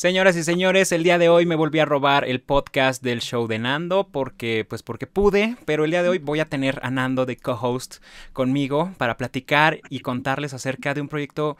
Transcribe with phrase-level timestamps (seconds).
[0.00, 3.46] Señoras y señores, el día de hoy me volví a robar el podcast del show
[3.46, 6.90] de Nando porque pues porque pude, pero el día de hoy voy a tener a
[6.90, 7.96] Nando de co-host
[8.32, 11.58] conmigo para platicar y contarles acerca de un proyecto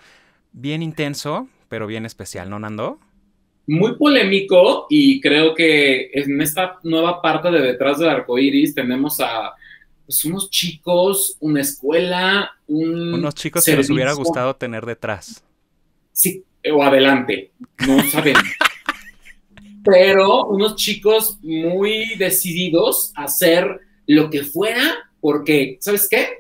[0.53, 2.99] bien intenso, pero bien especial, ¿no, Nando?
[3.67, 9.21] Muy polémico y creo que en esta nueva parte de Detrás del Arco Iris tenemos
[9.21, 9.53] a
[10.07, 13.13] pues, unos chicos, una escuela, un.
[13.13, 15.45] Unos chicos que les hubiera gustado tener detrás.
[16.13, 17.53] Sí, o adelante,
[17.87, 18.43] no sabemos.
[19.85, 26.37] Pero unos chicos muy decididos a hacer lo que fuera, porque, ¿sabes qué?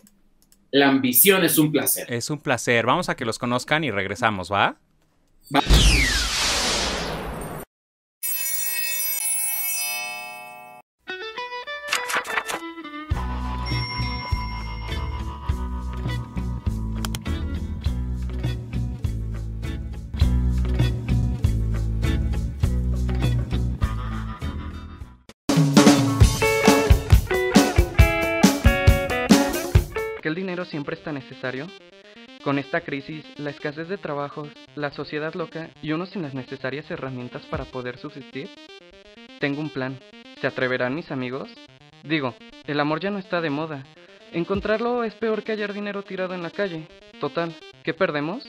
[0.70, 2.12] La ambición es un placer.
[2.12, 2.86] Es un placer.
[2.86, 4.76] Vamos a que los conozcan y regresamos, ¿va?
[5.54, 5.60] Va.
[30.90, 31.68] Siempre está necesario?
[32.42, 36.90] Con esta crisis, la escasez de trabajos, la sociedad loca y uno sin las necesarias
[36.90, 38.48] herramientas para poder subsistir?
[39.38, 39.98] Tengo un plan.
[40.40, 41.48] ¿Se atreverán mis amigos?
[42.02, 42.34] Digo,
[42.66, 43.84] el amor ya no está de moda.
[44.32, 46.88] Encontrarlo es peor que hallar dinero tirado en la calle.
[47.20, 48.48] Total, ¿qué perdemos?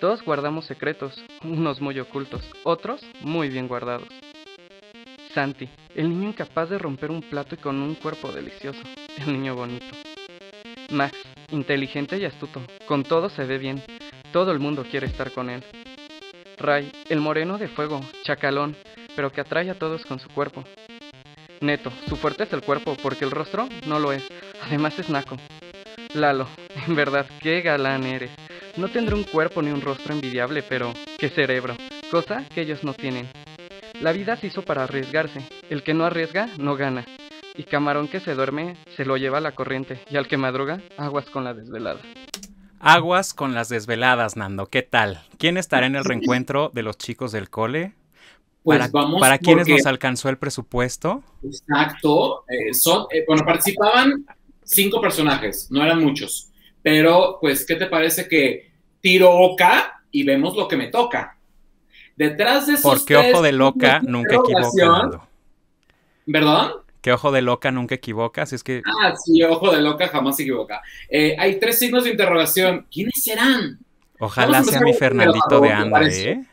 [0.00, 4.08] Todos guardamos secretos, unos muy ocultos, otros muy bien guardados.
[5.34, 8.80] Santi, el niño incapaz de romper un plato y con un cuerpo delicioso,
[9.18, 10.09] el niño bonito.
[10.90, 11.16] Max,
[11.50, 13.82] inteligente y astuto, con todo se ve bien,
[14.32, 15.64] todo el mundo quiere estar con él.
[16.58, 18.76] Ray, el moreno de fuego, chacalón,
[19.16, 20.64] pero que atrae a todos con su cuerpo.
[21.60, 24.22] Neto, su fuerte es el cuerpo, porque el rostro no lo es,
[24.62, 25.36] además es naco.
[26.14, 26.48] Lalo,
[26.86, 28.30] en verdad, qué galán eres.
[28.76, 31.76] No tendré un cuerpo ni un rostro envidiable, pero qué cerebro,
[32.10, 33.28] cosa que ellos no tienen.
[34.00, 37.04] La vida se hizo para arriesgarse, el que no arriesga no gana.
[37.60, 40.00] Y camarón que se duerme se lo lleva a la corriente.
[40.10, 42.00] Y al que madruga, aguas con la desvelada.
[42.78, 44.64] Aguas con las desveladas, Nando.
[44.64, 45.20] ¿Qué tal?
[45.36, 47.92] ¿Quién estará en el reencuentro de los chicos del cole?
[48.62, 51.22] Pues para, vamos ¿Para quiénes nos alcanzó el presupuesto?
[51.44, 52.46] Exacto.
[52.48, 54.24] Eh, son, eh, bueno, participaban
[54.64, 56.48] cinco personajes, no eran muchos.
[56.80, 58.70] Pero, pues, ¿qué te parece que
[59.02, 61.36] tiro oca y vemos lo que me toca?
[62.16, 65.28] Detrás de esos Porque ojo de loca nunca equivoca.
[66.24, 66.88] ¿Perdón?
[67.00, 68.82] Que ojo de loca nunca equivoca, así es que...
[68.84, 70.82] Ah, sí, ojo de loca jamás se equivoca.
[71.08, 72.86] Eh, hay tres signos de interrogación.
[72.92, 73.78] ¿Quiénes serán?
[74.18, 76.44] Ojalá sea mi Fernandito de Anda, ¿eh?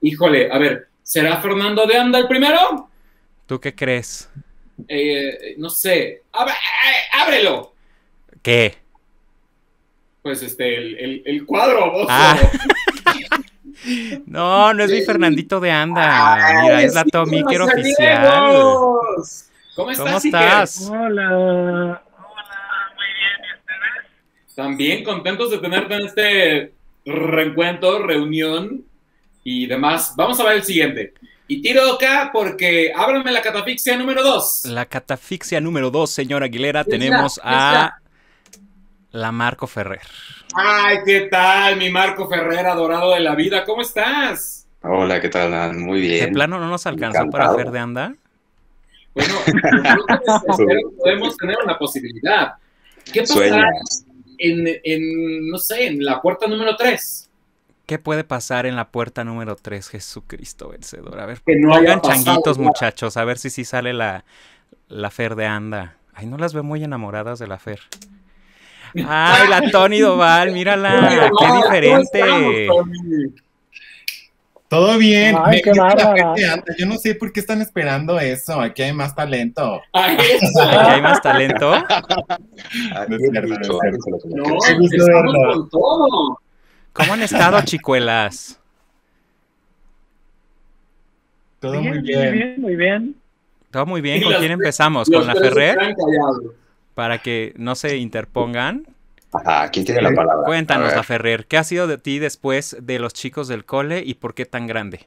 [0.00, 2.88] Híjole, a ver, ¿será Fernando de Anda el primero?
[3.46, 4.30] ¿Tú qué crees?
[4.88, 6.00] Eh, no sé.
[6.02, 6.22] Eh,
[7.12, 7.74] ¡Ábrelo!
[8.40, 8.76] ¿Qué?
[10.22, 12.06] Pues este, el, el, cuadro, vos.
[12.08, 12.38] Ah.
[14.26, 16.62] no, no es mi Fernandito de Anda.
[16.62, 18.62] Mira, es la Tommy, quiero oficial.
[19.74, 20.88] ¿Cómo estás?
[20.90, 21.30] Hola.
[21.30, 22.02] Hola,
[22.94, 23.38] muy bien.
[23.40, 24.54] ¿Y ustedes?
[24.54, 26.72] También contentos de tenerte en este
[27.06, 28.84] reencuentro, reunión
[29.44, 30.12] y demás.
[30.16, 31.14] Vamos a ver el siguiente.
[31.48, 34.66] Y tiro acá porque ábrame la catafixia número 2.
[34.66, 37.98] La catafixia número 2, señor Aguilera, tenemos a
[39.10, 40.02] la Marco Ferrer.
[40.54, 43.64] Ay, ¿qué tal, mi Marco Ferrer, adorado de la vida?
[43.64, 44.66] ¿Cómo estás?
[44.82, 45.74] Hola, ¿qué tal?
[45.74, 46.26] Muy bien.
[46.26, 48.14] ¿De plano no nos alcanzó para Fer de Anda?
[49.14, 49.34] Bueno,
[50.98, 52.54] podemos tener una posibilidad.
[53.12, 53.68] ¿Qué pasará
[54.38, 57.30] en, no sé, en la puerta número 3?
[57.86, 61.20] ¿Qué puede pasar en la puerta número 3, Jesucristo vencedor?
[61.20, 64.24] A ver, que no hagan changuitos, muchachos, a ver si sí sale la,
[64.88, 65.96] la Fer de Anda.
[66.14, 67.80] Ay, no las veo muy enamoradas de la Fer.
[68.94, 72.68] Ay, la Tony Doval, mírala, qué diferente.
[74.72, 75.36] Todo bien.
[76.78, 78.58] Yo no sé por qué están esperando eso.
[78.58, 79.82] Aquí hay más talento.
[79.92, 80.24] Aquí
[80.64, 81.74] hay más talento.
[86.94, 88.58] ¿Cómo han estado, chicuelas?
[91.60, 92.18] Todo muy bien.
[92.18, 93.14] Muy bien, muy bien.
[93.70, 94.22] Todo muy bien.
[94.22, 95.10] ¿Con quién empezamos?
[95.10, 95.94] ¿Con la Ferrer?
[96.94, 98.86] Para que no se interpongan.
[99.72, 100.44] ¿Quién tiene la palabra?
[100.44, 104.14] Cuéntanos, a Ferrer, ¿qué ha sido de ti después de los chicos del cole y
[104.14, 105.06] por qué tan grande?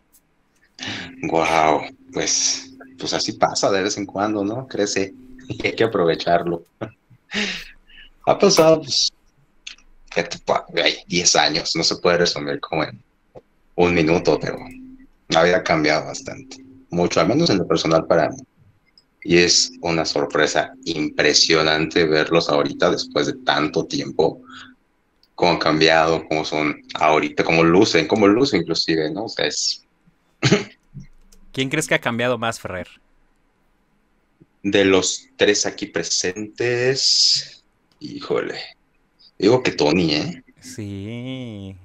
[1.24, 1.83] Wow,
[2.13, 4.68] pues, pues así pasa de vez en cuando, ¿no?
[4.68, 5.13] Crece
[5.48, 6.63] y hay que aprovecharlo.
[8.25, 9.12] ha pasado, pues,
[11.07, 13.01] 10 años, no se puede resumir como en
[13.75, 14.57] un minuto, pero
[15.30, 16.57] la vida ha cambiado bastante,
[16.89, 18.38] mucho, al menos en lo personal para mí
[19.25, 24.39] y es una sorpresa impresionante verlos ahorita después de tanto tiempo,
[25.33, 29.25] cómo han cambiado, cómo son ahorita, cómo lucen, cómo lucen inclusive, ¿no?
[29.25, 29.83] O sea, es
[31.51, 32.88] ¿Quién crees que ha cambiado más, Ferrer?
[34.62, 37.63] De los tres aquí presentes,
[38.00, 38.60] híjole,
[39.39, 40.44] digo que Tony, ¿eh?
[40.60, 41.75] Sí.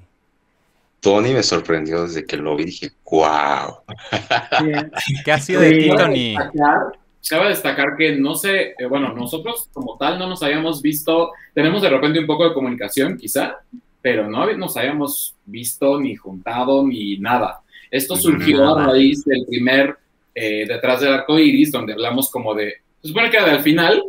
[1.00, 3.78] Tony me sorprendió desde que lo vi, dije, wow.
[5.24, 6.36] ¿Qué ha sido de ti, Tony?
[7.28, 11.82] Cabe destacar que no sé, eh, bueno, nosotros como tal no nos habíamos visto, tenemos
[11.82, 13.58] de repente un poco de comunicación quizá,
[14.02, 17.60] pero no nos habíamos visto ni juntado ni nada.
[17.90, 19.96] Esto surgió a raíz del primer
[20.34, 24.02] eh, Detrás del Arco Iris, donde hablamos como de, se supone que era del final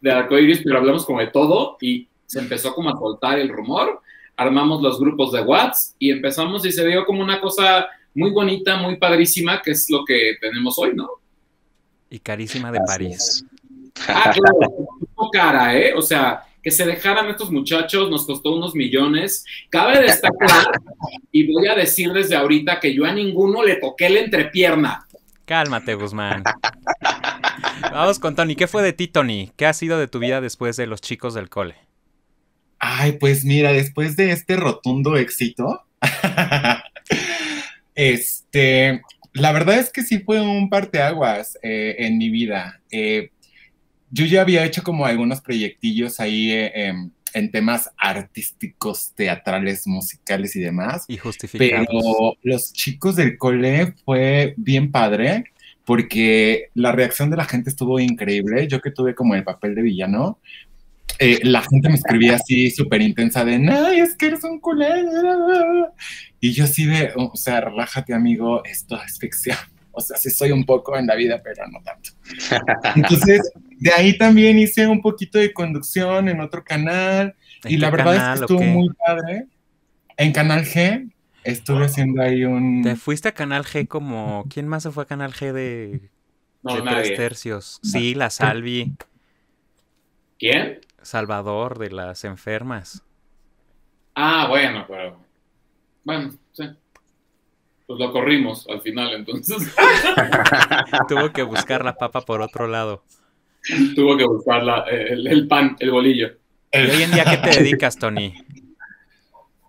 [0.00, 3.48] del Arco Iris, pero hablamos como de todo y se empezó como a soltar el
[3.48, 4.00] rumor,
[4.36, 8.76] armamos los grupos de WhatsApp y empezamos y se dio como una cosa muy bonita,
[8.76, 11.08] muy padrísima, que es lo que tenemos hoy, ¿no?
[12.12, 13.42] Y carísima de París.
[14.06, 15.94] Ah, claro, cara, ¿eh?
[15.94, 19.46] O sea, que se dejaran estos muchachos nos costó unos millones.
[19.70, 20.72] Cabe destacar,
[21.32, 25.08] y voy a decir desde ahorita que yo a ninguno le toqué la entrepierna.
[25.46, 26.44] Cálmate, Guzmán.
[27.80, 28.56] Vamos con Tony.
[28.56, 29.50] ¿Qué fue de ti, Tony?
[29.56, 31.76] ¿Qué ha sido de tu vida después de los chicos del cole?
[32.78, 35.86] Ay, pues mira, después de este rotundo éxito,
[37.94, 39.00] este,
[39.34, 42.80] la verdad es que sí fue un parteaguas eh, en mi vida.
[42.90, 43.30] Eh,
[44.10, 50.54] yo ya había hecho como algunos proyectillos ahí eh, em, en temas artísticos, teatrales, musicales
[50.56, 51.04] y demás.
[51.08, 51.86] Y justificados.
[51.88, 55.44] Pero los chicos del cole fue bien padre
[55.84, 58.68] porque la reacción de la gente estuvo increíble.
[58.68, 60.38] Yo que tuve como el papel de villano,
[61.18, 64.88] eh, la gente me escribía así súper intensa de, ay, es que eres un culé.
[66.44, 69.56] Y yo sí de, o sea, relájate amigo, esto es ficción.
[69.92, 72.10] O sea, sí soy un poco en la vida, pero no tanto.
[72.96, 77.36] Entonces, de ahí también hice un poquito de conducción en otro canal.
[77.62, 79.46] y la verdad es que estuvo muy padre.
[80.16, 81.12] En Canal G
[81.44, 82.82] estuve haciendo ahí un...
[82.82, 84.44] ¿Te fuiste a Canal G como...
[84.52, 86.10] ¿Quién más se fue a Canal G de,
[86.62, 87.78] de tres tercios?
[87.84, 88.96] Sí, la Salvi.
[90.40, 90.80] ¿Quién?
[91.02, 93.04] Salvador de las enfermas.
[94.16, 95.22] Ah, bueno, pero...
[96.04, 96.64] Bueno, sí
[97.86, 99.56] pues lo corrimos al final, entonces.
[101.08, 103.04] Tuvo que buscar la papa por otro lado.
[103.94, 106.32] Tuvo que buscar el, pan, el bolillo.
[106.72, 108.34] ¿Y hoy en día qué te dedicas, Tony?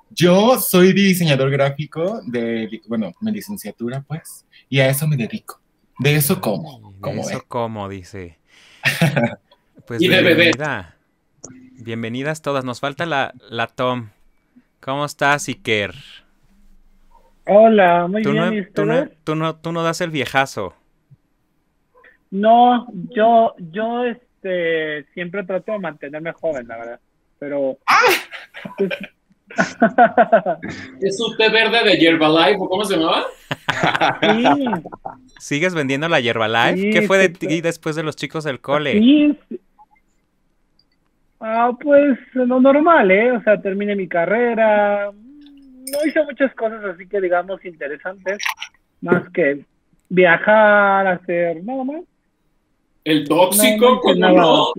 [0.09, 5.59] Yo soy diseñador gráfico de, bueno, mi licenciatura, pues, y a eso me dedico.
[5.99, 6.93] De eso como.
[7.01, 8.39] De eso como, dice.
[9.85, 10.95] Pues bienvenida.
[11.73, 12.63] Bienvenidas todas.
[12.63, 14.11] Nos falta la, la Tom.
[14.79, 15.93] ¿Cómo estás, Iker?
[17.45, 18.35] Hola, muy bien.
[18.35, 20.73] No, tú, no, tú, no, tú no das el viejazo.
[22.31, 26.99] No, yo, yo este, siempre trato de mantenerme joven, la verdad.
[27.39, 27.77] Pero.
[28.77, 28.89] Pues,
[31.01, 33.25] ¿Es un té verde de Yerbalife o cómo se llamaba?
[34.21, 34.65] Sí.
[35.39, 36.89] ¿Sigues vendiendo la Yerbalife?
[36.91, 38.93] ¿Qué fue de ti después de los chicos del cole?
[38.93, 39.37] Sí.
[41.39, 43.31] Ah, pues lo normal, ¿eh?
[43.33, 45.11] O sea, terminé mi carrera,
[45.91, 48.39] no hice muchas cosas así que digamos interesantes,
[49.01, 49.65] más que
[50.09, 52.03] viajar, hacer nada más.
[53.03, 54.73] El tóxico, como no?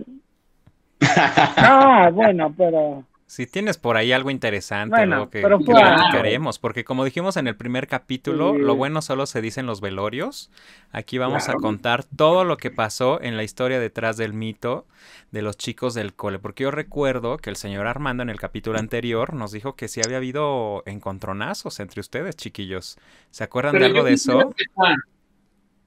[1.56, 7.36] Ah, bueno, pero si tienes por ahí algo interesante, algo que, platicaremos, porque como dijimos
[7.36, 10.50] en el primer capítulo, lo bueno solo se dice en los velorios.
[10.92, 14.86] Aquí vamos a contar todo lo que pasó en la historia detrás del mito
[15.32, 18.78] de los chicos del cole, porque yo recuerdo que el señor Armando en el capítulo
[18.78, 22.98] anterior nos dijo que sí había habido encontronazos entre ustedes, chiquillos.
[23.30, 24.54] ¿Se acuerdan de algo de eso?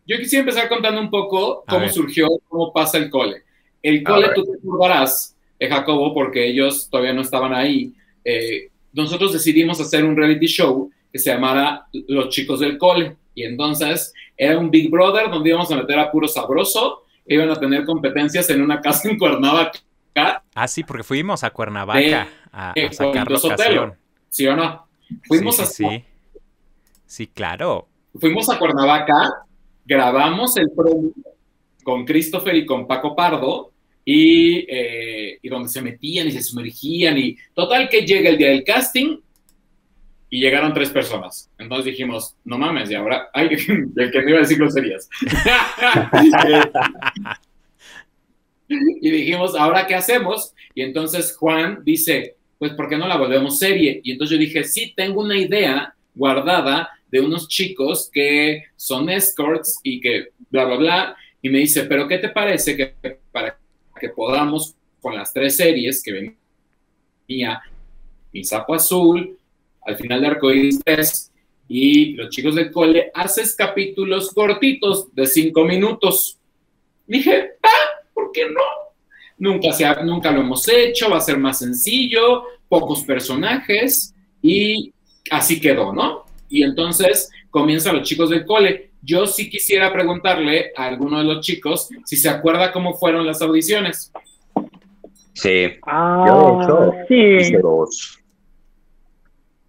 [0.05, 3.43] yo quisiera empezar contando un poco cómo surgió, cómo pasa el cole.
[3.83, 9.79] El cole, tú te acordarás, Jacobo, porque ellos todavía no estaban ahí, eh, nosotros decidimos
[9.79, 13.15] hacer un reality show que se llamara Los Chicos del Cole.
[13.33, 17.55] Y entonces era un Big Brother donde íbamos a meter a puro sabroso, iban a
[17.55, 19.79] tener competencias en una casa en Cuernavaca.
[20.55, 23.95] Ah, sí, porque fuimos a Cuernavaca a, a, sacar locación.
[24.29, 24.87] ¿Sí o no?
[25.27, 26.03] Fuimos sí, sí, sí.
[27.05, 27.87] sí, claro.
[28.19, 29.45] Fuimos a Cuernavaca,
[29.85, 31.11] grabamos el promo
[31.83, 33.71] con Christopher y con Paco Pardo,
[34.09, 38.63] eh, y, donde se metían y se sumergían y total que llega el día del
[38.63, 39.17] casting
[40.29, 41.51] y llegaron tres personas.
[41.57, 43.49] Entonces dijimos, no mames, y ahora, ay,
[43.97, 45.09] el que me iba a decir groserías.
[48.69, 50.53] y dijimos, ¿ahora qué hacemos?
[50.73, 53.99] Y entonces Juan dice, pues, ¿por qué no la volvemos serie?
[54.03, 59.81] Y entonces yo dije, sí, tengo una idea guardada de unos chicos que son escorts
[59.83, 61.17] y que bla, bla, bla.
[61.41, 62.95] Y me dice, pero ¿qué te parece que
[63.31, 63.57] para
[63.97, 66.35] que podamos, con las tres series que
[67.27, 67.61] venía
[68.31, 69.37] Mi Sapo Azul,
[69.85, 71.31] al final de Arcoíris 3
[71.69, 76.37] y los chicos del cole haces capítulos cortitos de cinco minutos.
[77.05, 78.61] Dije, ah, ¿por qué no?
[79.37, 84.93] Nunca, se nunca lo hemos hecho, va a ser más sencillo, pocos personajes y
[85.29, 86.25] así quedó, ¿no?
[86.49, 88.86] Y entonces comienzan los chicos del cole.
[89.07, 93.41] Yo sí quisiera preguntarle a alguno de los chicos si se acuerda cómo fueron las
[93.41, 94.11] audiciones.
[95.31, 95.77] Sí.
[95.83, 97.47] Ah, Yo de hecho sí.
[97.47, 98.19] hice dos.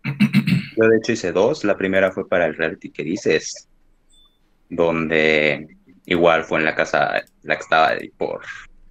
[0.77, 1.63] Yo de hecho hice dos.
[1.63, 3.69] La primera fue para el reality que dices,
[4.69, 5.69] donde
[6.07, 8.41] igual fue en la casa, la que estaba ahí por,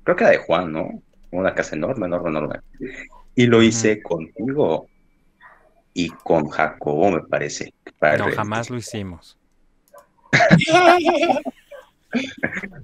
[0.03, 1.03] creo que era de Juan, ¿no?
[1.31, 2.59] Una casa enorme, enorme, enorme.
[3.35, 4.87] Y lo hice contigo
[5.93, 7.73] y con Jacobo, me parece.
[7.99, 9.36] para No, jamás lo hicimos.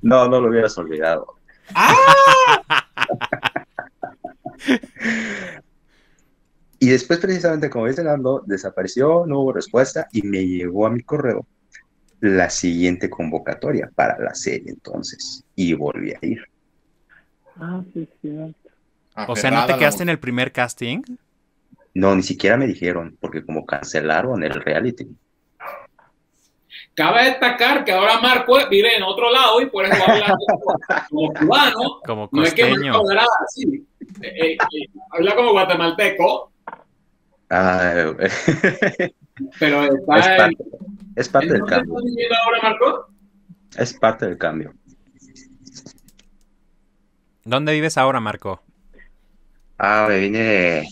[0.01, 1.35] No, no lo hubieras olvidado.
[6.79, 11.01] Y después, precisamente, como dice Nando, desapareció, no hubo respuesta y me llegó a mi
[11.01, 11.47] correo
[12.19, 15.43] la siguiente convocatoria para la serie entonces.
[15.55, 16.41] Y volví a ir.
[17.55, 18.55] Ah, sí, sí.
[19.27, 21.01] O sea, ¿no te quedaste en el primer casting?
[21.93, 25.07] No, ni siquiera me dijeron, porque como cancelaron el reality.
[26.95, 30.35] Cabe destacar que ahora Marco vive en otro lado y por eso habla
[31.09, 31.99] como cubano.
[32.05, 32.69] Como No es que.
[32.69, 33.85] Marco hablará así.
[34.21, 36.51] Eh, eh, eh, habla como guatemalteco,
[37.49, 37.93] Ah,
[39.59, 40.37] pero es está en...
[40.37, 40.57] parte,
[41.15, 41.97] es parte ¿En del dónde cambio.
[41.97, 43.07] estás viviendo ahora, Marco?
[43.77, 44.73] Es parte del cambio.
[47.43, 48.61] ¿Dónde vives ahora, Marco?
[49.77, 50.87] Ah, me vine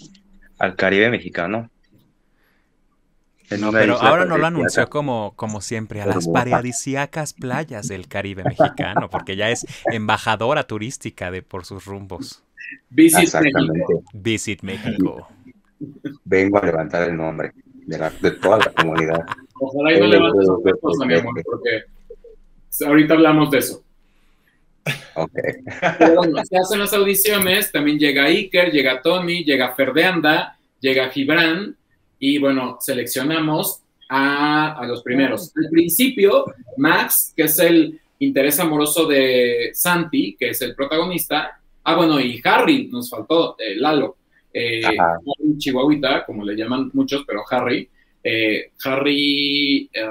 [0.59, 1.70] al Caribe mexicano.
[3.59, 8.43] No, pero ahora no lo anunció como, como siempre, a las paradisíacas playas del Caribe
[8.43, 12.43] mexicano, porque ya es embajadora turística de por sus rumbos.
[12.89, 13.73] Visit Exactamente.
[13.73, 14.03] México.
[14.13, 15.27] Visit México.
[16.23, 17.51] Vengo a levantar el nombre
[17.85, 19.25] de, la- de toda la comunidad.
[19.59, 21.83] Ojalá y no levantes otra cosa, mi amor, porque
[22.85, 23.83] ahorita hablamos de eso.
[25.15, 25.31] Ok.
[25.99, 31.75] Pero bueno, se hacen las audiciones, también llega Iker, llega Tony, llega Ferdeanda, llega Gibran,
[32.21, 35.51] y bueno, seleccionamos a, a los primeros.
[35.57, 36.45] Al principio,
[36.77, 42.39] Max, que es el interés amoroso de Santi, que es el protagonista, ah, bueno, y
[42.43, 44.17] Harry, nos faltó, eh, Lalo,
[44.53, 44.81] eh,
[45.57, 47.89] Chihuahuita, como le llaman muchos, pero Harry,
[48.23, 50.05] eh, Harry, eh,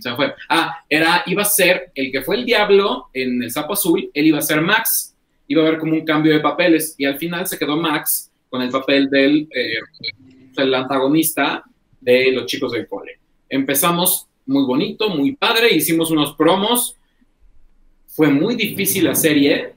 [0.00, 0.34] se me fue.
[0.48, 4.26] Ah, era, iba a ser el que fue el diablo en el sapo azul, él
[4.26, 5.14] iba a ser Max,
[5.46, 8.62] iba a haber como un cambio de papeles y al final se quedó Max con
[8.62, 9.78] el papel del eh,
[10.62, 11.64] el antagonista
[12.00, 13.18] de los chicos del cole.
[13.48, 16.96] Empezamos muy bonito, muy padre, hicimos unos promos,
[18.06, 19.74] fue muy difícil la serie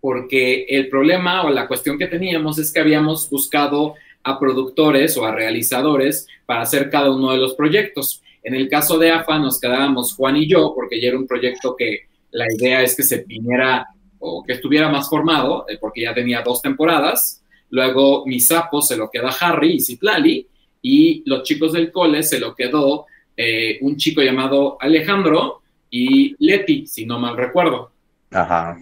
[0.00, 5.24] porque el problema o la cuestión que teníamos es que habíamos buscado a productores o
[5.24, 8.22] a realizadores para hacer cada uno de los proyectos.
[8.42, 11.74] En el caso de AFA nos quedábamos Juan y yo, porque ya era un proyecto
[11.76, 13.86] que la idea es que se viniera
[14.18, 17.42] o que estuviera más formado, eh, porque ya tenía dos temporadas.
[17.80, 20.46] Luego mi sapo se lo queda Harry y Citlali,
[20.80, 23.04] y los chicos del cole se lo quedó
[23.36, 27.90] eh, un chico llamado Alejandro y Leti, si no mal recuerdo.
[28.30, 28.78] Ajá.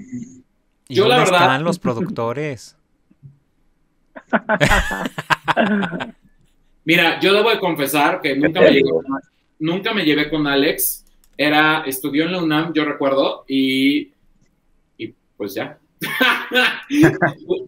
[0.88, 2.76] ¿Y Yo, la dónde verdad- están los productores?
[6.84, 9.04] Mira, yo debo de confesar que nunca me, llevé, con-
[9.58, 11.04] nunca me llevé con Alex.
[11.36, 14.12] Era, estudió en la UNAM, yo recuerdo, y,
[14.98, 15.80] y pues ya.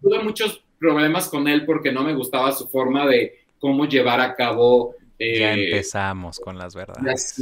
[0.01, 4.35] Tuve muchos problemas con él porque no me gustaba su forma de cómo llevar a
[4.35, 4.95] cabo.
[5.19, 7.35] eh, Ya empezamos con las verdades.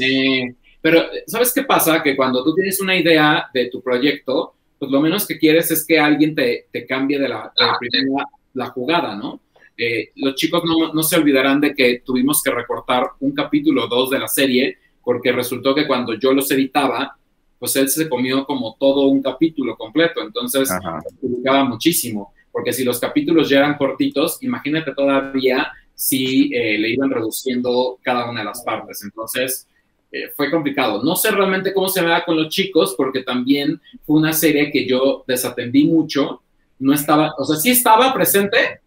[0.82, 2.04] Pero, ¿sabes qué pasa?
[2.04, 5.86] Que cuando tú tienes una idea de tu proyecto, pues lo menos que quieres es
[5.86, 9.42] que alguien te, te cambie de la, de primera la jugada, ¿no?
[9.77, 13.88] Eh, los chicos no, no se olvidarán de que tuvimos que recortar un capítulo o
[13.88, 17.18] dos de la serie, porque resultó que cuando yo los editaba,
[17.60, 21.01] pues él se comió como todo un capítulo completo, entonces Ajá.
[21.04, 27.10] perjudicaba muchísimo, porque si los capítulos ya eran cortitos, imagínate todavía si eh, le iban
[27.10, 29.04] reduciendo cada una de las partes.
[29.04, 29.68] Entonces,
[30.10, 31.04] eh, fue complicado.
[31.04, 34.72] No sé realmente cómo se me da con los chicos, porque también fue una serie
[34.72, 36.44] que yo desatendí mucho.
[36.80, 38.80] No estaba, o sea, sí estaba presente,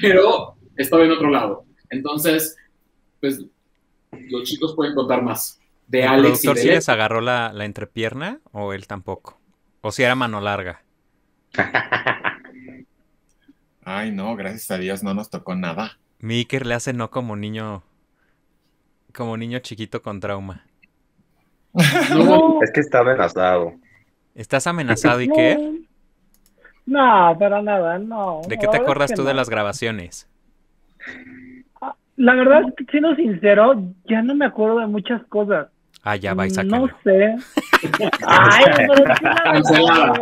[0.00, 1.64] pero estaba en otro lado.
[1.90, 2.56] Entonces,
[3.18, 3.44] pues
[4.12, 5.58] los chicos pueden contar más
[5.88, 9.40] de ¿El Alex y productor de sí les agarró la, la entrepierna o él tampoco?
[9.80, 10.84] ¿O si era mano larga?
[13.90, 15.92] Ay, no, gracias a Dios no nos tocó nada.
[16.18, 17.82] Mi Iker le hace no como niño,
[19.16, 20.66] como niño chiquito con trauma.
[22.14, 23.72] No, Es que está amenazado.
[24.34, 25.58] ¿Estás amenazado, Iker?
[26.84, 28.42] no, para nada, no.
[28.46, 30.28] ¿De qué te es acuerdas que tú de las grabaciones?
[32.16, 35.68] la verdad, siendo sincero, ya no me acuerdo de muchas cosas.
[36.02, 37.36] Ah, ya va y No sé.
[38.26, 39.04] Ay, pero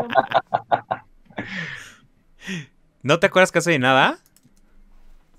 [3.06, 4.18] ¿No te acuerdas casi de nada?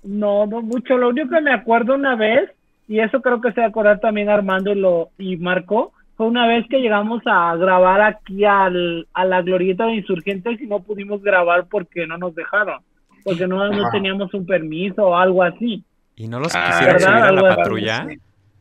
[0.02, 0.96] No, no mucho.
[0.96, 2.50] Lo único que me acuerdo una vez,
[2.88, 6.28] y eso creo que se va a acordar también Armando y, lo, y Marco, fue
[6.28, 10.80] una vez que llegamos a grabar aquí al, a la glorieta de insurgentes y no
[10.80, 12.80] pudimos grabar porque no nos dejaron,
[13.22, 15.84] porque no, no teníamos un permiso o algo así.
[16.16, 18.06] ¿Y no los ah, quisieron subir a la patrulla?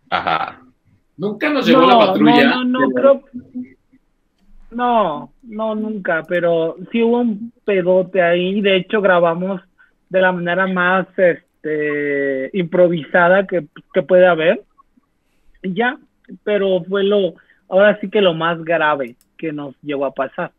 [0.10, 0.62] Ajá.
[1.16, 2.44] Nunca nos llevó la patrulla.
[2.44, 3.24] No, no, no, creo...
[4.78, 8.62] No, no, nunca, pero sí hubo un pedote ahí.
[8.62, 9.60] De hecho, grabamos
[10.08, 14.62] de la manera más este, improvisada que, que puede haber.
[15.64, 15.98] Y ya,
[16.44, 17.34] pero fue lo,
[17.68, 20.52] ahora sí que lo más grave que nos llegó a pasar.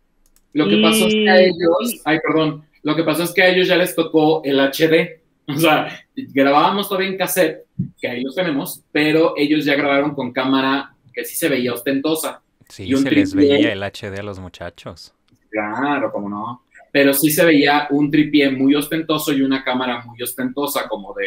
[0.52, 3.48] Lo que pasó es que a ellos, ay, perdón, lo que pasó es que a
[3.50, 5.20] ellos ya les tocó el HD.
[5.50, 7.64] O sea, grabábamos todavía en cassette,
[7.98, 12.42] que ahí los tenemos, pero ellos ya grabaron con cámara que sí se veía ostentosa.
[12.68, 15.14] Sí, y se les veía el HD a los muchachos.
[15.50, 16.62] Claro, cómo no.
[16.92, 21.26] Pero sí se veía un tripié muy ostentoso y una cámara muy ostentosa, como de.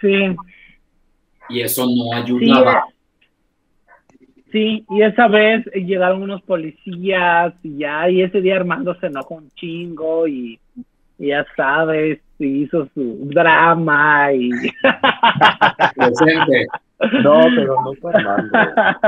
[0.00, 0.36] Sí.
[1.48, 2.84] Y eso no ayudaba.
[4.52, 9.36] Sí, y esa vez llegaron unos policías y ya, y ese día Armando se enojó
[9.36, 10.58] un chingo y,
[11.18, 14.50] ya sabes, hizo su drama y...
[15.94, 16.66] Presente.
[17.22, 18.58] No, pero no fue Armando.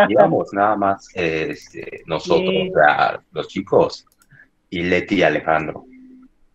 [0.09, 2.53] Íbamos nada más este, nosotros,
[3.33, 4.07] los chicos,
[4.71, 5.85] y Leti y Alejandro.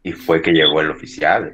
[0.04, 1.54] Y fue que llegó el oficial.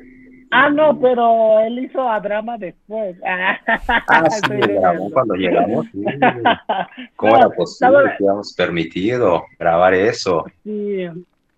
[0.52, 3.18] Ah, no, pero él hizo a drama después.
[3.26, 5.88] Ah, sí, cuando llegamos.
[7.16, 10.46] ¿Cómo era posible que habíamos permitido grabar eso?
[10.64, 11.08] Sí.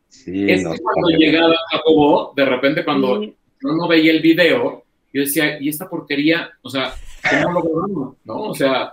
[0.08, 4.85] Sí, es que cuando llegaba Jacobo, de repente cuando yo no veía el video,
[5.15, 6.50] yo decía, ¿y esta porquería?
[6.62, 6.93] O sea,
[7.41, 8.15] ¿cómo lo grabamos?
[8.25, 8.41] ¿No?
[8.41, 8.91] O sea,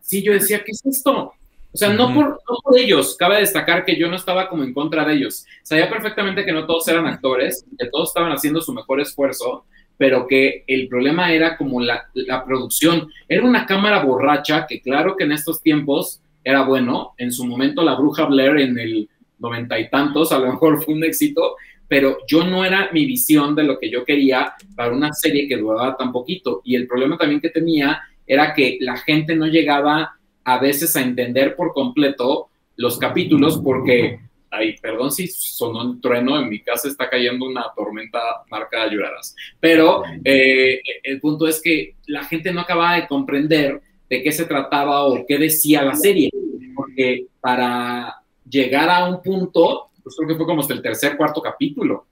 [0.00, 1.32] sí, yo decía, ¿qué es esto?
[1.72, 2.40] O sea, no, por,
[2.76, 5.46] ellos, cabe destacar que yo no estaba como en contra de ellos.
[5.62, 9.64] Sabía perfectamente que no todos eran actores, que todos estaban haciendo su mejor esfuerzo,
[9.96, 13.08] pero que el problema era como la, la producción.
[13.28, 17.14] Era una cámara borracha que claro que en estos tiempos era bueno.
[17.16, 20.94] En su momento la bruja Blair en el noventa y tantos a lo mejor fue
[20.94, 21.54] un éxito,
[21.88, 25.56] pero yo no era mi visión de lo que yo quería para una serie que
[25.56, 26.60] duraba tan poquito.
[26.64, 31.02] Y el problema también que tenía era que la gente no llegaba a veces a
[31.02, 34.20] entender por completo los capítulos porque,
[34.50, 38.18] ay, perdón si sonó un trueno, en mi casa está cayendo una tormenta
[38.50, 44.22] marca lloradas, pero eh, el punto es que la gente no acababa de comprender de
[44.22, 46.30] qué se trataba o qué decía la serie,
[46.74, 51.42] porque para llegar a un punto, pues creo que fue como hasta el tercer, cuarto
[51.42, 52.06] capítulo.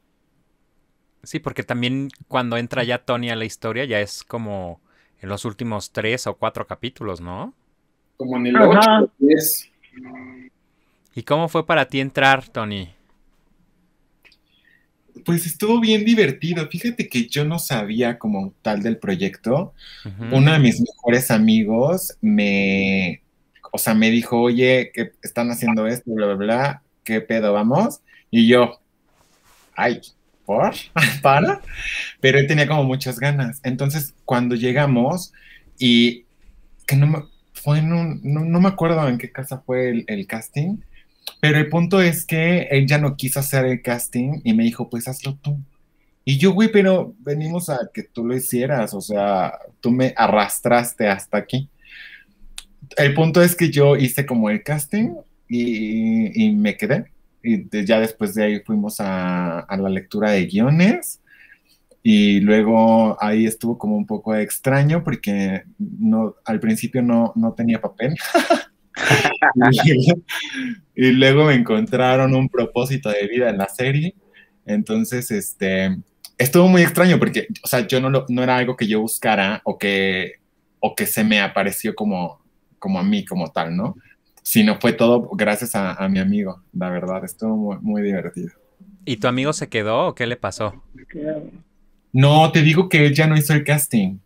[1.23, 4.81] Sí, porque también cuando entra ya Tony a la historia ya es como
[5.21, 7.55] en los últimos tres o cuatro capítulos, ¿no?
[8.17, 9.13] como en el 8
[11.15, 12.91] ¿Y cómo fue para ti entrar, Tony?
[15.25, 16.69] Pues estuvo bien divertido.
[16.69, 19.73] Fíjate que yo no sabía como tal del proyecto.
[20.31, 23.23] Uno de mis mejores amigos me,
[23.73, 28.01] o sea, me dijo, oye, que están haciendo esto, bla, bla, bla, ¿qué pedo vamos?
[28.31, 28.79] Y yo,
[29.75, 30.03] ay,
[30.45, 30.75] ¿por?
[31.23, 31.63] ¿Para?
[32.21, 33.61] Pero él tenía como muchas ganas.
[33.63, 35.33] Entonces, cuando llegamos
[35.79, 36.27] y
[36.87, 37.23] que no me,
[37.55, 40.79] fue en un, no, me acuerdo en qué casa fue el, casting,
[41.41, 44.91] pero el punto es que él ya no quiso hacer el casting y me dijo,
[44.91, 45.59] pues hazlo tú.
[46.25, 51.09] Y yo, güey, pero venimos a que tú lo hicieras, o sea, tú me arrastraste
[51.09, 51.69] hasta aquí.
[52.97, 55.15] El punto es que yo hice como el casting
[55.49, 57.13] y, me quedé.
[57.43, 61.21] Y ya después de ahí fuimos a, a la lectura de guiones
[62.09, 67.81] y luego ahí estuvo como un poco extraño porque no, al principio no, no tenía
[67.81, 68.15] papel.
[70.95, 74.15] y, luego me encontraron un propósito de vida en la serie.
[74.65, 75.97] Entonces, este,
[76.39, 79.77] estuvo muy extraño porque, o sea, yo no, no era algo que yo buscara o
[79.77, 80.35] que,
[80.79, 82.41] o que se me apareció como,
[82.79, 83.97] como a mí, como tal, ¿no?
[84.47, 88.53] Sino fue todo gracias a, a mi amigo, la verdad, estuvo muy, muy divertido.
[89.05, 90.85] ¿Y tu amigo se quedó o qué le pasó?
[92.13, 94.19] No, te digo que él ya no hizo el casting.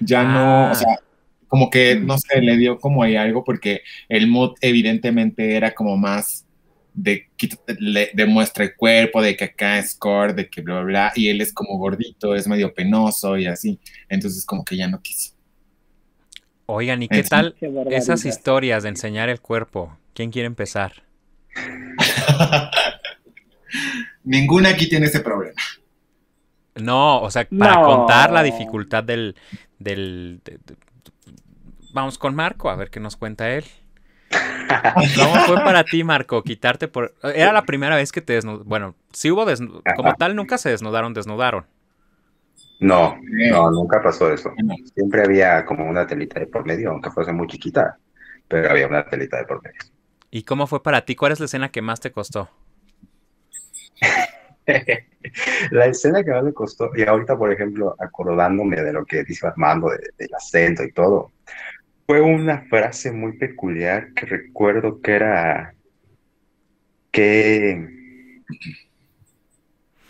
[0.00, 0.74] Ya no, o ah.
[0.74, 0.98] sea,
[1.46, 5.98] como que, no sé, le dio como ahí algo porque el mood evidentemente era como
[5.98, 6.46] más
[6.94, 7.28] de
[8.14, 11.42] demuestra el cuerpo, de que acá es core, de que bla, bla, bla, y él
[11.42, 13.78] es como gordito, es medio penoso y así.
[14.08, 15.35] Entonces como que ya no quiso.
[16.66, 17.54] Oigan, ¿y qué tal
[17.90, 19.96] esas historias de enseñar el cuerpo?
[20.14, 21.04] ¿Quién quiere empezar?
[24.24, 25.60] Ninguna aquí tiene ese problema.
[26.74, 29.36] No, o sea, para contar la dificultad del...
[29.78, 30.40] del
[31.92, 33.64] Vamos con Marco, a ver qué nos cuenta él.
[35.16, 37.14] ¿Cómo fue para ti, Marco, quitarte por...
[37.22, 38.68] Era la primera vez que te desnudaron.
[38.68, 39.82] Bueno, si hubo desnudo.
[39.94, 41.66] Como tal, nunca se desnudaron, desnudaron.
[42.78, 43.18] No,
[43.50, 44.52] no, nunca pasó eso.
[44.94, 47.98] Siempre había como una telita de por medio, aunque fuese muy chiquita,
[48.48, 49.80] pero había una telita de por medio.
[50.30, 51.14] ¿Y cómo fue para ti?
[51.16, 52.50] ¿Cuál es la escena que más te costó?
[55.70, 59.46] la escena que más me costó, y ahorita, por ejemplo, acordándome de lo que dice
[59.46, 61.32] Armando, del acento y todo,
[62.06, 65.74] fue una frase muy peculiar que recuerdo que era
[67.10, 67.88] que,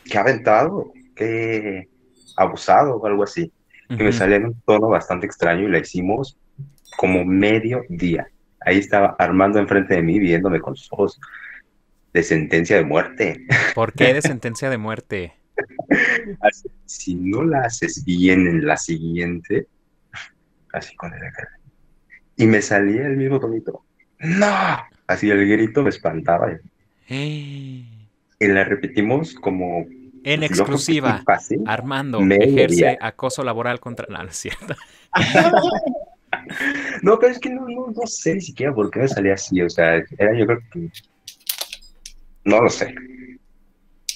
[0.05, 1.89] que aventado, que
[2.37, 3.53] abusado o algo así,
[3.89, 6.37] que me salía en un tono bastante extraño y la hicimos
[6.97, 8.29] como medio día.
[8.61, 11.21] Ahí estaba Armando enfrente de mí viéndome con sus ojos
[12.13, 13.47] de sentencia de muerte.
[13.75, 15.35] ¿Por qué de sentencia de muerte?
[16.85, 19.67] si no la haces bien en la siguiente,
[20.73, 21.21] así con el
[22.37, 23.85] Y me salía el mismo tonito.
[24.19, 24.79] ¡No!
[25.07, 26.59] Así el grito me espantaba.
[28.39, 29.87] Y la repetimos como
[30.27, 31.23] en exclusiva,
[31.67, 34.09] Armando ejerce acoso laboral contra...
[34.11, 34.75] No, no es cierto.
[37.03, 39.63] no, pero es que no, no, no, sé ni siquiera por qué me salía así.
[39.63, 40.91] O sea, era yo creo que...
[42.45, 42.93] No lo sé.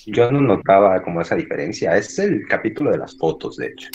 [0.06, 1.96] Yo no notaba como esa diferencia.
[1.96, 3.88] Es el capítulo de las fotos, de hecho.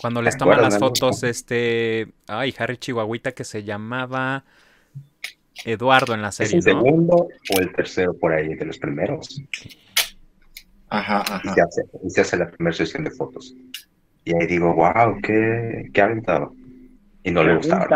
[0.00, 2.08] Cuando les toman las fotos, este...
[2.26, 4.44] Ay, Harry Chihuahuita que se llamaba...
[5.64, 6.58] Eduardo en la serie.
[6.58, 9.42] ¿Es el segundo o el tercero por ahí, de los primeros?
[10.90, 11.42] Ajá, ajá.
[12.02, 13.54] Y se hace, la primera sesión de fotos.
[14.24, 16.52] Y ahí digo, wow, qué, qué aventado.
[17.22, 17.86] Y no le gustaba.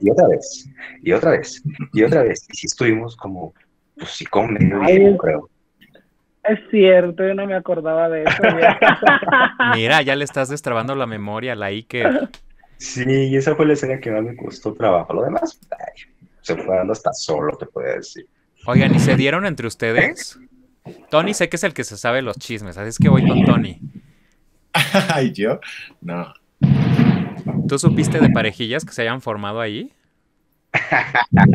[0.00, 0.68] Y otra vez,
[1.02, 2.46] y otra vez, y otra vez.
[2.52, 3.54] Y si estuvimos como,
[3.96, 5.48] pues sí, como medio bien, creo.
[6.44, 8.42] Es cierto, yo no me acordaba de eso.
[9.76, 12.28] Mira, ya le estás destrabando la memoria, la Iker.
[12.78, 15.12] Sí, y esa fue la escena que más me costó trabajo.
[15.12, 15.60] Lo demás,
[16.40, 18.26] se fue dando hasta solo, te puedo decir.
[18.66, 20.38] Oigan, ¿y se dieron entre ustedes?
[21.10, 23.44] Tony sé que es el que se sabe los chismes, así es que voy con
[23.44, 23.80] Tony.
[25.14, 25.60] Ay, yo,
[26.00, 26.32] no.
[27.68, 29.92] ¿Tú supiste de parejillas que se hayan formado ahí?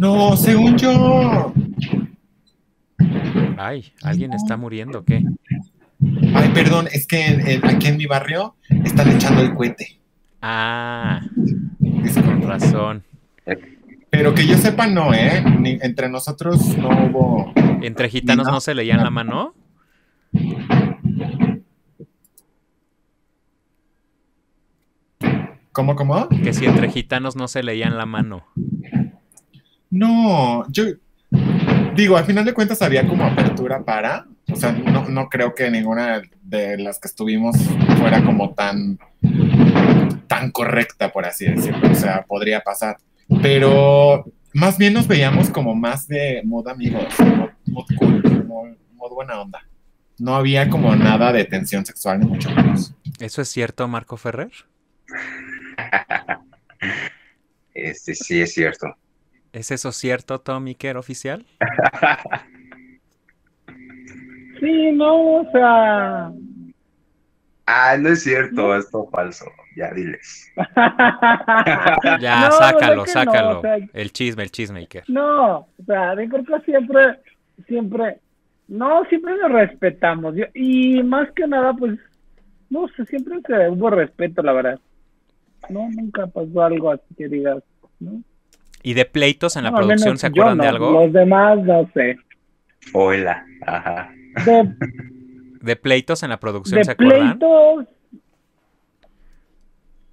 [0.00, 1.52] No, según yo.
[3.58, 5.22] Ay, alguien está muriendo, ¿qué?
[6.34, 10.00] Ay, perdón, es que aquí en mi barrio están echando el cohete.
[10.40, 11.20] Ah,
[12.02, 13.04] es con razón.
[14.08, 15.42] Pero que yo sepa, no, ¿eh?
[15.82, 17.52] entre nosotros no hubo.
[17.82, 19.54] ¿Entre gitanos no, se leían la mano?
[25.72, 26.28] ¿Cómo, cómo?
[26.28, 28.44] Que si entre gitanos no se leían la mano.
[29.88, 30.84] No, yo
[31.94, 35.70] digo, al final de cuentas había como apertura para, o sea, no, no creo que
[35.70, 37.56] ninguna de las que estuvimos
[37.98, 38.98] fuera como tan,
[40.26, 42.98] tan correcta, por así decirlo, o sea, podría pasar.
[43.42, 47.04] Pero más bien nos veíamos como más de modo amigos,
[47.66, 49.66] modo cool, modo, buena onda.
[50.18, 52.94] No había como nada de tensión sexual, ni mucho menos.
[53.18, 54.52] ¿Eso es cierto, Marco Ferrer?
[57.72, 58.94] Este sí es cierto.
[59.52, 61.46] ¿Es eso cierto, Tommy Kerr, oficial?
[64.60, 66.30] sí, no, o sea,
[67.72, 69.44] Ah, no es cierto, es todo falso.
[69.76, 70.52] Ya diles.
[72.20, 73.62] ya, sácalo, sácalo.
[73.92, 75.04] el chisme, el chisme, Iker.
[75.08, 77.18] No, o sea, de que siempre,
[77.66, 78.18] siempre,
[78.68, 80.34] no, siempre nos respetamos.
[80.54, 81.98] y más que nada, pues,
[82.68, 83.38] no sé, siempre
[83.70, 84.80] hubo respeto, la verdad.
[85.68, 87.62] No, nunca pasó algo así que digas,
[87.98, 88.22] ¿no?
[88.82, 90.90] ¿Y de pleitos en la producción se acuerdan de algo?
[90.90, 92.16] Los demás no sé.
[92.94, 94.10] Hola, ajá.
[94.46, 94.74] De
[95.60, 97.38] ¿De pleitos en la producción se acuerdan?
[97.38, 97.86] Pleitos.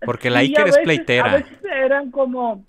[0.01, 1.31] Porque la Iker es pleitera.
[1.31, 2.63] A veces eran como.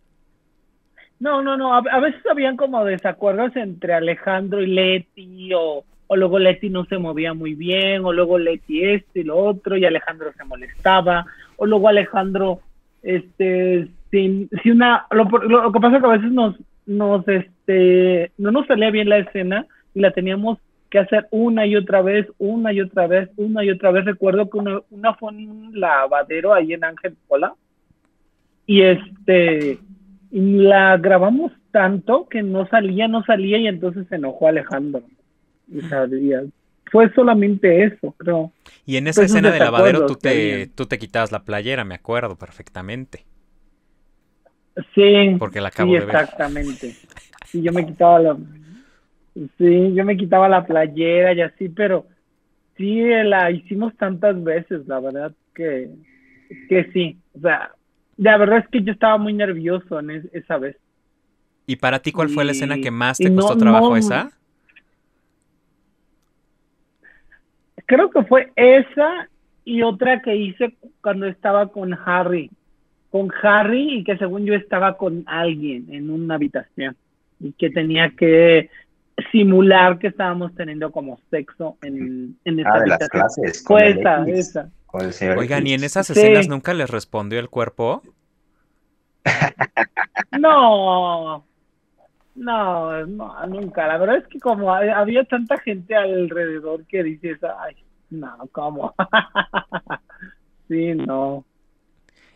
[1.21, 1.75] No, no, no.
[1.75, 6.99] A, veces habían como desacuerdos entre Alejandro y Leti, o, o luego Leti no se
[6.99, 11.67] movía muy bien, o luego Leti esto y lo otro, y Alejandro se molestaba, o
[11.67, 12.61] luego Alejandro,
[13.03, 15.07] este, si, si una.
[15.11, 16.55] Lo, lo que pasa es que a veces nos,
[16.87, 20.59] nos, este, no nos salía bien la escena y la teníamos
[20.91, 24.05] que hacer una y otra vez, una y otra vez, una y otra vez.
[24.05, 27.55] Recuerdo que una, una fue en un lavadero ahí en Ángel Pola
[28.67, 29.79] y este
[30.31, 35.03] la grabamos tanto que no salía, no salía y entonces se enojó Alejandro.
[35.71, 36.43] Y sabía.
[36.91, 38.53] Fue solamente eso, creo.
[38.87, 42.37] Y en esa escena de lavadero tú te, tú te quitabas la playera, me acuerdo
[42.37, 43.25] perfectamente.
[44.95, 46.15] Sí, porque la acabo sí, de ver.
[46.15, 46.95] exactamente.
[47.53, 48.37] Y yo me quitaba la,
[49.57, 52.07] Sí, yo me quitaba la playera y así, pero
[52.77, 55.91] sí la hicimos tantas veces, la verdad que,
[56.69, 57.17] que sí.
[57.37, 57.73] O sea,
[58.17, 60.77] la verdad es que yo estaba muy nervioso en esa vez.
[61.67, 64.31] ¿Y para ti cuál fue la escena que más te costó trabajo esa?
[67.87, 69.29] Creo que fue esa
[69.65, 72.51] y otra que hice cuando estaba con Harry.
[73.11, 76.97] Con Harry y que según yo estaba con alguien en una habitación
[77.41, 78.71] y que tenía que
[79.33, 83.65] simular que estábamos teniendo como sexo en, en esa ah, de las clases.
[83.65, 84.71] Fue esa, esa.
[84.93, 88.03] Oigan, ¿y en esas escenas nunca les respondió el cuerpo?
[90.39, 91.45] No,
[92.35, 93.87] no, no, nunca.
[93.87, 97.77] La verdad es que como había tanta gente alrededor que dices, ay,
[98.11, 98.95] no, ¿cómo?
[100.69, 101.45] sí, no.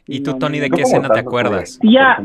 [0.07, 1.79] ¿Y tú, Tony, de qué escena te acuerdas?
[1.83, 2.19] Ya.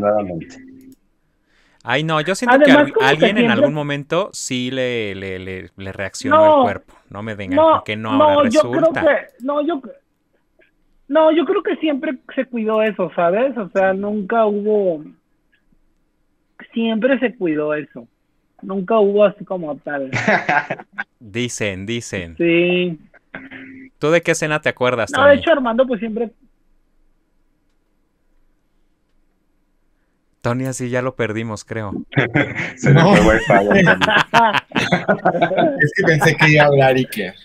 [1.90, 2.72] Ay, no, yo siento que
[3.02, 6.94] alguien en algún momento sí le, le, le, reaccionó el cuerpo.
[7.10, 8.78] No me digan no, que no, ahora resulta.
[8.78, 9.82] Yo creo que, no, yo,
[11.08, 13.58] no, yo creo que siempre se cuidó eso, ¿sabes?
[13.58, 15.02] O sea, nunca hubo.
[16.74, 18.06] Siempre se cuidó eso.
[18.62, 20.12] Nunca hubo así como tal.
[21.22, 22.36] dicen, dicen.
[22.36, 23.00] Sí.
[23.98, 25.10] ¿Tú de qué escena te acuerdas?
[25.16, 26.32] No, de hecho, Armando, pues siempre
[30.48, 31.92] Tony, así ya lo perdimos, creo.
[32.78, 33.36] Se me fue
[35.82, 37.36] es que pensé que iba a hablar Iker.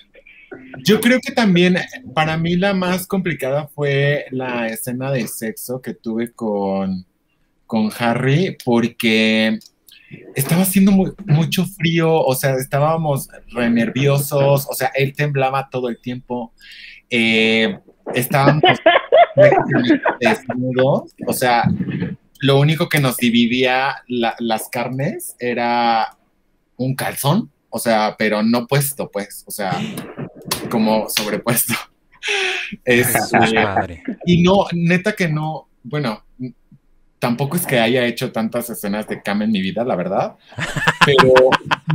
[0.85, 1.79] Yo creo que también
[2.15, 7.05] para mí la más complicada fue la escena de sexo que tuve con,
[7.67, 9.59] con Harry, porque
[10.37, 10.93] estaba haciendo
[11.27, 16.53] mucho frío, o sea, estábamos re nerviosos, o sea, él temblaba todo el tiempo.
[17.11, 17.81] Eh,
[18.15, 18.63] estábamos
[20.21, 21.65] desnudos, o sea,
[22.43, 26.17] lo único que nos dividía las carnes era
[26.77, 29.81] un calzón, o sea, pero no puesto, pues, o sea,
[30.71, 31.75] como sobrepuesto.
[32.85, 36.25] Es, eh, y no, neta que no, bueno,
[37.19, 40.37] tampoco es que haya hecho tantas escenas de cam en mi vida, la verdad,
[41.05, 41.35] pero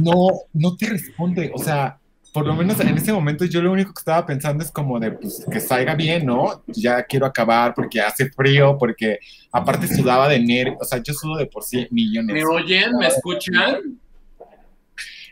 [0.02, 2.00] no, no te responde, o sea,
[2.38, 5.10] por lo menos en ese momento yo lo único que estaba pensando es como de
[5.14, 6.64] pues, que salga bien, ¿no?
[6.68, 9.18] Ya quiero acabar porque hace frío, porque
[9.52, 12.36] aparte sudaba de nervios, o sea, yo sudo de por sí millones.
[12.36, 12.96] ¿Me oyen?
[12.96, 14.00] ¿Me escuchan?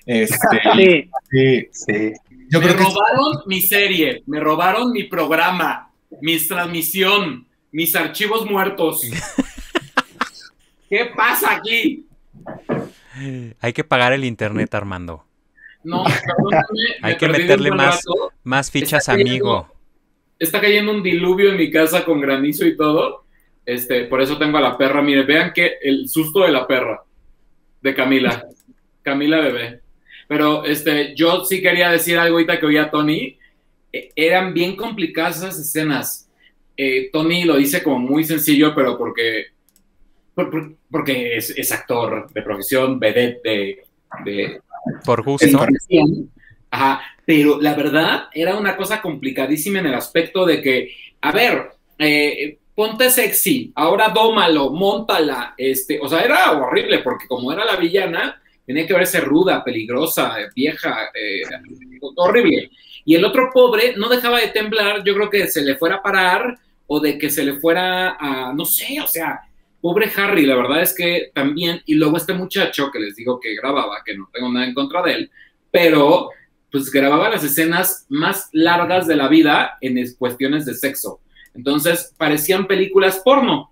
[0.03, 0.39] Este,
[1.29, 1.67] sí.
[1.71, 2.13] sí.
[2.49, 5.91] Yo me robaron mi serie, me robaron mi programa,
[6.21, 9.01] mi transmisión, mis archivos muertos.
[10.89, 12.07] ¿Qué pasa aquí?
[13.59, 15.23] Hay que pagar el internet, Armando.
[15.85, 16.03] No,
[17.01, 18.03] Hay que meterle más,
[18.43, 19.67] más fichas, amigo.
[20.37, 23.25] Está cayendo un diluvio en mi casa con granizo y todo.
[23.65, 25.01] Este, por eso tengo a la perra.
[25.01, 27.03] Mire, vean que el susto de la perra
[27.81, 28.45] de Camila.
[29.01, 29.81] Camila bebé.
[30.27, 33.37] Pero este, yo sí quería decir algo ahorita que oía Tony.
[33.93, 36.29] E, eran bien complicadas esas escenas.
[36.75, 39.45] Eh, Tony lo dice como muy sencillo, pero porque,
[40.33, 43.85] porque es, actor de profesión, vedette
[44.25, 44.61] de,
[45.03, 45.47] por gusto.
[46.71, 50.89] Ajá, pero la verdad era una cosa complicadísima en el aspecto de que,
[51.21, 57.51] a ver, eh, ponte sexy, ahora dómalo, montala, este, o sea, era horrible porque como
[57.51, 61.41] era la villana, tenía que verse ruda, peligrosa, vieja, eh,
[62.17, 62.69] horrible.
[63.05, 66.03] Y el otro pobre no dejaba de temblar, yo creo que se le fuera a
[66.03, 69.39] parar o de que se le fuera a, no sé, o sea,
[69.85, 73.53] Pobre Harry, la verdad es que también, y luego este muchacho que les digo que
[73.53, 75.31] grababa, que no tengo nada en contra de él,
[75.69, 76.31] pero
[76.71, 81.19] pues grababa las escenas más largas de la vida en cuestiones de sexo.
[81.53, 83.71] Entonces parecían películas porno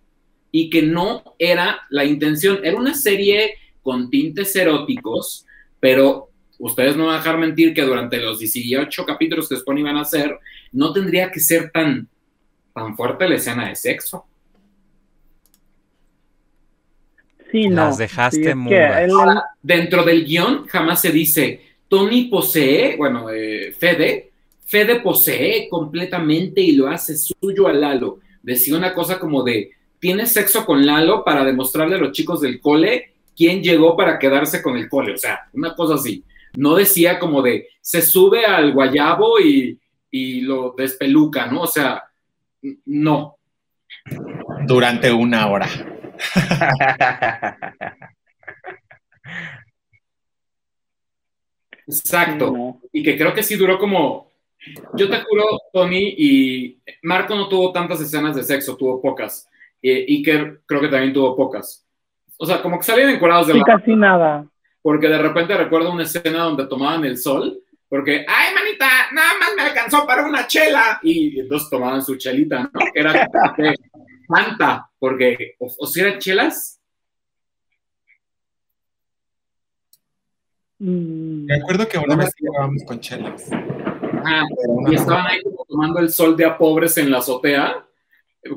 [0.52, 2.60] y que no era la intención.
[2.64, 5.48] Era una serie con tintes eróticos,
[5.80, 9.98] pero ustedes no van a dejar mentir que durante los 18 capítulos que después iban
[9.98, 10.38] a hacer,
[10.74, 12.08] no tendría que ser tan,
[12.72, 14.28] tan fuerte la escena de sexo.
[17.54, 18.76] Las dejaste muy
[19.62, 24.32] Dentro del guion jamás se dice, Tony posee, bueno, eh, Fede,
[24.66, 28.20] Fede posee completamente y lo hace suyo a Lalo.
[28.42, 32.60] Decía una cosa como de, tiene sexo con Lalo para demostrarle a los chicos del
[32.60, 35.14] cole quién llegó para quedarse con el cole.
[35.14, 36.24] O sea, una cosa así.
[36.56, 41.62] No decía como de, se sube al guayabo y, y lo despeluca, ¿no?
[41.62, 42.04] O sea,
[42.86, 43.38] no.
[44.66, 45.93] Durante una hora.
[51.88, 52.80] Exacto.
[52.92, 54.32] Y que creo que sí duró como.
[54.94, 59.50] Yo te juro, Tony, y Marco no tuvo tantas escenas de sexo, tuvo pocas.
[59.82, 61.86] y Iker creo que también tuvo pocas.
[62.38, 64.48] O sea, como que salían encorados de sí, casi nada.
[64.82, 69.50] Porque de repente recuerdo una escena donde tomaban el sol, porque, ay, manita, nada más
[69.56, 71.00] me alcanzó para una chela.
[71.04, 72.70] Y entonces tomaban su chelita, ¿no?
[72.94, 73.30] Era
[74.28, 76.80] Fanta, porque, o, si eran chelas.
[80.80, 81.44] Mm.
[81.44, 83.50] Me acuerdo que una vez jugábamos con chelas.
[84.24, 84.46] Ah,
[84.90, 87.86] y estaban ahí como tomando el sol de a pobres en la azotea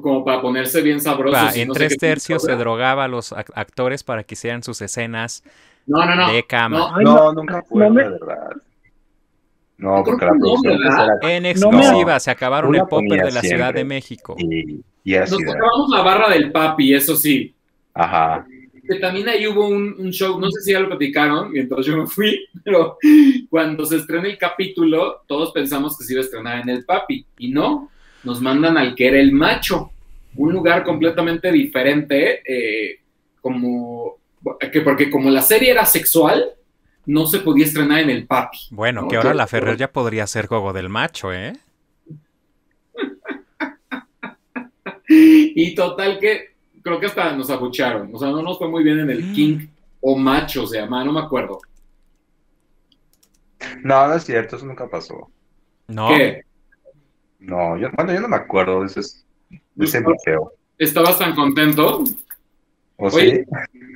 [0.01, 1.57] como para ponerse bien sabrosos.
[1.57, 5.43] en tres tercios se drogaba a los actores para que hicieran sus escenas
[5.85, 6.97] no, no, no, de cama.
[7.01, 8.51] No, nunca fue, de verdad.
[9.79, 10.79] No, porque la producción
[11.23, 14.37] En exclusiva, se acabaron el popper de la Ciudad de México.
[14.39, 17.55] Y, Nos acabamos la barra del papi, eso sí.
[17.95, 18.47] Ajá.
[18.89, 22.07] Que también ahí hubo un, show, no sé si ya lo platicaron mientras yo me
[22.07, 22.99] fui, pero
[23.49, 27.25] cuando se estrena el capítulo, todos pensamos que se iba a estrenar en el papi,
[27.39, 27.91] y no,
[28.25, 29.91] nos mandan al que era el macho,
[30.37, 33.01] un lugar completamente diferente, eh,
[33.41, 34.17] como
[34.73, 36.45] que porque como la serie era sexual,
[37.07, 38.59] no se podía estrenar en el papi.
[38.71, 41.53] Bueno, que ahora la Ferrer ya podría ser Gogo del Macho, ¿eh?
[45.55, 48.11] Y total que creo que hasta nos abucharon.
[48.13, 49.67] O sea, no nos fue muy bien en el King
[50.01, 51.59] o Macho se llama, no me acuerdo.
[53.83, 55.31] No, no es cierto, eso nunca pasó.
[55.89, 56.09] No.
[56.09, 56.43] ¿Qué?
[57.41, 59.01] No, yo, bueno, yo no me acuerdo de ese,
[59.75, 60.53] de ese museo.
[60.79, 62.05] ¿Estabas tan contento?
[62.97, 63.41] ¿O sí?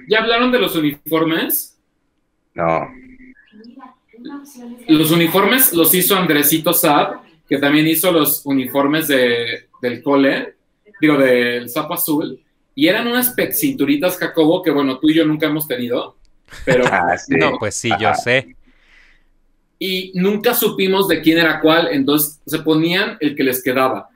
[0.09, 1.78] ¿Ya hablaron de los uniformes?
[2.54, 2.88] No.
[4.88, 10.54] Los uniformes los hizo Andresito Saab, que también hizo los uniformes de, del cole,
[11.00, 12.40] digo, del sapo azul,
[12.74, 16.16] y eran unas cinturitas Jacobo que, bueno, tú y yo nunca hemos tenido,
[16.64, 16.84] pero...
[16.90, 18.56] Ah, no, pues sí, yo sé.
[19.78, 24.08] Y nunca supimos de quién era cuál, entonces se ponían el que les quedaba.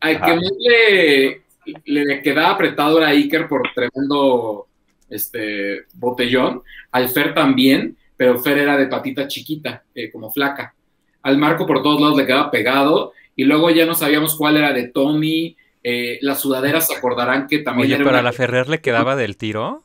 [0.00, 1.42] Al que más le,
[1.84, 4.66] le quedaba apretado era Iker por tremendo
[5.08, 10.74] este, botellón, al Fer también, pero Fer era de patita chiquita, eh, como flaca.
[11.22, 14.72] Al Marco por todos lados le quedaba pegado, y luego ya no sabíamos cuál era
[14.72, 18.80] de Tommy, eh, las sudaderas se acordarán que también Oye, pero a la Ferrer le
[18.80, 19.82] quedaba del tiro.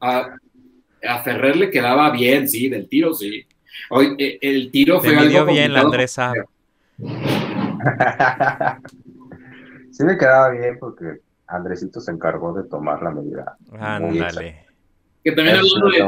[0.00, 0.36] A,
[1.22, 3.46] Ferrer le quedaba bien, sí, del tiro, sí.
[3.90, 6.32] Hoy, eh, el tiro fue algo bien la Andresa.
[9.90, 13.56] sí me quedaba bien porque Andresito se encargó de tomar la medida.
[13.78, 14.64] Ándale.
[15.22, 15.98] Que también hablando de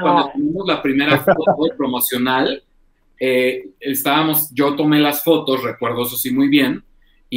[0.00, 0.32] cuando ah.
[0.34, 1.44] tuvimos la primera foto
[1.76, 2.62] promocional,
[3.20, 6.82] eh, estábamos, yo tomé las fotos, recuerdo eso sí muy bien,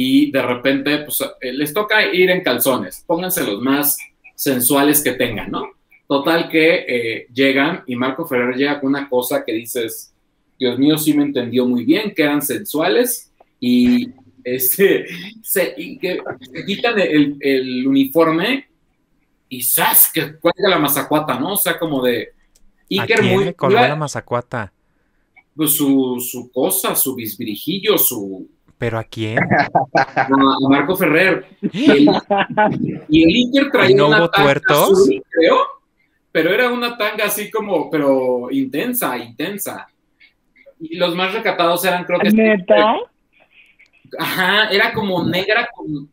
[0.00, 3.98] y de repente, pues eh, les toca ir en calzones, pónganse los más
[4.32, 5.72] sensuales que tengan, ¿no?
[6.06, 10.14] Total que eh, llegan y Marco Ferrer llega con una cosa que dices,
[10.56, 14.10] Dios mío, sí me entendió muy bien, que eran sensuales y
[14.44, 15.06] este,
[15.42, 16.22] se, que,
[16.64, 18.68] quitan el, uniforme
[19.48, 20.12] y ¡zas!
[20.14, 21.54] que cuelga la mazacuata, ¿no?
[21.54, 22.34] O sea, como de...
[22.88, 24.72] Iker ¿A quién muy, colgó la mazacuata?
[25.56, 28.48] Pues su, su cosa, su bisbirijillo, su...
[28.78, 29.38] ¿Pero a quién?
[29.94, 30.28] A,
[30.68, 31.46] Marco Ferrer.
[31.72, 32.08] Y el,
[33.08, 35.58] Iker traía no una tanga azul, creo,
[36.30, 39.88] pero era una tanga así como, pero intensa, intensa.
[40.80, 42.30] Y los más recatados eran, creo que...
[42.30, 42.96] ¿Neta?
[44.18, 46.08] Ajá, era como negra con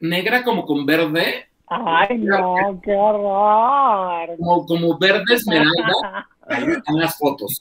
[0.00, 1.46] negra como con verde.
[1.66, 4.36] Ay, no, qué horror.
[4.36, 6.28] Como, como verde esmeralda.
[6.48, 7.60] Ahí están las fotos.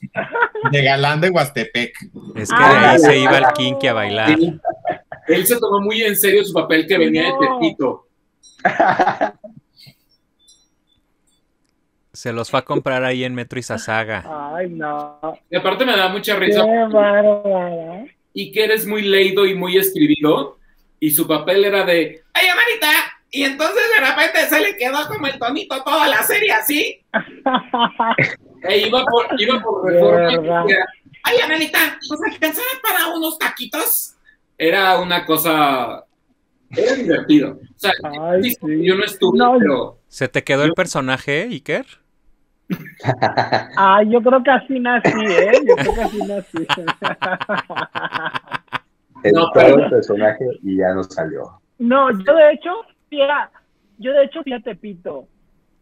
[0.71, 1.95] De galán de Huastepec.
[2.35, 4.37] Es que ahí se iba el kinky a bailar.
[5.27, 8.07] Él se tomó muy en serio su papel que venía de Tepito.
[12.13, 14.23] Se los fue a comprar ahí en Metro Izazaga.
[14.55, 15.19] Ay, no.
[15.49, 16.63] Y aparte me da mucha risa.
[16.63, 20.59] Qué y que eres muy leído y muy escribido,
[20.99, 22.91] y su papel era de, ¡ay, Amarita!
[23.31, 27.01] Y entonces de repente se le quedó como el tonito toda la serie así.
[28.69, 30.65] e iba por, iba por reforma.
[31.23, 31.97] ¡ay, Amarita!
[32.09, 34.15] ¿Nos alcanzaba para unos taquitos?
[34.57, 36.05] Era una cosa.
[36.69, 37.51] Era divertido.
[37.51, 39.99] O sea, yo no estuve, pero.
[40.07, 41.85] ¿Se te quedó el personaje, Iker?
[43.77, 45.51] Ah, yo creo que así nací, ¿eh?
[45.67, 46.57] Yo creo que así nací.
[49.33, 49.83] no, pero...
[49.83, 51.61] el personaje y ya no salió.
[51.77, 52.71] No, yo de hecho,
[53.99, 55.27] yo de hecho fui a Tepito.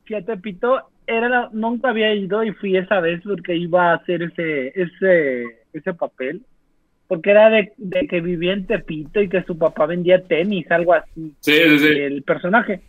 [0.05, 4.24] Fui a Tepito, era nunca había ido y fui esa vez porque iba a hacer
[4.24, 5.43] ese, ese,
[5.74, 6.41] ese papel.
[7.08, 10.93] Porque era de, de que vivía en Tepito y que su papá vendía tenis, algo
[10.93, 11.34] así.
[11.39, 11.88] Sí, sí, sí.
[11.88, 12.82] El personaje.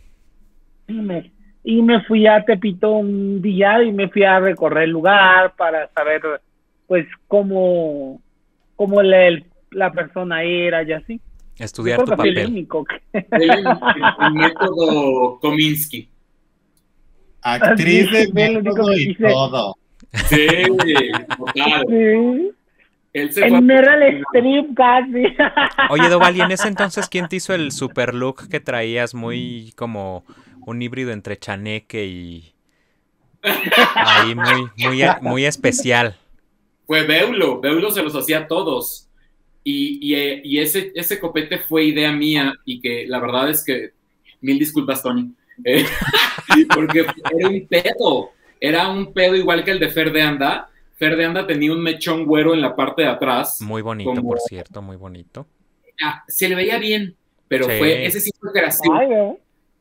[0.87, 1.31] Y me,
[1.63, 5.89] y me fui a Tepito un día y me fui a recorrer el lugar para
[5.89, 6.21] saber
[6.87, 8.21] pues cómo,
[8.75, 9.39] cómo la,
[9.71, 11.21] la persona era y así.
[11.57, 12.37] Estudiar tu papel.
[12.37, 13.63] El,
[14.33, 16.09] método Kominsky.
[17.45, 19.77] Actriz de método y todo.
[20.29, 20.47] Sí,
[21.37, 21.85] total.
[21.87, 22.51] Sí.
[23.13, 25.23] Él se en Meryl Streep casi.
[25.89, 29.73] Oye, Doval, ¿y en ese entonces quién te hizo el super look que traías muy
[29.77, 30.25] como
[30.65, 32.51] un híbrido entre chaneque y...
[33.95, 36.17] Ahí muy, muy, muy especial.
[36.87, 39.07] Fue Beulo, Beulo se los hacía a todos.
[39.63, 39.99] Y,
[40.43, 43.91] y, ese, ese copete fue idea mía y que la verdad es que,
[44.41, 45.31] mil disculpas, Tony,
[45.63, 45.85] eh,
[46.75, 48.29] porque era un pedo,
[48.59, 50.69] era un pedo igual que el de Fer de Anda.
[50.95, 53.61] Fer de Anda tenía un mechón güero en la parte de atrás.
[53.61, 55.47] Muy bonito, por cierto, muy bonito.
[56.03, 57.15] Ah, se le veía bien,
[57.47, 59.37] pero fue, ese sí fue creación.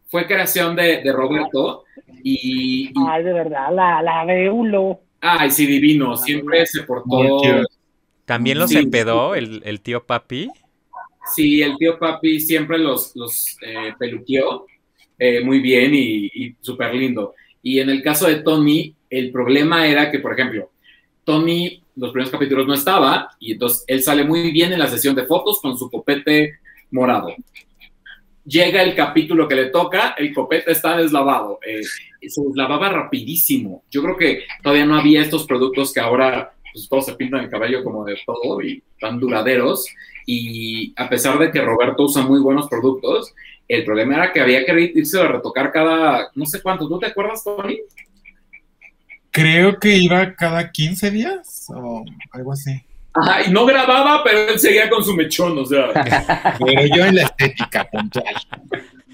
[0.07, 1.85] Fue creación de, de Roberto
[2.23, 5.01] y, Ay, de verdad, la, la Beulo.
[5.21, 7.41] Ay, sí, divino, siempre se portó
[8.25, 10.49] ¿También los empedó el, tío papi?
[11.35, 14.67] Sí, el tío papi siempre los, los eh, peluqueó
[15.19, 17.35] eh, muy bien y, súper lindo.
[17.63, 20.71] Y en el caso de Tony, el problema era que, por ejemplo,
[21.25, 25.15] Tony los primeros capítulos no estaba y entonces él sale muy bien en la sesión
[25.15, 26.59] de fotos con su copete
[26.91, 27.35] morado.
[28.45, 31.61] Llega el capítulo que le toca, el copete está deslavado.
[31.65, 31.83] Eh,
[32.29, 33.85] se deslavaba rapidísimo.
[33.91, 37.51] Yo creo que todavía no había estos productos que ahora pues todos se pintan el
[37.51, 39.87] cabello como de todo y tan duraderos.
[40.27, 43.33] Y a pesar de que Roberto usa muy buenos productos,
[43.69, 47.07] el problema era que había que irse a retocar cada, no sé cuánto, ¿tú te
[47.07, 47.81] acuerdas, Tony?
[49.31, 52.83] Creo que iba cada 15 días o algo así.
[53.13, 55.93] Ajá, y no grababa, pero él seguía con su mechón, o sea.
[56.65, 58.35] pero yo en la estética, puntual.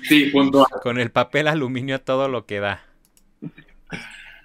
[0.02, 0.66] Sí, puntual.
[0.82, 2.82] Con el papel aluminio todo lo que da.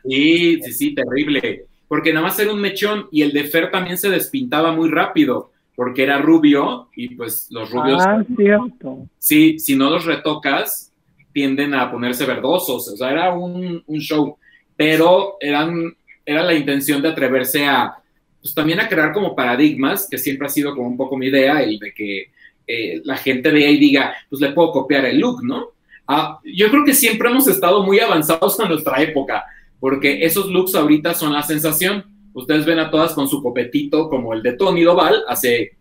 [0.04, 3.98] Sí, sí, sí, terrible porque nada más era un mechón y el de Fer también
[3.98, 8.02] se despintaba muy rápido, porque era rubio y pues los rubios...
[8.06, 9.08] Ah, cierto.
[9.18, 10.94] Sí, si no los retocas,
[11.34, 14.38] tienden a ponerse verdosos, o sea, era un, show,
[14.76, 15.96] pero eran,
[16.26, 17.96] era la intención de atreverse a,
[18.42, 21.62] pues también a crear como paradigmas, que siempre ha sido como un poco mi idea,
[21.62, 22.32] el de que
[22.66, 25.72] eh, la gente vea y diga, pues le puedo copiar el look, ¿no?
[26.08, 29.44] Ah, yo creo que siempre hemos estado muy avanzados en nuestra época
[29.80, 32.06] porque esos looks ahorita son la sensación.
[32.36, 35.78] Ustedes ven a todas con su copetito como el de Tony Doval hace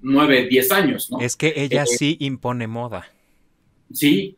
[0.00, 1.18] nueve, diez años, ¿no?
[1.18, 3.04] Es que ella eh, sí impone moda.
[3.92, 4.36] Sí,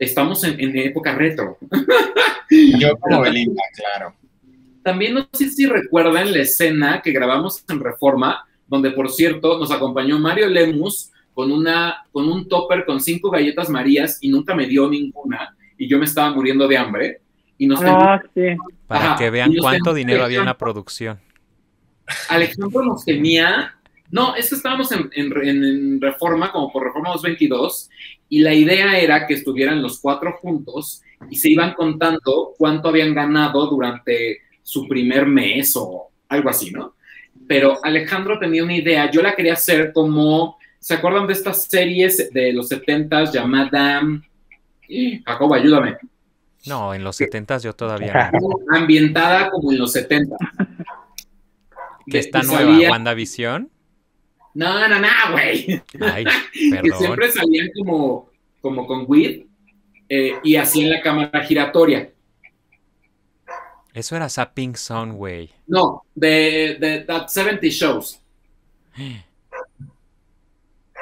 [0.00, 1.58] estamos en, época retro.
[2.50, 4.14] Yo como Belinda, claro.
[4.82, 9.70] También no sé si recuerdan la escena que grabamos en Reforma, donde por cierto nos
[9.70, 14.66] acompañó Mario Lemus con, una, con un topper con cinco galletas marías y nunca me
[14.66, 17.20] dio ninguna y yo me estaba muriendo de hambre
[17.58, 18.22] y nos ah,
[18.86, 21.18] Para que vean cuánto dinero había en la producción.
[22.28, 23.74] Alejandro nos tenía,
[24.10, 27.90] no, es que estábamos en, Reforma, como por Reforma 222,
[28.28, 33.14] y la idea era que estuvieran los cuatro juntos y se iban contando cuánto habían
[33.14, 36.94] ganado durante su primer mes o algo así, ¿no?
[37.46, 42.30] Pero Alejandro tenía una idea, yo la quería hacer como, ¿se acuerdan de estas series
[42.32, 44.02] de los 70 llamada...
[45.24, 45.96] Jacobo, ayúdame.
[46.66, 48.76] No, en los 70 yo todavía no.
[48.76, 50.36] Ambientada como en los 70.
[52.10, 52.90] ¿Que está nueva?
[52.90, 53.70] ¿WandaVision?
[54.54, 55.82] No, no, no, güey.
[56.00, 56.24] Ay,
[56.70, 56.82] perdón.
[56.82, 59.42] que siempre salían como, como con Weed
[60.08, 62.10] eh, y hacían la cámara giratoria.
[63.92, 65.50] Eso era Sapping Sun, güey.
[65.66, 68.20] No, de, de That 70 Shows.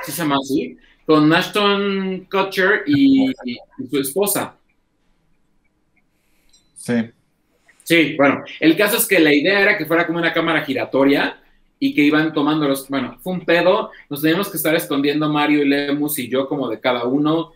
[0.04, 0.76] ¿Sí se llama así?
[1.06, 3.32] Con Ashton Kutcher y
[3.90, 4.56] su esposa.
[6.84, 6.92] Sí.
[7.82, 11.38] Sí, bueno, el caso es que la idea era que fuera como una cámara giratoria
[11.78, 15.62] y que iban tomando los, bueno, fue un pedo, nos teníamos que estar escondiendo Mario
[15.62, 17.52] y Lemus y yo como de cada uno.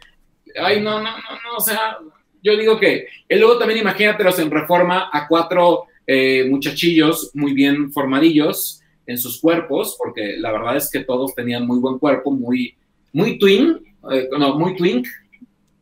[0.58, 1.98] Ay, no, no, no, no, o sea,
[2.42, 7.92] yo digo que, y luego también imagínatelos en reforma a cuatro eh, muchachillos muy bien
[7.92, 12.76] formadillos en sus cuerpos, porque la verdad es que todos tenían muy buen cuerpo, muy,
[13.12, 13.78] muy twin,
[14.10, 15.06] eh, no, muy twink,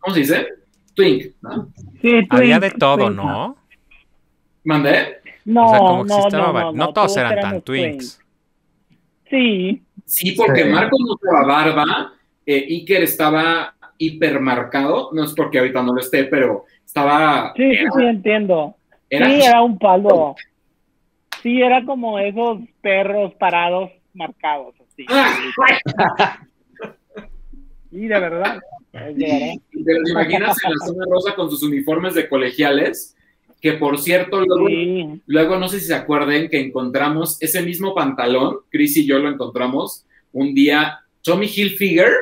[0.01, 0.47] ¿cómo se dice?
[0.97, 1.69] Twink, ¿no?
[2.01, 3.57] Sí, Había de todo, ¿no?
[4.65, 5.19] ¿Mandé?
[5.45, 8.21] No, o sea, como no, no, no, todos eran tan twinks.
[9.31, 9.83] Sí.
[10.05, 15.93] Sí, porque Marco no usaba barba, eh, Iker estaba hipermarcado, no es porque ahorita no
[15.95, 17.53] lo esté, pero estaba...
[17.57, 18.75] Sí, sí, sí, entiendo.
[19.11, 20.35] sí, era un palo.
[21.43, 25.07] Sí, era como esos perros parados marcados, así.
[27.91, 28.61] sí, de verdad.
[29.17, 33.17] ¿Te los imaginas en la zona rosa con sus uniformes de colegiales?
[33.61, 34.43] Que por cierto,
[35.27, 39.31] luego, no sé si se acuerden que encontramos ese mismo pantalón, Chris y yo lo
[39.31, 42.13] encontramos un día, Tommy Hilfiger,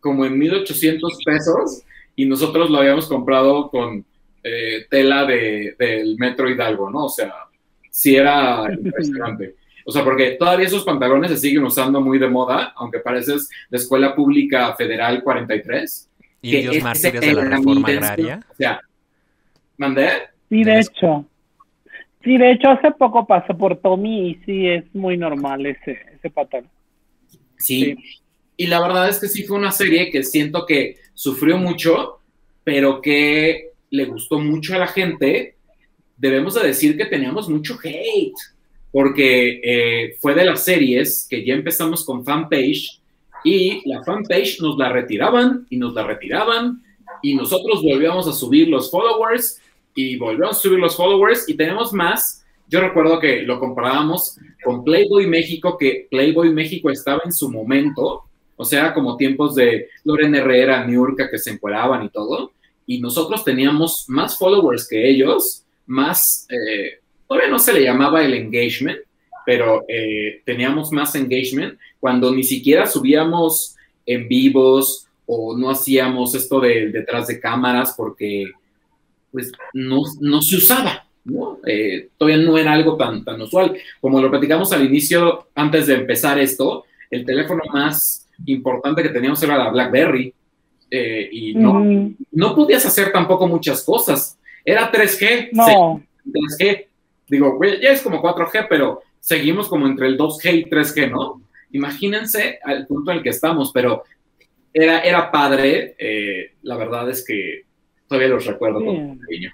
[0.00, 1.82] como en 1800 pesos,
[2.14, 4.04] y nosotros lo habíamos comprado con
[4.42, 7.06] eh, tela del Metro Hidalgo, ¿no?
[7.06, 7.32] O sea,
[7.90, 9.56] sí era impresionante.
[9.84, 13.76] O sea, porque todavía esos pantalones se siguen usando muy de moda, aunque pareces de
[13.76, 16.10] Escuela Pública Federal 43.
[16.42, 18.40] Indios mártires de la reforma agraria.
[18.50, 18.80] O sea,
[19.76, 20.08] ¿mandé?
[20.48, 21.26] Sí, de hecho.
[22.22, 26.30] Sí, de hecho, hace poco pasó por Tommy y sí es muy normal ese, ese
[26.30, 26.66] patrón.
[27.58, 27.96] Sí.
[28.56, 32.20] Y la verdad es que sí fue una serie que siento que sufrió mucho,
[32.62, 35.56] pero que le gustó mucho a la gente.
[36.16, 38.32] Debemos de decir que teníamos mucho hate,
[38.94, 43.00] porque eh, fue de las series que ya empezamos con fanpage
[43.42, 46.80] y la fanpage nos la retiraban y nos la retiraban
[47.20, 49.60] y nosotros volvíamos a subir los followers
[49.96, 52.44] y volvemos a subir los followers y tenemos más.
[52.68, 58.22] Yo recuerdo que lo comparábamos con Playboy México, que Playboy México estaba en su momento,
[58.54, 62.52] o sea, como tiempos de Loren Herrera, Niurka, que se encueraban y todo,
[62.86, 67.00] y nosotros teníamos más followers que ellos, más, eh,
[67.34, 69.00] todavía no se le llamaba el engagement,
[69.44, 73.74] pero eh, teníamos más engagement cuando ni siquiera subíamos
[74.06, 78.52] en vivos o no hacíamos esto de detrás de cámaras porque
[79.32, 81.58] pues no, no se usaba, ¿no?
[81.66, 83.76] Eh, todavía no era algo tan, tan usual.
[84.00, 89.42] Como lo platicamos al inicio, antes de empezar esto, el teléfono más importante que teníamos
[89.42, 90.32] era la BlackBerry.
[90.88, 92.16] Eh, y no, mm.
[92.30, 94.38] no podías hacer tampoco muchas cosas.
[94.64, 95.48] Era 3G.
[95.50, 96.00] No.
[96.24, 96.86] 3G.
[97.28, 101.42] Digo, ya es como 4G, pero seguimos como entre el 2G y 3G, ¿no?
[101.72, 104.04] Imagínense al punto en el que estamos, pero
[104.72, 105.94] era, era padre.
[105.98, 107.62] Eh, la verdad es que
[108.06, 109.52] todavía los recuerdo con cariño.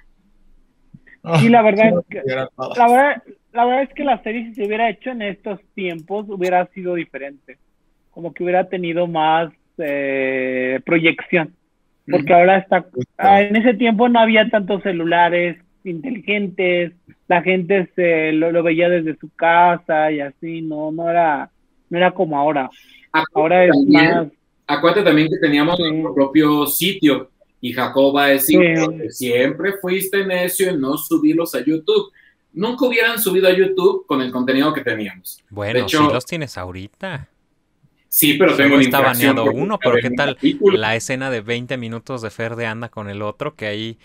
[1.43, 4.65] Y la verdad, es que, la, verdad, la verdad es que la serie si se
[4.65, 7.57] hubiera hecho en estos tiempos hubiera sido diferente.
[8.09, 11.55] Como que hubiera tenido más eh, proyección.
[12.09, 12.85] Porque ahora está,
[13.17, 16.93] ah, en ese tiempo no había tantos celulares inteligentes,
[17.27, 21.49] la gente se lo, veía desde su casa y así, no, no era,
[21.89, 22.69] no era como ahora.
[23.33, 24.27] ahora es más.
[24.67, 27.29] Acuérdate también que teníamos nuestro propio sitio
[27.59, 28.47] y Jacoba es
[29.09, 32.11] siempre fuiste necio en no subirlos a YouTube.
[32.53, 35.43] Nunca hubieran subido a YouTube con el contenido que teníamos.
[35.49, 37.29] Bueno, si los tienes ahorita.
[38.09, 40.37] Sí, pero tengo está baneado uno, pero ¿qué tal
[40.73, 43.55] la escena de 20 minutos de Fer de Anda con el otro?
[43.55, 43.97] Que ahí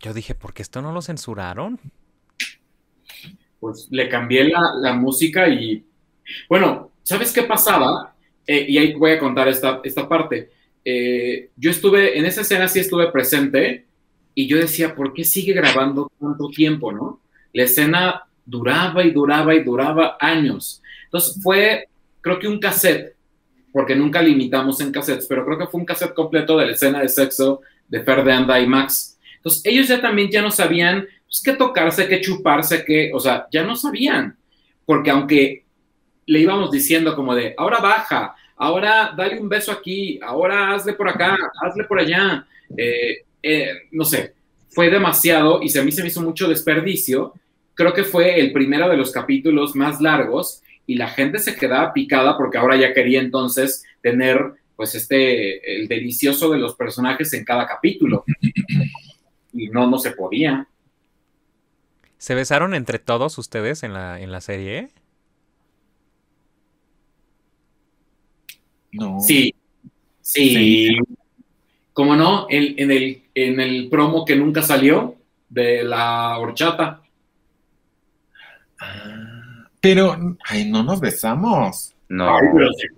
[0.00, 1.78] yo dije, ¿por qué esto no lo censuraron?
[3.60, 5.84] Pues le cambié la, música y.
[6.48, 8.14] Bueno, ¿sabes qué pasaba?
[8.46, 10.50] Eh, y ahí voy a contar esta, esta parte
[10.90, 13.84] eh, yo estuve, en esa escena sí estuve presente
[14.34, 17.20] y yo decía, ¿por qué sigue grabando tanto tiempo, no?
[17.52, 20.82] La escena duraba y duraba y duraba años.
[21.04, 21.88] Entonces fue,
[22.22, 23.16] creo que un cassette,
[23.70, 27.02] porque nunca limitamos en cassettes, pero creo que fue un cassette completo de la escena
[27.02, 29.17] de sexo de Fer de Anda y Max.
[29.64, 33.62] Ellos ya también ya no sabían pues, qué tocarse, qué chuparse, qué, o sea, ya
[33.62, 34.36] no sabían,
[34.86, 35.64] porque aunque
[36.26, 41.08] le íbamos diciendo como de, ahora baja, ahora dale un beso aquí, ahora hazle por
[41.08, 42.46] acá, hazle por allá.
[42.76, 44.34] Eh, eh, no sé,
[44.70, 47.32] fue demasiado y a mí se me hizo mucho desperdicio.
[47.74, 51.92] Creo que fue el primero de los capítulos más largos y la gente se quedaba
[51.92, 57.44] picada porque ahora ya quería entonces tener pues este, el delicioso de los personajes en
[57.44, 58.24] cada capítulo.
[59.58, 60.68] Y no, no se podía.
[62.16, 64.90] ¿Se besaron entre todos ustedes en la, en la serie?
[69.20, 69.54] Sí,
[70.20, 70.96] sí.
[71.92, 72.46] ¿Cómo no?
[72.48, 75.16] En, el, en el promo que nunca salió
[75.48, 77.02] de la horchata.
[78.80, 81.94] Ah, pero, ay, no nos besamos.
[82.08, 82.38] No.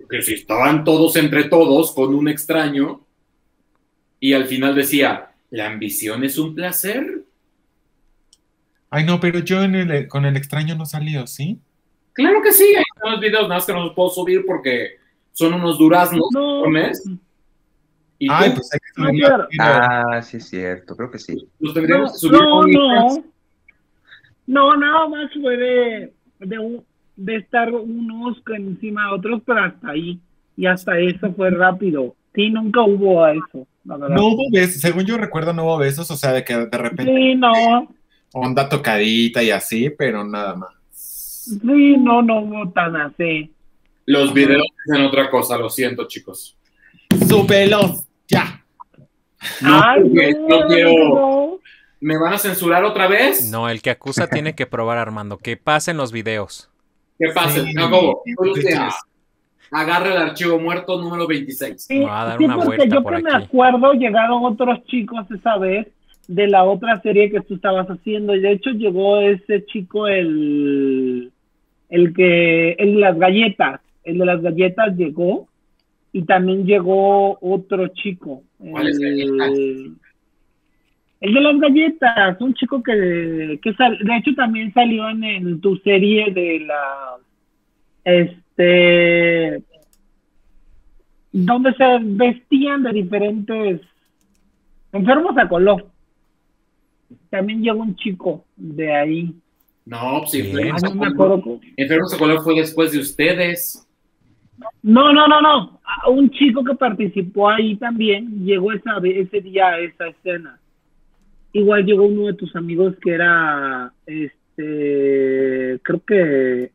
[0.07, 3.01] pero si, estaban todos entre todos con un extraño
[4.21, 7.23] y al final decía, la ambición es un placer.
[8.89, 11.59] Ay, no, pero yo en el, con el extraño no salió, ¿sí?
[12.13, 14.97] Claro que sí, hay unos videos más que no los puedo subir porque
[15.33, 16.65] son unos duraznos no.
[16.67, 17.03] mes.
[18.17, 19.25] ¿Y Ay, pues hay que
[19.59, 21.35] Ah, sí es cierto, creo que sí.
[21.59, 21.73] Los
[22.19, 23.23] subir no, no.
[24.47, 26.13] no, nada más fue de,
[27.15, 30.19] de, estar unos encima de otros, pero hasta ahí.
[30.55, 32.15] Y hasta eso fue rápido.
[32.35, 33.67] Sí, nunca hubo eso.
[33.83, 37.05] No hubo besos, según yo recuerdo, no hubo besos, o sea, de que de repente.
[37.05, 37.51] Sí, no.
[38.33, 40.69] Onda tocadita y así, pero nada más.
[40.91, 43.51] Sí, no, no hubo tan así.
[44.05, 46.57] Los videos dicen otra cosa, lo siento, chicos.
[47.27, 48.05] ¡Súpelos!
[48.27, 48.63] ¡Ya!
[49.61, 51.59] No, no, quiero.
[51.99, 53.49] ¿Me van a censurar otra vez?
[53.49, 55.37] No, el que acusa tiene que probar, Armando.
[55.37, 56.69] Que pasen los videos.
[57.19, 58.23] Que pasen, sí, Jacobo.
[59.71, 61.81] Agarra el archivo muerto número 26.
[61.81, 65.87] Sí, a dar una vuelta yo que me acuerdo, llegaron otros chicos esa vez
[66.27, 68.35] de la otra serie que tú estabas haciendo.
[68.35, 71.31] Y de hecho llegó ese chico, el,
[71.89, 75.47] el que, el de las galletas, el de las galletas llegó
[76.11, 78.43] y también llegó otro chico.
[78.57, 79.95] ¿Cuáles el,
[81.21, 86.31] el de las galletas, un chico que, que de hecho también salió en, tu serie
[86.33, 87.17] de la,
[88.03, 88.41] este,
[91.31, 93.81] donde se vestían de diferentes
[94.91, 95.87] enfermos a color.
[97.29, 99.35] También llegó un chico de ahí.
[99.85, 100.39] No, pues sí,
[101.77, 103.87] Enfermos a color fue después de ustedes.
[104.83, 105.79] No, no, no, no.
[106.09, 110.59] Un chico que participó ahí también llegó esa, ese día a esa escena.
[111.53, 116.71] Igual llegó uno de tus amigos que era, este, creo que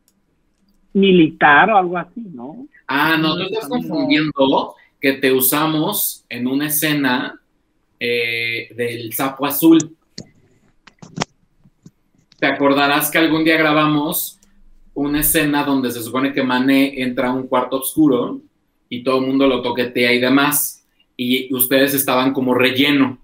[0.93, 2.67] militar o algo así, ¿no?
[2.87, 7.39] Ah, no, tú estás confundiendo que te usamos en una escena
[7.99, 9.95] eh, del sapo azul.
[12.39, 14.39] Te acordarás que algún día grabamos
[14.93, 18.41] una escena donde se supone que Mané entra a un cuarto oscuro
[18.89, 20.85] y todo el mundo lo toquetea y demás,
[21.15, 23.19] y ustedes estaban como relleno.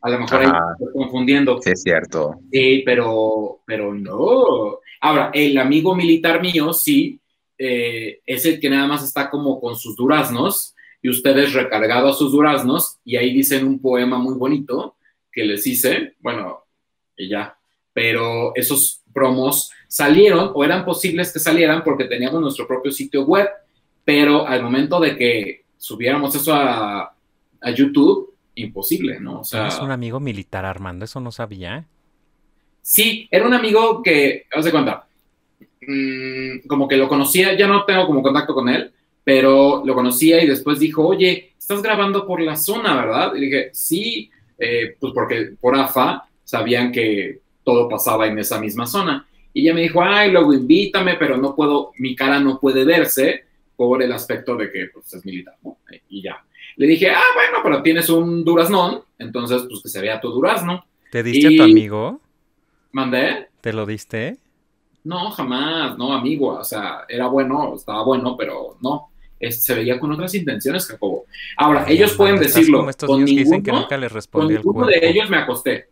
[0.00, 1.60] A lo mejor ahí estoy confundiendo.
[1.62, 2.40] Sí, es cierto.
[2.52, 4.78] Sí, pero, pero no.
[5.04, 7.20] Ahora, el amigo militar mío, sí,
[7.58, 12.18] eh, es el que nada más está como con sus duraznos y ustedes recargados a
[12.18, 14.96] sus duraznos y ahí dicen un poema muy bonito
[15.30, 16.64] que les hice, bueno,
[17.18, 17.54] y ya,
[17.92, 23.46] pero esos promos salieron o eran posibles que salieran porque teníamos nuestro propio sitio web,
[24.06, 27.14] pero al momento de que subiéramos eso a,
[27.76, 29.40] YouTube, imposible, ¿no?
[29.40, 31.88] O sea, es un amigo militar, Armando, eso no sabía.
[32.86, 35.06] Sí, era un amigo que, haz de cuenta,
[35.80, 38.92] mm, como que lo conocía, ya no tengo como contacto con él,
[39.24, 43.34] pero lo conocía y después dijo, oye, estás grabando por la zona, ¿verdad?
[43.36, 48.86] Y dije, sí, eh, pues porque por AFA sabían que todo pasaba en esa misma
[48.86, 49.26] zona.
[49.54, 53.44] Y ella me dijo, ay, luego invítame, pero no puedo, mi cara no puede verse
[53.76, 55.78] por el aspecto de que pues, es militar, ¿no?
[56.10, 56.44] Y ya.
[56.76, 60.84] Le dije, ah, bueno, pero tienes un duraznón, entonces pues que se vea tu durazno.
[61.10, 62.20] ¿Te diste a tu amigo?
[62.94, 63.48] ¿Mandé?
[63.60, 64.38] ¿Te lo diste?
[65.04, 69.10] No, jamás, no, amigo, o sea, era bueno, estaba bueno, pero no
[69.50, 71.24] se veía con otras intenciones, Jacobo.
[71.56, 72.86] Ahora, ellos pueden decirlo.
[73.06, 75.88] con ninguno, que nunca les con ninguno de ellos me acosté.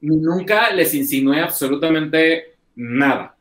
[0.00, 3.36] Nunca les insinué absolutamente nada.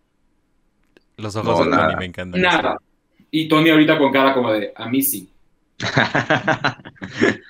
[1.17, 2.41] Los ojos de Tony me encantan.
[2.41, 2.77] Nada.
[3.31, 5.29] Y Tony ahorita con cara como de, a mí sí.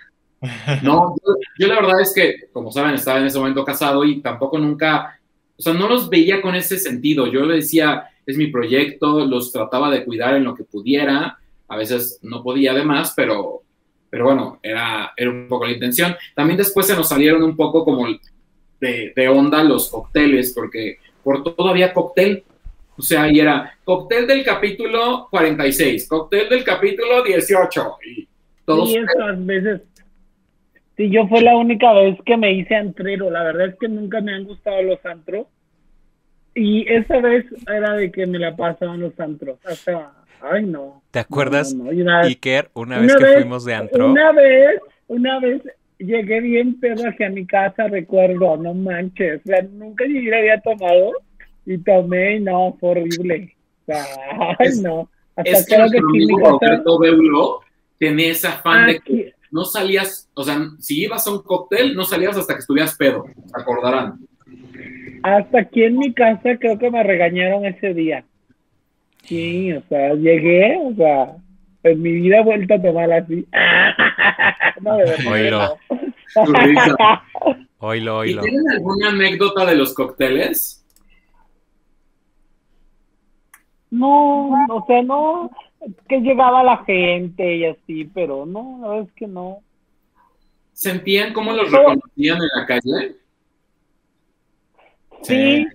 [0.83, 1.15] no,
[1.57, 5.19] yo, la verdad es que, como saben, estaba en ese momento casado y tampoco nunca,
[5.57, 7.27] o sea, no los veía con ese sentido.
[7.27, 11.37] Yo le decía, es mi proyecto, los trataba de cuidar en lo que pudiera,
[11.67, 13.63] a veces no podía además, pero,
[14.09, 16.15] pero bueno, era, era un poco la intención.
[16.35, 18.07] También después se nos salieron un poco como
[18.79, 22.43] de, de onda los cócteles, porque por todo había cóctel,
[22.97, 28.27] o sea, ahí era cóctel del capítulo 46, cóctel del capítulo 18, y
[28.65, 28.89] todos...
[28.89, 29.81] Sí, esas veces
[30.99, 33.29] Sí, yo fue la única vez que me hice antrero.
[33.29, 35.47] La verdad es que nunca me han gustado los antros.
[36.53, 39.59] Y esa vez era de que me la pasaban los antros.
[39.65, 41.01] O sea, ay no.
[41.11, 41.73] ¿Te acuerdas,
[42.23, 44.11] Iker, una, vez que fuimos de antro?
[44.11, 45.61] Una vez, una vez
[45.99, 49.39] llegué bien pedo hacia mi casa, recuerdo, no manches.
[49.45, 51.13] O sea, nunca ni había tomado
[51.65, 53.55] y tomé y no, fue horrible.
[53.83, 54.03] O sea,
[54.59, 55.09] ay no.
[55.37, 57.61] Hasta es que nuestro amigo Roberto Beulo
[57.97, 62.03] tenía ese afán de que no salías, o sea, si ibas a un cóctel, no
[62.03, 64.19] salías hasta que estuvieras pedo, acordarán.
[65.23, 68.23] Hasta aquí en mi casa creo que me regañaron ese día.
[69.23, 71.35] Sí, o sea, llegué, o sea,
[71.83, 73.45] en mi vida he vuelto a tomar así.
[74.81, 75.31] no, de verdad.
[75.31, 75.77] Oílo.
[77.79, 78.41] oílo, oílo.
[78.41, 80.85] ¿Tienen alguna anécdota de los cócteles?
[83.91, 85.51] No, o sea, no,
[86.07, 89.59] que llegaba la gente y así, pero no, la verdad es que no.
[90.73, 93.15] ¿Sentían cómo los reconocían en la calle?
[95.21, 95.65] Sí,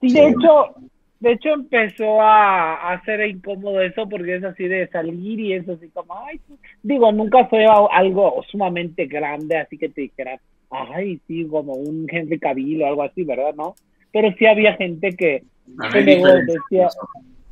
[0.00, 0.74] sí, de hecho,
[1.20, 5.88] de hecho empezó a, hacer incómodo eso porque es así de salir y es así
[5.88, 6.40] como, ay,
[6.82, 12.38] digo, nunca fue algo sumamente grande, así que te dijera, ay, sí, como un Henry
[12.38, 13.54] Cavill o algo así, ¿verdad?
[13.54, 13.74] ¿No?
[14.12, 15.44] Pero sí había gente que,
[15.92, 16.88] que decía,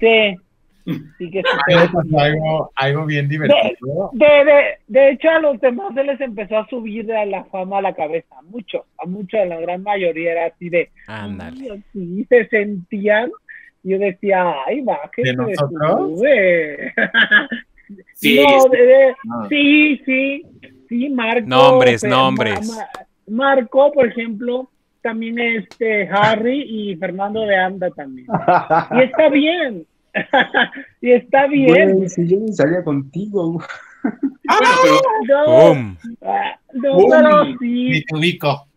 [0.01, 0.36] sí,
[1.18, 1.43] Sí que
[2.18, 4.11] algo, algo bien divertido.
[4.12, 7.78] De, de, de, hecho, a los demás se les empezó a subir a la fama
[7.78, 8.36] a la cabeza.
[8.39, 10.91] A muchos, a muchos, a la gran mayoría era así de.
[11.07, 11.82] Ándale.
[11.93, 13.30] Sí, se sentían.
[13.82, 16.20] Yo decía, ay, va, que ¿De nosotros?
[18.14, 19.14] sí, no, de,
[19.49, 20.43] sí, sí.
[20.89, 21.47] Sí, Marco.
[21.47, 22.61] Nombres, nombres.
[23.26, 24.70] Marco, por ejemplo,
[25.03, 28.26] también este Harry y Fernando de Anda también.
[28.93, 29.86] Y está bien.
[31.01, 32.09] y está bien.
[32.09, 33.63] si yo salía contigo.
[34.49, 34.61] Ah,
[35.29, 35.75] no,
[36.73, 38.05] no, pero sí.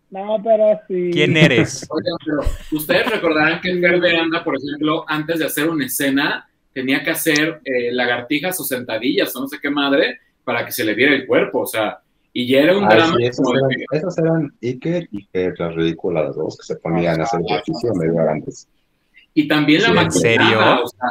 [0.10, 1.10] No, pero sí.
[1.14, 1.88] ¿Quién eres?
[2.72, 7.12] ustedes recordarán que el de Anda, por ejemplo, antes de hacer una escena, tenía que
[7.12, 11.14] hacer eh, lagartijas o sentadillas o no sé qué madre para que se le viera
[11.14, 12.00] el cuerpo, o sea,
[12.34, 13.16] y ya era un drama.
[13.22, 18.30] esos, eran, Iker y que las ridículas dos que se ponían a hacer ejercicio medio
[18.30, 18.68] antes.
[19.34, 20.60] Y también la sí, ¿En serio?
[20.84, 21.08] O sea,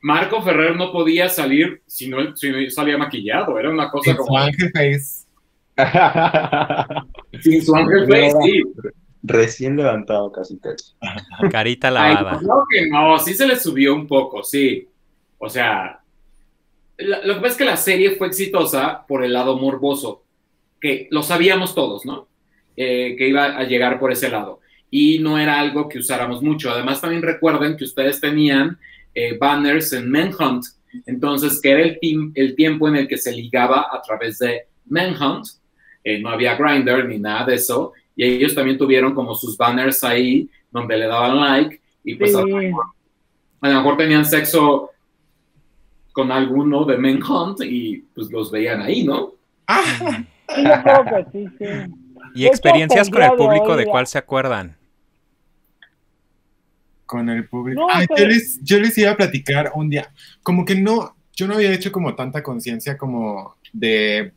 [0.00, 4.16] Marco Ferrer no podía salir si no, si no salía maquillado, era una cosa Sin
[4.16, 4.28] como.
[4.28, 5.26] Su ángel face.
[7.40, 8.62] Sin su ángel face, sí.
[9.22, 10.92] Recién levantado casi casi.
[11.50, 12.38] Carita lavada.
[12.38, 14.86] Ay, no, que no, sí se le subió un poco, sí.
[15.38, 16.00] O sea,
[16.98, 20.22] lo que pasa es que la serie fue exitosa por el lado morboso,
[20.80, 22.28] que lo sabíamos todos, ¿no?
[22.76, 24.60] Eh, que iba a llegar por ese lado.
[24.96, 26.70] Y no era algo que usáramos mucho.
[26.70, 28.78] Además, también recuerden que ustedes tenían
[29.12, 30.66] eh, banners en Manhunt,
[31.04, 31.98] entonces, que era el,
[32.32, 35.46] el, tiempo en el que se ligaba a través de Manhunt.
[36.04, 37.92] Eh, no había Grinder ni nada de eso.
[38.14, 41.80] Y ellos también tuvieron como sus banners ahí donde le daban like.
[42.04, 42.36] Y pues sí.
[42.36, 42.84] a, lo mejor,
[43.62, 44.90] a lo mejor tenían sexo
[46.12, 49.32] con alguno de Manhunt y pues los veían ahí, ¿no?
[49.66, 50.22] Ah,
[51.32, 51.64] sí, sí.
[52.36, 54.76] ¿Y experiencias con el público de cuál se acuerdan?
[57.06, 57.82] Con el público.
[57.82, 58.22] No, Ay, pero...
[58.22, 60.10] yo, les, yo les iba a platicar un día,
[60.42, 64.32] como que no, yo no había hecho como tanta conciencia como de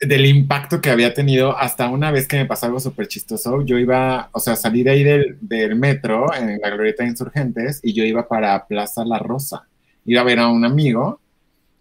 [0.00, 3.62] del impacto que había tenido hasta una vez que me pasó algo súper chistoso.
[3.62, 7.80] Yo iba, o sea, salí de ahí del, del, metro en la Glorieta de Insurgentes
[7.82, 9.66] y yo iba para Plaza La Rosa.
[10.04, 11.20] Iba a ver a un amigo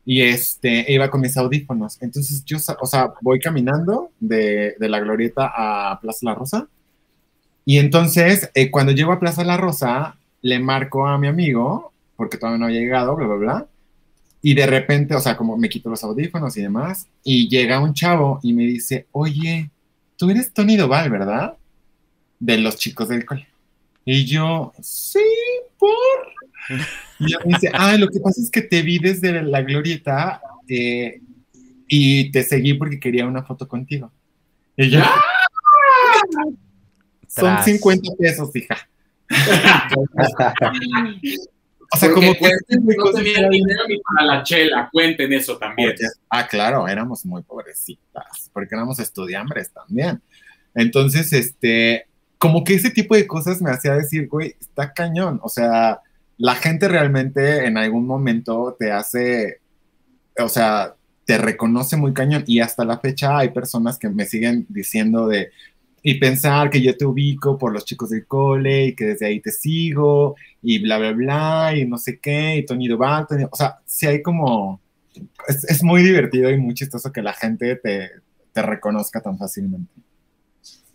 [0.05, 2.01] y este, iba con mis audífonos.
[2.01, 6.67] Entonces yo, o sea, voy caminando de, de la Glorieta a Plaza La Rosa.
[7.65, 12.37] Y entonces, eh, cuando llego a Plaza La Rosa, le marco a mi amigo, porque
[12.37, 13.67] todavía no había llegado, bla, bla, bla.
[14.43, 17.95] Y de repente, o sea, como me quito los audífonos y demás, y llega un
[17.95, 19.71] chavo y me dice, oye,
[20.15, 21.55] tú eres Tony Doval, ¿verdad?
[22.39, 23.47] De los chicos del cole.
[24.05, 25.19] Y yo, sí,
[25.79, 25.95] por.
[27.17, 31.21] Y me dice, ah, lo que pasa es que te vi desde la glorieta eh,
[31.87, 34.11] y te seguí porque quería una foto contigo.
[34.75, 35.23] Y yo, ¡Ah!
[37.35, 38.77] son 50 pesos, hija.
[41.93, 45.89] O sea, como que no tenían dinero ni para la chela, cuenten eso también.
[45.89, 50.21] Porque, ah, claro, éramos muy pobrecitas, porque éramos estudiambres también.
[50.73, 52.07] Entonces, este,
[52.37, 55.39] como que ese tipo de cosas me hacía decir, güey, está cañón.
[55.43, 56.01] O sea,
[56.37, 59.61] la gente realmente en algún momento te hace,
[60.37, 62.43] o sea, te reconoce muy cañón.
[62.47, 65.51] Y hasta la fecha hay personas que me siguen diciendo de,
[66.07, 69.39] y pensar que yo te ubico por los chicos del cole y que desde ahí
[69.39, 73.79] te sigo y bla, bla, bla, y no sé qué, y Tony Duval, o sea,
[73.85, 74.79] sí hay como,
[75.47, 78.11] es, es, muy divertido y muy chistoso que la gente te,
[78.53, 79.91] te, reconozca tan fácilmente.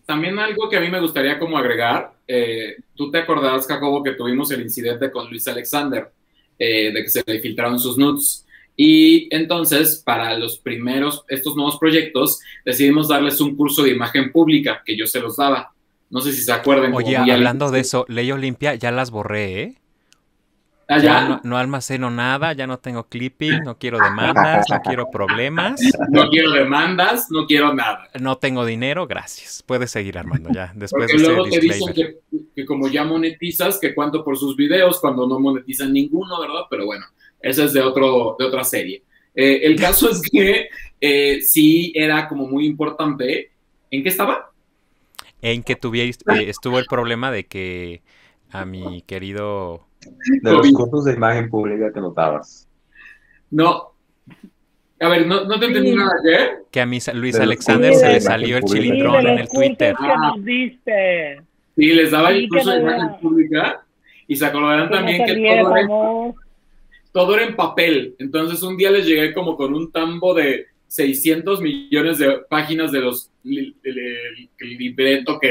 [0.06, 4.12] También algo que a mí me gustaría como agregar, eh, tú te acordarás, Jacobo, que
[4.12, 6.08] tuvimos el incidente con Luis Alexander,
[6.56, 8.46] eh, de que se le filtraron sus nudes.
[8.82, 14.80] Y entonces, para los primeros, estos nuevos proyectos, decidimos darles un curso de imagen pública
[14.86, 15.74] que yo se los daba.
[16.08, 16.94] No sé si se acuerdan.
[16.94, 19.74] Oye, hablando de eso, Ley Olimpia ya las borré, ¿eh?
[20.88, 21.02] ¿Ah, ya?
[21.02, 25.78] ya no, no, almaceno nada, ya no tengo clipping, no quiero demandas, no quiero problemas.
[26.08, 28.08] No quiero demandas, no quiero nada.
[28.18, 29.62] No tengo dinero, gracias.
[29.62, 30.72] Puedes seguir, Armando, ya.
[30.74, 32.16] Después Porque de luego te dicen que,
[32.56, 36.62] que, como ya monetizas, que cuánto por sus videos, cuando no monetizan ninguno, ¿verdad?
[36.70, 37.04] Pero bueno,
[37.42, 39.02] esa es de, otro, de otra serie.
[39.34, 40.68] Eh, el caso es que
[41.00, 43.50] eh, sí era como muy importante.
[43.90, 44.50] ¿En qué estaba?
[45.42, 48.02] En que tuviste, eh, estuvo el problema de que
[48.50, 49.86] a mi querido...
[50.42, 52.68] De los cursos de imagen pública que notabas.
[53.50, 53.92] No.
[55.00, 55.96] A ver, no, no te entendí sí.
[55.96, 56.48] nada, ¿qué?
[56.70, 59.96] Que a mi Luis Alexander se le salió el chilindrón sí, en el Twitter.
[59.96, 61.40] Que nos diste.
[61.76, 63.84] Sí, les daba el curso de imagen pública
[64.26, 66.34] y se acordarán también que todo era,
[67.12, 68.14] todo era en papel.
[68.18, 73.00] Entonces un día les llegué como con un tambo de 600 millones de páginas de
[73.00, 75.48] los el, el, el libreto, que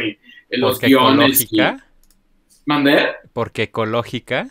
[0.50, 1.42] el, los guiones.
[1.42, 1.86] Ecológica?
[2.66, 3.08] ¿Mandé?
[3.34, 4.50] Porque ecológica.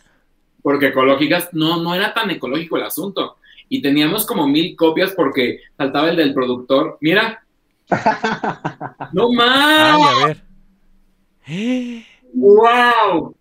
[0.63, 3.37] Porque ecológicas, no, no era tan ecológico el asunto.
[3.69, 6.99] Y teníamos como mil copias porque faltaba el del productor.
[7.01, 7.45] Mira.
[9.13, 9.97] no más.
[9.97, 10.49] Ay, a ver.
[12.35, 13.37] ¡Wow!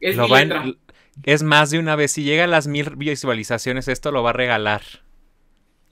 [0.00, 0.76] Es Lo va en,
[1.22, 2.12] es más de una vez.
[2.12, 4.82] Si llega a las mil visualizaciones, esto lo va a regalar.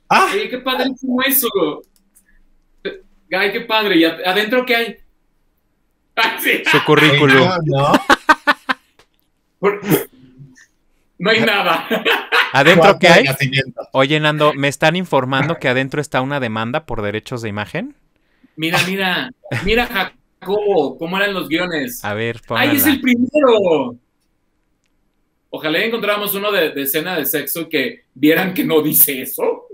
[0.08, 0.28] ¡Ah!
[0.32, 1.48] Oye, qué padrísimo eso.
[3.32, 3.96] Ay, qué padre.
[3.96, 4.96] ¿Y adentro qué hay?
[6.16, 6.38] Ah,
[6.70, 7.48] Su currículum.
[7.64, 7.92] No,
[11.18, 11.88] no hay nada.
[12.52, 13.24] ¿Adentro qué hay?
[13.92, 17.96] Oye, Nando, me están informando que adentro está una demanda por derechos de imagen.
[18.54, 19.30] Mira, mira,
[19.64, 22.04] mira, Jacobo, cómo eran los guiones.
[22.04, 22.70] A ver, póngala.
[22.70, 23.96] ¡Ay, es el primero!
[25.56, 29.66] Ojalá encontráramos uno de, escena de sexo que vieran que no dice eso.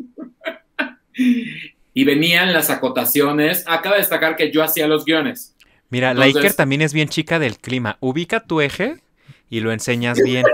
[1.95, 3.65] y venían las acotaciones.
[3.67, 5.57] Acaba de destacar que yo hacía los guiones.
[5.89, 7.97] Mira, la Iker también es bien chica del clima.
[8.01, 8.97] Ubica tu eje
[9.49, 10.45] y lo enseñas bien.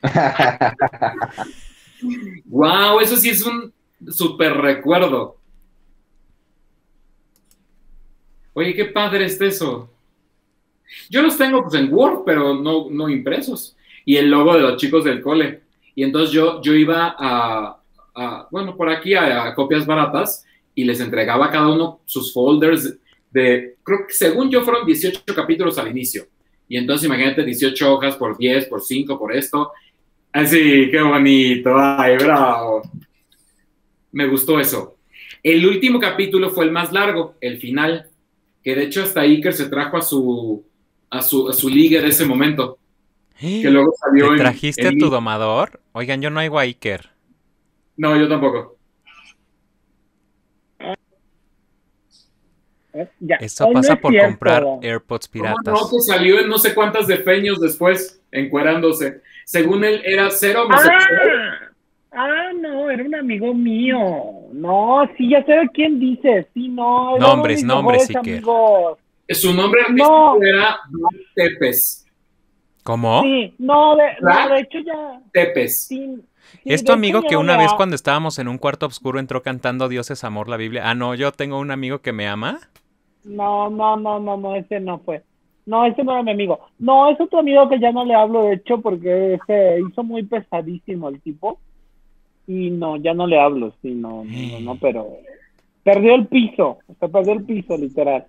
[2.46, 3.70] wow, eso sí es un
[4.08, 5.36] súper recuerdo.
[8.54, 9.92] Oye, qué padre es eso.
[11.10, 14.76] Yo los tengo pues, en Word, pero no, no impresos y el logo de los
[14.76, 15.62] chicos del cole.
[15.94, 17.80] Y entonces yo, yo iba a,
[18.50, 20.44] bueno, por aquí a, copias baratas
[20.74, 22.98] y les entregaba a cada uno sus folders
[23.30, 26.26] de, creo que según yo fueron 18 capítulos al inicio.
[26.68, 29.72] Y entonces imagínate 18 hojas por 10, por 5, por esto.
[30.32, 32.82] Así, qué bonito, ay, bravo.
[34.12, 34.96] Me gustó eso.
[35.42, 38.08] El último capítulo fue el más largo, el final,
[38.62, 40.64] que de hecho hasta Iker se trajo a su,
[41.10, 42.78] a su, a su liga de ese momento.
[43.38, 45.80] Que luego salió ¿Te trajiste a tu domador?
[45.92, 47.10] Oigan, yo no hay Iker.
[47.96, 48.74] No, yo tampoco.
[53.40, 55.64] Eso pasa por comprar AirPods piratas.
[55.66, 59.20] No, que salió en no sé cuántas defeños después, encuerándose.
[59.44, 61.58] Según él, era cero ah,
[62.12, 63.98] ah, no, era un amigo mío.
[64.52, 66.46] No, sí, ya sé quién dice.
[66.54, 67.18] Sí, no.
[67.18, 68.42] Nombres, nombres, Iker.
[69.30, 70.78] Su nombre artístico era
[71.34, 72.03] Tepes.
[72.84, 73.22] ¿Cómo?
[73.22, 75.20] Sí, no, de, hecho ya.
[75.32, 75.88] Tepes.
[76.64, 80.10] ¿Es tu amigo que una vez cuando estábamos en un cuarto oscuro entró cantando Dios
[80.10, 80.88] es amor la Biblia?
[80.88, 82.60] Ah, no, yo tengo un amigo que me ama.
[83.24, 85.22] No, no, no, no, no, ese no fue.
[85.64, 86.60] No, ese no era mi amigo.
[86.78, 90.22] No, es otro amigo que ya no le hablo, de hecho, porque se hizo muy
[90.24, 91.58] pesadísimo el tipo.
[92.46, 95.16] Y no, ya no le hablo, sí, no, no, no, pero
[95.82, 98.26] perdió el piso, se perdió el piso, literal.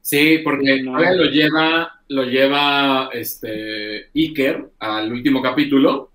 [0.00, 6.10] Sí, porque lo lleva, lo lleva este Iker al último capítulo,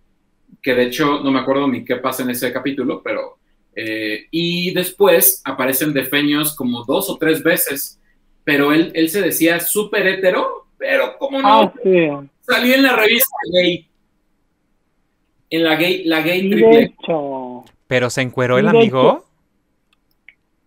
[0.61, 3.37] que de hecho no me acuerdo ni qué pasa en ese capítulo, pero
[3.75, 7.99] eh, y después aparecen defeños como dos o tres veces,
[8.43, 11.73] pero él, él se decía súper hetero, pero como no, ah,
[12.41, 13.87] salió en la revista gay,
[15.49, 16.95] en la gay, la gay triple.
[17.87, 19.25] Pero se encueró el amigo.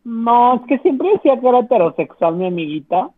[0.04, 3.10] No, es que siempre decía que era heterosexual mi amiguita,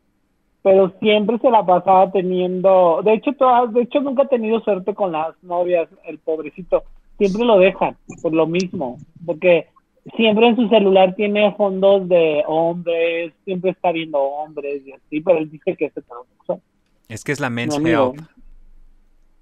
[0.67, 4.97] pero siempre se la pasaba teniendo, de hecho todas, de hecho nunca ha tenido suerte
[4.97, 6.83] con las novias, el pobrecito,
[7.19, 9.69] siempre lo dejan por lo mismo, porque
[10.17, 15.39] siempre en su celular tiene fondos de hombres, siempre está viendo hombres y así, pero
[15.39, 16.61] él dice que es heterosexual.
[17.09, 18.17] Es que es la men's health.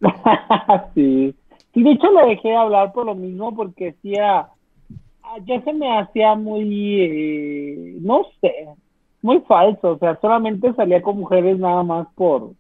[0.95, 1.35] sí.
[1.73, 4.51] Sí, de hecho le dejé hablar por lo mismo porque decía,
[5.27, 8.69] Ah, ya se me hacía muy, eh, no sé,
[9.25, 12.51] muy falso, o sea, solamente salía con mujeres nada más por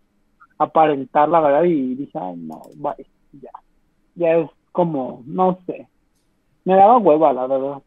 [0.57, 3.51] aparentar la verdad y dije, ay, no, vaya, ya,
[4.15, 5.87] ya es como, no sé,
[6.65, 7.83] me daba hueva, la verdad.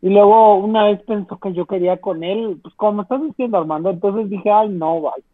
[0.00, 3.90] Y luego una vez pensó que yo quería con él, pues como estás diciendo Armando,
[3.90, 5.24] entonces dije, ay, no, vaya.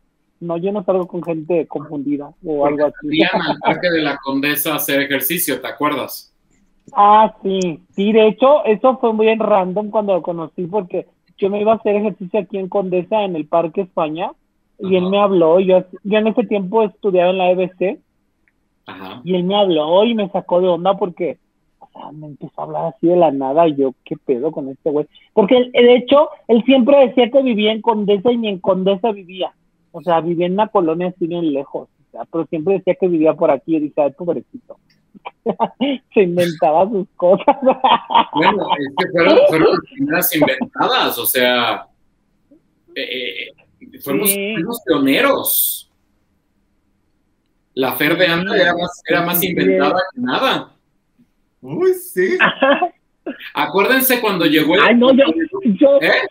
[0.40, 3.22] No, yo no salgo con gente confundida o algo así.
[3.30, 6.34] al parque de la Condesa hacer ejercicio, ¿te acuerdas?
[6.94, 11.08] Ah, sí, sí, de hecho, eso fue muy en random cuando lo conocí porque
[11.38, 14.32] yo me iba a hacer ejercicio aquí en Condesa, en el Parque España,
[14.78, 17.98] y él me habló, yo, yo en ese tiempo estudiaba en la EBC,
[19.24, 21.38] y él me habló y me sacó de onda porque,
[21.78, 24.68] o sea, me empezó a hablar así de la nada, y yo, ¿qué pedo con
[24.68, 25.06] este güey?
[25.32, 29.52] Porque de hecho, él siempre decía que vivía en Condesa y ni en Condesa vivía,
[29.92, 33.08] o sea, vivía en una colonia así bien lejos, o sea, pero siempre decía que
[33.08, 34.76] vivía por aquí, y dije, ay, pobrecito.
[36.14, 37.56] se inventaba sus cosas.
[38.34, 41.86] bueno, es que fueron, fueron las primeras inventadas, o sea,
[42.94, 43.48] eh,
[43.80, 45.90] eh, fuimos, pioneros.
[47.74, 50.72] La Fer de Anda era más, era más inventada que nada.
[51.60, 52.36] Uy, sí.
[53.54, 54.80] Acuérdense cuando llegó el...
[54.80, 55.24] Ay, no, yo,
[55.64, 56.22] yo, ¿Eh?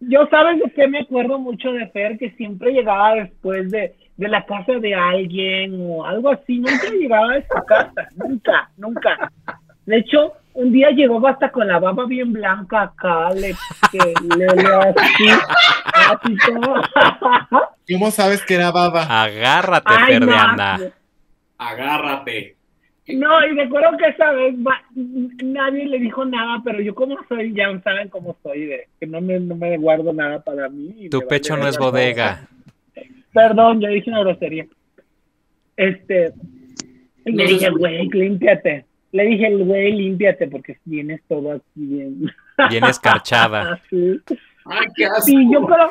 [0.00, 4.28] yo sabes de qué me acuerdo mucho de Fer, que siempre llegaba después de, de
[4.28, 6.58] la casa de alguien o algo así.
[6.58, 9.32] Nunca llegaba a esa casa, nunca, nunca.
[9.86, 13.54] De hecho, un día llegó hasta con la baba bien blanca acá, le,
[13.92, 15.28] le, le así,
[15.92, 16.36] así
[17.92, 19.22] ¿Cómo sabes que era baba?
[19.22, 20.78] Agárrate, Fernanda.
[21.58, 22.56] Agárrate.
[23.06, 24.54] No, y recuerdo que esa vez
[24.94, 29.20] nadie le dijo nada, pero yo como soy, ya saben cómo soy, de que no
[29.20, 31.10] me, no me guardo nada para mí.
[31.10, 32.48] Tu pecho no es bodega.
[33.34, 34.66] Perdón, yo dije una grosería.
[35.76, 36.32] Este,
[37.24, 38.86] le dije, güey, límpiate.
[39.10, 42.30] Le dije, güey, límpiate porque vienes todo aquí bien.
[42.70, 43.80] Bien escarchada.
[43.90, 44.20] sí.
[44.64, 45.22] Ay, qué asco.
[45.22, 45.90] Sí, yo creo...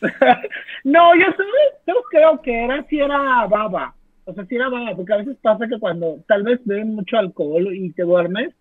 [0.84, 1.26] no, yo
[1.84, 3.94] solo, creo que era si era baba.
[4.24, 7.18] O sea, si era baba, porque a veces pasa que cuando tal vez beben mucho
[7.18, 8.54] alcohol y te duermes,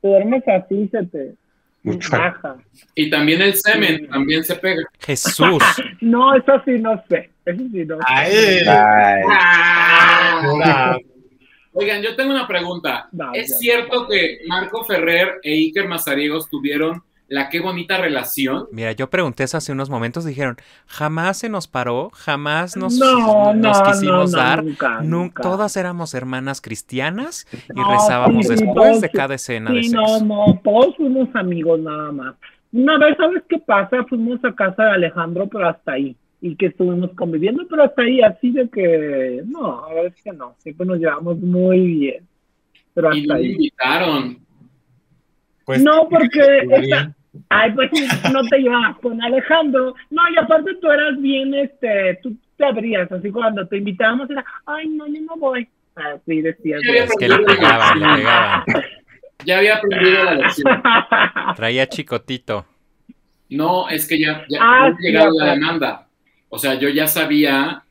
[0.00, 1.34] te duermes así, se te
[1.82, 2.56] baja.
[2.94, 4.82] Y también el semen, también se pega.
[5.00, 5.62] Jesús.
[6.00, 7.30] no, eso sí no sé.
[7.44, 8.04] Eso sí no sé.
[8.06, 8.60] Ay.
[9.28, 10.96] Ah.
[11.74, 13.08] Oigan, yo tengo una pregunta.
[13.32, 17.02] ¿Es cierto que Marco Ferrer e Iker Mazariegos tuvieron
[17.32, 18.66] la qué bonita relación?
[18.72, 20.56] Mira, yo pregunté eso hace unos momentos, dijeron,
[20.86, 24.62] jamás se nos paró, jamás nos, nos quisimos dar,
[25.02, 30.24] nunca, todas éramos hermanas cristianas y rezábamos después de cada escena sí, de sexo.
[30.24, 32.34] No, no, todos fuimos amigos nada más.
[32.70, 34.04] Una vez, ¿sabes qué pasa?
[34.10, 38.20] Fuimos a casa de Alejandro, pero hasta ahí y que estuvimos conviviendo, pero hasta ahí
[38.20, 42.28] así de que no, a ver que no, siempre nos llevamos muy bien.
[42.92, 43.52] Pero hasta y ahí.
[43.52, 44.38] invitaron.
[45.64, 47.14] Pues, no, porque esta,
[47.48, 47.90] ay, pues
[48.32, 49.94] no te llevas con Alejandro.
[50.10, 54.44] No, y aparte tú eras bien, este, tú te abrías, así cuando te invitábamos era,
[54.66, 55.68] ay, no, yo no voy.
[55.94, 56.80] Así decías.
[56.84, 58.64] Es que le pegaban, le pegaban.
[59.44, 60.82] Ya había aprendido la lección.
[61.56, 62.64] Traía chicotito.
[63.50, 66.06] No, es que ya, ya ah, llegado la demanda.
[66.48, 67.82] O sea, yo ya sabía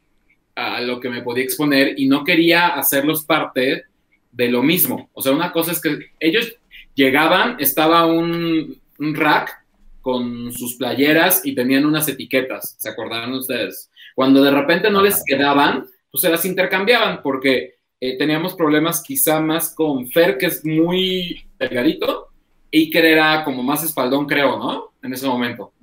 [0.55, 3.85] a lo que me podía exponer y no quería hacerlos parte
[4.31, 5.09] de lo mismo.
[5.13, 6.55] O sea, una cosa es que ellos
[6.95, 8.80] llegaban, estaba un,
[9.13, 9.65] rack
[10.01, 13.89] con sus playeras y tenían unas etiquetas, ¿se acordaron ustedes?
[14.15, 19.39] Cuando de repente no les quedaban, pues se las intercambiaban porque eh, teníamos problemas quizá
[19.39, 22.31] más con Fer, que es muy delgadito,
[22.71, 24.93] y que era como más espaldón, creo, ¿no?
[25.03, 25.73] En ese momento.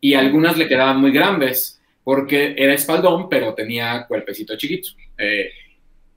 [0.00, 4.90] Y algunas le quedaban muy grandes porque era espaldón, pero tenía cuerpecito chiquito.
[5.16, 5.50] Eh,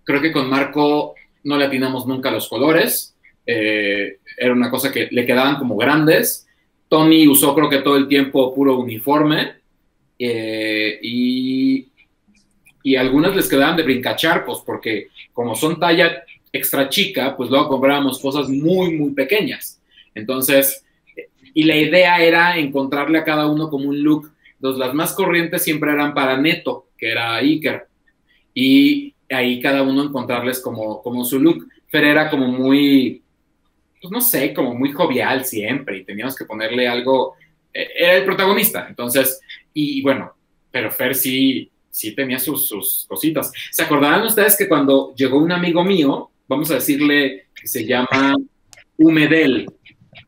[0.03, 3.15] creo que con Marco no le atinamos nunca los colores,
[3.51, 6.47] eh, era una cosa que le quedaban como grandes.
[6.87, 9.53] Tony usó creo que todo el tiempo puro uniforme
[10.17, 11.87] eh, y,
[12.83, 18.19] y algunas les quedaban de brincacharcos porque como son talla extra chica, pues luego comprábamos
[18.19, 19.81] cosas muy, muy pequeñas.
[20.15, 20.83] Entonces,
[21.53, 25.63] y la idea era encontrarle a cada uno como un look entonces, las más corrientes
[25.63, 27.87] siempre eran para Neto, que era Iker.
[28.53, 31.65] Y ahí cada uno encontrarles como, como su look.
[31.87, 33.23] Fer era como muy,
[34.01, 37.35] pues no sé, como muy jovial siempre y teníamos que ponerle algo,
[37.73, 38.87] eh, era el protagonista.
[38.87, 39.39] Entonces,
[39.73, 40.33] y, bueno,
[40.71, 43.51] pero Fer sí, sí tenía sus, sus cositas.
[43.71, 48.35] ¿Se acordarán ustedes que cuando llegó un amigo mío, vamos a decirle que se llama
[48.97, 49.67] Humedel?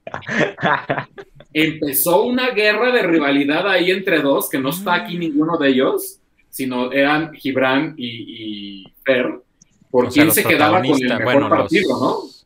[1.54, 6.20] empezó una guerra de rivalidad ahí entre dos, que no está aquí ninguno de ellos,
[6.50, 9.42] sino eran Gibran y, y Fer,
[9.90, 12.41] por quién se quedaba con el mejor partido, ¿no?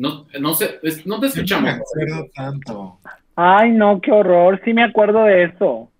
[0.00, 1.74] No, no sé, no te escuchamos.
[2.34, 2.98] tanto.
[3.36, 5.90] Ay, no, qué horror, sí me acuerdo de eso.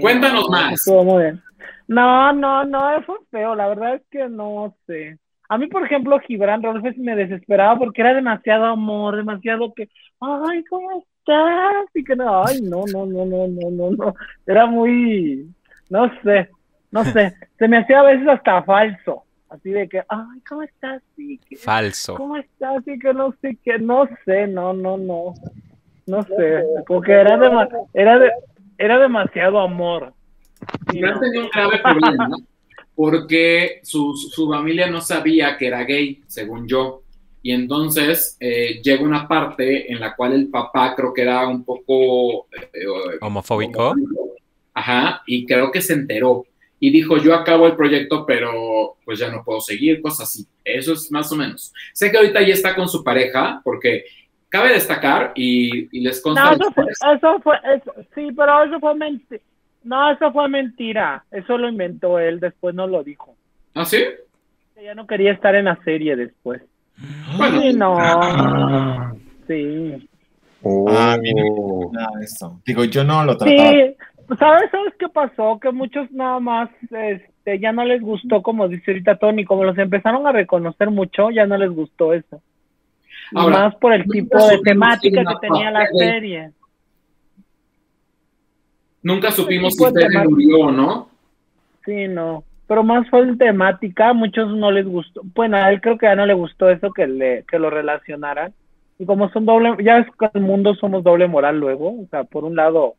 [0.00, 0.84] Cuéntanos más.
[1.86, 5.16] No, no, no, fue feo, la verdad es que no sé.
[5.48, 9.88] A mí, por ejemplo, Gibran Rolfes me desesperaba porque era demasiado amor, demasiado que,
[10.20, 11.86] ay, ¿cómo estás?
[11.94, 14.14] Y que no, ay, no, no, no, no, no, no, no.
[14.44, 15.48] Era muy,
[15.88, 16.50] no sé,
[16.90, 17.32] no sé.
[17.60, 19.22] Se me hacía a veces hasta falso.
[19.48, 21.02] Así de que, ay, ¿cómo estás?
[21.14, 22.14] Sí, falso.
[22.16, 22.82] ¿Cómo estás?
[22.86, 25.34] Y que no sé, que no sé, no, no, no.
[26.06, 27.34] No sé, porque era,
[27.94, 28.30] era, de,
[28.78, 30.12] era demasiado amor.
[30.90, 32.36] Gibran tenía un grave problema, ¿no?
[32.96, 37.02] porque su, su, familia no sabía que era gay, según yo.
[37.42, 41.62] Y entonces eh, llega una parte en la cual el papá creo que era un
[41.62, 42.48] poco...
[42.52, 42.86] Eh,
[43.20, 43.94] homofóbico.
[44.72, 46.46] Ajá, y creo que se enteró.
[46.78, 50.46] Y dijo, yo acabo el proyecto, pero pues ya no puedo seguir, cosas así.
[50.64, 51.72] Eso es más o menos.
[51.92, 54.04] Sé que ahorita ya está con su pareja, porque
[54.48, 56.54] cabe destacar y, les consta...
[56.54, 57.56] No, eso fue,
[58.14, 59.42] sí, pero eso fue mentira
[59.86, 61.24] no, eso fue mentira.
[61.30, 63.36] Eso lo inventó él, después no lo dijo.
[63.72, 64.04] ¿Ah, sí?
[64.74, 66.60] Ella no quería estar en la serie después.
[67.36, 67.60] Bueno.
[67.60, 67.96] Sí, no.
[67.96, 69.14] Ah.
[69.46, 70.08] Sí.
[70.62, 70.86] Oh.
[70.88, 71.44] Ah, mira,
[72.20, 72.60] eso.
[72.66, 73.70] Digo, yo no lo trataba.
[73.70, 73.96] Sí,
[74.38, 75.58] ¿sabes, ¿sabes qué pasó?
[75.60, 79.78] Que muchos nada más este, ya no les gustó, como dice ahorita Tony, como los
[79.78, 82.40] empezaron a reconocer mucho, ya no les gustó eso.
[83.32, 86.50] más por el tipo de temática que tenía la serie.
[89.02, 91.08] Nunca supimos si Tere murió o no.
[91.84, 92.42] Sí, no.
[92.66, 96.06] pero más fue en temática, a muchos no les gustó, bueno, a él creo que
[96.06, 98.52] ya no le gustó eso que le que lo relacionaran.
[98.98, 102.24] Y como son doble, ya es que el mundo somos doble moral luego, o sea,
[102.24, 102.94] por un lado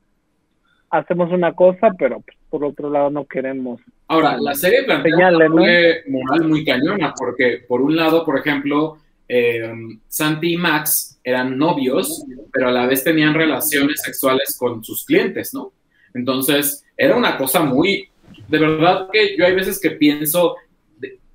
[0.89, 3.81] hacemos una cosa, pero pues, por otro lado no queremos.
[4.07, 9.69] Ahora, la serie plantea una moral muy cañona, porque por un lado, por ejemplo, eh,
[10.07, 12.23] Santi y Max eran novios,
[12.53, 15.73] pero a la vez tenían relaciones sexuales con sus clientes, ¿no?
[16.13, 18.09] Entonces, era una cosa muy,
[18.47, 20.55] de verdad que yo hay veces que pienso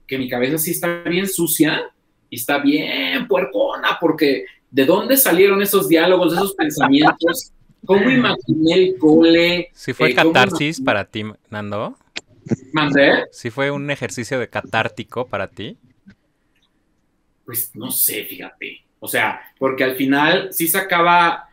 [0.06, 1.90] que mi cabeza sí está bien sucia
[2.28, 7.52] y está bien puercona, porque ¿de dónde salieron esos diálogos, esos pensamientos?
[7.84, 9.70] ¿Cómo imaginé el cole?
[9.72, 11.96] Si fue eh, catarsis para ti, Nando.
[12.72, 13.24] ¿Mandé?
[13.32, 15.76] Si fue un ejercicio de catártico para ti.
[17.44, 18.84] Pues no sé, fíjate.
[19.00, 21.48] O sea, porque al final sí sacaba.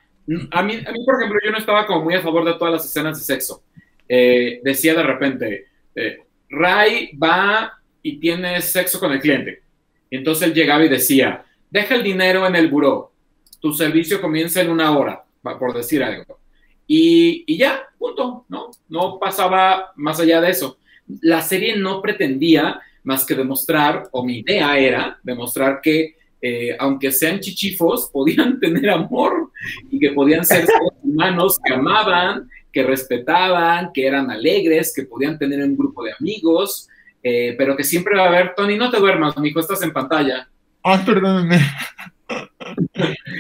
[0.51, 2.73] A mí, a mí, por ejemplo, yo no estaba como muy a favor de todas
[2.73, 3.63] las escenas de sexo.
[4.07, 6.19] Eh, decía de repente, eh,
[6.49, 7.73] Ray va
[8.03, 9.63] y tiene sexo con el cliente.
[10.11, 13.11] Entonces él llegaba y decía, deja el dinero en el buró,
[13.59, 15.23] tu servicio comienza en una hora
[15.57, 16.39] por decir algo.
[16.85, 18.71] Y, y, ya, punto, ¿no?
[18.89, 20.77] No pasaba más allá de eso.
[21.21, 27.11] La serie no pretendía más que demostrar, o mi idea era demostrar que eh, aunque
[27.11, 29.51] sean chichifos, podían tener amor
[29.89, 30.65] y que podían ser
[31.03, 36.87] humanos que amaban, que respetaban, que eran alegres, que podían tener un grupo de amigos,
[37.21, 40.47] eh, pero que siempre va a haber, Tony, no te duermas, amigo, estás en pantalla.
[40.83, 41.59] Ay, perdóname.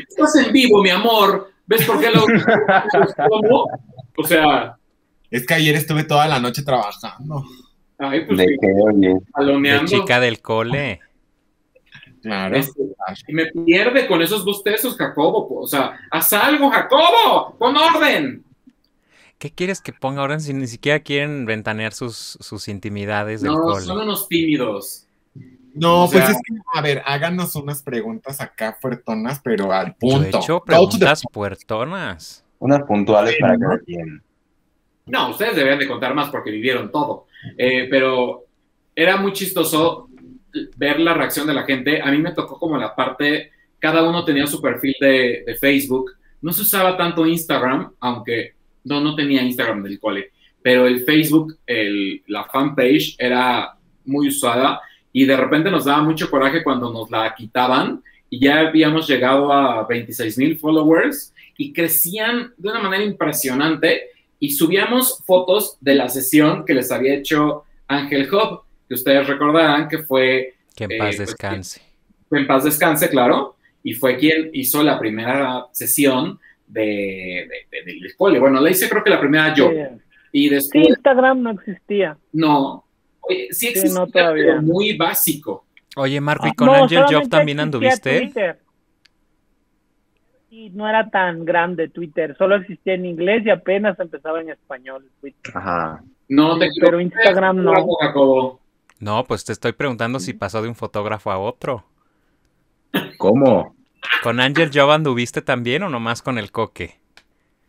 [0.09, 1.51] Estás en vivo, mi amor.
[1.69, 2.25] ¿Ves por qué lo...
[4.17, 4.75] o sea...
[5.29, 7.45] Es que ayer estuve toda la noche trabajando.
[7.99, 8.39] Ay, pues...
[8.39, 10.99] ¿De qué, chica del cole.
[12.23, 12.55] Claro.
[12.55, 12.81] Este,
[13.27, 15.47] y me pierde con esos bostezos, Jacobo.
[15.59, 18.43] O sea, haz algo, Jacobo, con orden.
[19.37, 23.79] ¿Qué quieres que ponga ahora si ni siquiera quieren ventanear sus, sus intimidades del no,
[23.79, 25.05] son unos tímidos.
[25.73, 30.17] No, pues es que, a ver, háganos unas preguntas acá fuertonas, pero al punto.
[30.17, 32.43] Yo he hecho preguntas puertonas.
[32.59, 34.21] Unas puntuales para cada quien.
[35.05, 37.27] No, ustedes deberían de contar más porque vivieron todo.
[37.57, 38.45] Eh, pero
[38.95, 40.09] era muy chistoso
[40.75, 42.01] ver la reacción de la gente.
[42.01, 46.11] A mí me tocó como la parte, cada uno tenía su perfil de, de Facebook.
[46.41, 51.57] No se usaba tanto Instagram, aunque no, no tenía Instagram del cole, pero el Facebook,
[51.65, 54.81] el, la fanpage era muy usada
[55.19, 59.51] y de repente nos daba mucho coraje cuando nos la quitaban y ya habíamos llegado
[59.51, 66.07] a 26 mil followers y crecían de una manera impresionante y subíamos fotos de la
[66.07, 70.53] sesión que les había hecho Ángel Hub, que ustedes recordarán que fue...
[70.73, 71.81] Que en paz eh, pues, descanse.
[72.31, 77.45] en paz descanse, claro, y fue quien hizo la primera sesión de,
[77.85, 78.39] del cole.
[78.39, 79.69] Bueno, la hice creo que la primera yo.
[80.31, 80.87] Y después...
[80.87, 82.17] Instagram no existía.
[82.31, 82.85] No,
[83.51, 85.65] sí existe, pero muy básico.
[85.95, 88.31] Oye, Marco, ¿y con Angel Job también anduviste?
[90.51, 95.09] Y no era tan grande Twitter, solo existía en inglés y apenas empezaba en español
[95.21, 95.55] Twitter.
[95.55, 96.03] Ajá.
[96.27, 98.59] No, te pero Instagram no.
[98.99, 101.85] No, pues te estoy preguntando si pasó de un fotógrafo a otro.
[103.17, 103.75] ¿Cómo?
[104.23, 106.99] ¿Con Angel Job anduviste también o nomás con el coque?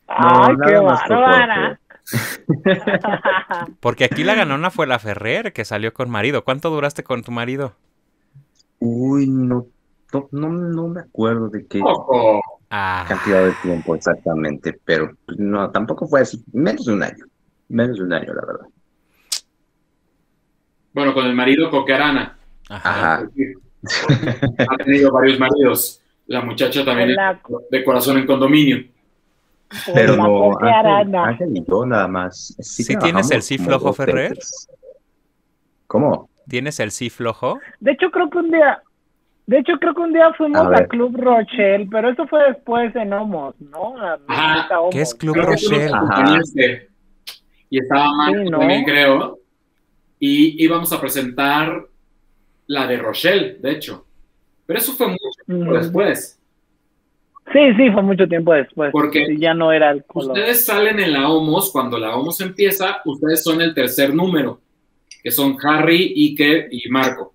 [0.09, 1.78] ¡Ay, qué bárbara!
[3.80, 6.44] Porque aquí la ganona fue la Ferrer, que salió con marido.
[6.44, 7.74] ¿Cuánto duraste con tu marido?
[8.78, 9.66] Uy, no,
[10.32, 11.80] no, no, me acuerdo de qué
[12.70, 13.05] ah.
[13.07, 17.27] cantidad de tiempo exactamente, pero no, tampoco fue así, menos de un año,
[17.68, 18.66] menos de un año, la verdad.
[20.93, 22.36] Bueno, con el marido Coquearana.
[22.68, 23.28] Ajá.
[23.82, 26.02] Ha tenido varios maridos.
[26.27, 27.16] La muchacha también
[27.70, 28.85] de corazón en condominio.
[29.94, 32.56] Pero no, Ángel, y yo nada más.
[32.59, 34.36] Sí, tienes el sí flojo, Ferrer?
[35.86, 36.28] ¿Cómo?
[36.48, 37.59] ¿Tienes el sí flojo?
[37.78, 38.82] De hecho, creo que un día,
[39.47, 43.12] de hecho, creo que un día fuimos a, Club Rochelle, pero eso fue después en
[43.12, 43.94] Homos, ¿no?
[44.90, 45.92] ¿Qué es Club Rochelle?
[47.68, 49.38] Y estaba mal también, creo.
[50.18, 51.86] Y íbamos a presentar
[52.66, 54.05] la de Rochelle, de hecho.
[54.66, 56.40] Pero eso fue mucho tiempo después.
[57.52, 58.93] Sí, sí, fue mucho tiempo después.
[58.93, 63.43] Porque ya no era el Ustedes salen en la OMOS, cuando la OMOS empieza, ustedes
[63.43, 64.60] son el tercer número,
[65.22, 67.35] que son Harry, Iker y Marco,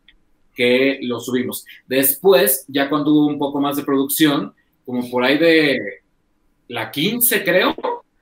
[0.56, 1.66] que lo subimos.
[1.86, 4.54] Después, ya cuando hubo un poco más de producción,
[4.86, 5.78] como por ahí de
[6.70, 7.76] la 15, creo,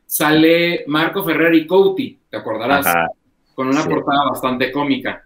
[0.05, 2.91] sale Marco Ferrer y Couti, ¿te acordarás?
[3.53, 5.25] Con una portada bastante cómica.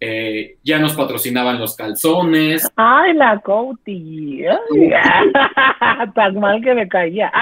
[0.00, 2.68] Eh, ya nos patrocinaban los calzones.
[2.76, 4.44] Ay, la Couti.
[6.14, 7.32] Tan mal que me caía.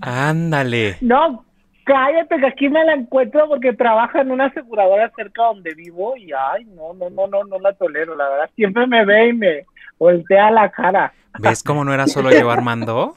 [0.00, 0.96] Ándale.
[1.00, 1.44] No,
[1.84, 6.32] Cállate, que aquí me la encuentro porque trabaja en una aseguradora cerca donde vivo y
[6.32, 8.50] ay, no, no, no, no, no la tolero, la verdad.
[8.56, 9.66] Siempre me ve y me
[9.98, 11.12] voltea la cara.
[11.38, 13.16] ¿Ves cómo no era solo llevar mando?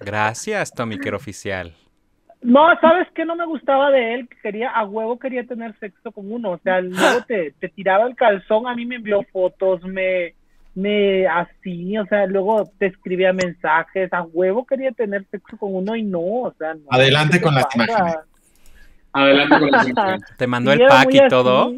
[0.00, 1.74] Gracias, Tommy, que era oficial.
[2.42, 4.28] No, ¿sabes qué no me gustaba de él?
[4.42, 6.50] Quería, a huevo quería tener sexo con uno.
[6.50, 10.34] O sea, luego te, te tiraba el calzón, a mí me envió fotos, me,
[10.74, 15.94] me así, o sea, luego te escribía mensajes, a huevo quería tener sexo con uno
[15.94, 18.16] y no, o sea, no, Adelante con las imágenes.
[19.12, 20.36] Adelante con las imágenes.
[20.36, 21.74] Te mandó el pack y todo.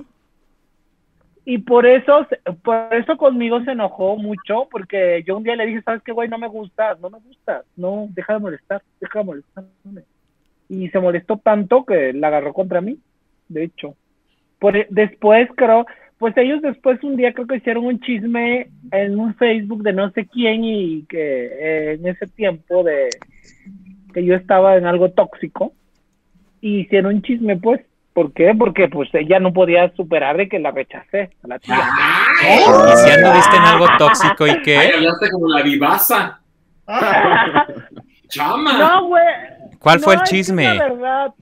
[1.46, 2.26] Y por eso,
[2.62, 6.26] por eso conmigo se enojó mucho, porque yo un día le dije, ¿sabes qué, güey?
[6.26, 9.64] No me gustas, no me gustas, no, deja de molestar, deja de molestar
[10.82, 12.98] y se molestó tanto que la agarró contra mí,
[13.48, 13.94] de hecho.
[14.58, 15.86] Por, e, después creo,
[16.18, 20.10] pues ellos después un día creo que hicieron un chisme en un Facebook de no
[20.10, 23.08] sé quién y que eh, en ese tiempo de
[24.12, 25.72] que yo estaba en algo tóxico
[26.60, 27.80] y hicieron un chisme pues
[28.14, 28.54] ¿Por qué?
[28.56, 31.80] Porque pues ella no podía superar de que la rechacé a la tía.
[32.42, 34.78] ¿Y si anduviste en algo tóxico y qué?
[34.78, 36.40] Ay, hablaste como la vivaza.
[38.34, 38.78] Chama.
[38.78, 39.24] No, güey.
[39.78, 40.70] ¿Cuál fue el chisme?
[40.72, 41.34] Es la verdad.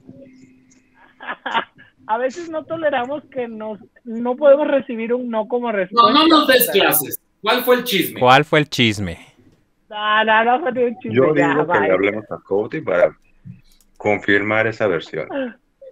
[2.07, 6.11] A veces no toleramos que nos no podemos recibir un no como respuesta.
[6.11, 7.19] No, no nos des clases.
[7.41, 8.19] ¿Cuál fue el chisme?
[8.19, 9.17] ¿Cuál fue el chisme?
[9.89, 11.15] No, no, no fue un chisme.
[11.15, 11.87] Yo ya, digo que bye.
[11.87, 13.15] le hablemos a Cody para
[13.97, 15.27] confirmar esa versión.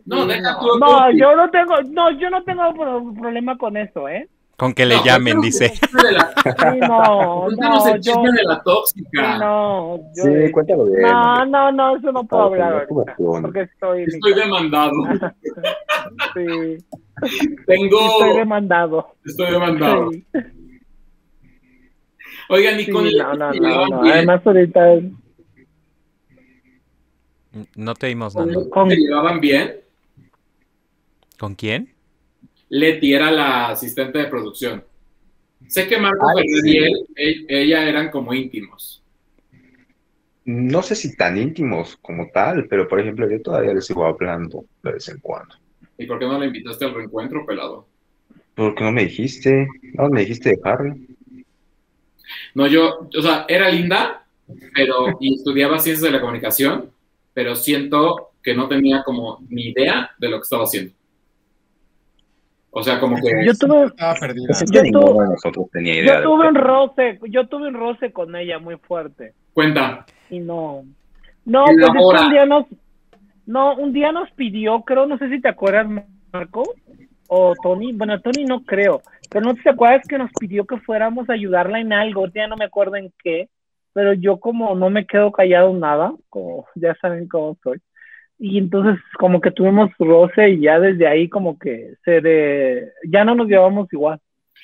[0.06, 0.78] No, deja tú.
[0.80, 4.28] No, yo no tengo, no, yo no tengo pro- problema con eso, ¿eh?
[4.62, 5.74] Con que le No, llamen, dice.
[6.04, 9.38] de la- Sí, no, Cuéntanos no, el yo, chisme de la tóxica.
[9.40, 11.02] no, yo, Sí, cuéntalo bien.
[11.02, 14.92] no, no, no, eso no puedo hablar ahorita, porque estoy, Estoy demandado.
[16.36, 16.78] sí,
[17.66, 18.00] Tengo.
[18.02, 19.16] estoy demandado.
[19.26, 20.12] Estoy demandado.
[20.12, 20.26] Sí,
[22.50, 24.14] Oigan, y sí, con el no, no, no, llevaban no, bien.
[24.14, 24.82] además ahorita,
[27.76, 28.60] No te oímos, ¿Con Nando.
[28.60, 29.76] Leti con- se llevaban bien?
[31.40, 31.91] ¿Con quién?
[32.72, 34.82] Leti era la asistente de producción.
[35.68, 39.04] Sé que Marco Ay, Ferreriel, e- ella eran como íntimos.
[40.46, 44.64] No sé si tan íntimos como tal, pero por ejemplo, yo todavía les sigo hablando
[44.84, 45.54] de vez en cuando.
[45.98, 47.88] ¿Y por qué no la invitaste al reencuentro, pelado?
[48.56, 49.68] ¿Por qué no me dijiste?
[49.94, 51.08] No, me dijiste de Harry.
[52.56, 54.26] No, yo, o sea, era linda,
[54.74, 56.90] pero y estudiaba ciencias de la comunicación,
[57.34, 60.94] pero siento que no tenía como ni idea de lo que estaba haciendo.
[62.74, 64.48] O sea, como que yo tuve, Estaba perdida.
[64.48, 66.16] Pues es Yo que tu- ninguno de nosotros tenía idea.
[66.18, 69.34] yo tuve un roce, yo tuve un roce con ella muy fuerte.
[69.54, 70.06] cuenta.
[70.30, 70.84] y no
[71.44, 72.66] no pues es que un día nos
[73.46, 75.88] no un día nos pidió creo no sé si te acuerdas
[76.32, 76.64] Marco
[77.28, 81.30] o Tony bueno Tony no creo pero no te acuerdas que nos pidió que fuéramos
[81.30, 83.50] a ayudarla en algo ya no me acuerdo en qué
[83.94, 87.80] pero yo como no me quedo callado en nada como ya saben cómo soy
[88.44, 93.24] y entonces como que tuvimos roce y ya desde ahí como que se de ya
[93.24, 94.20] no nos llevamos igual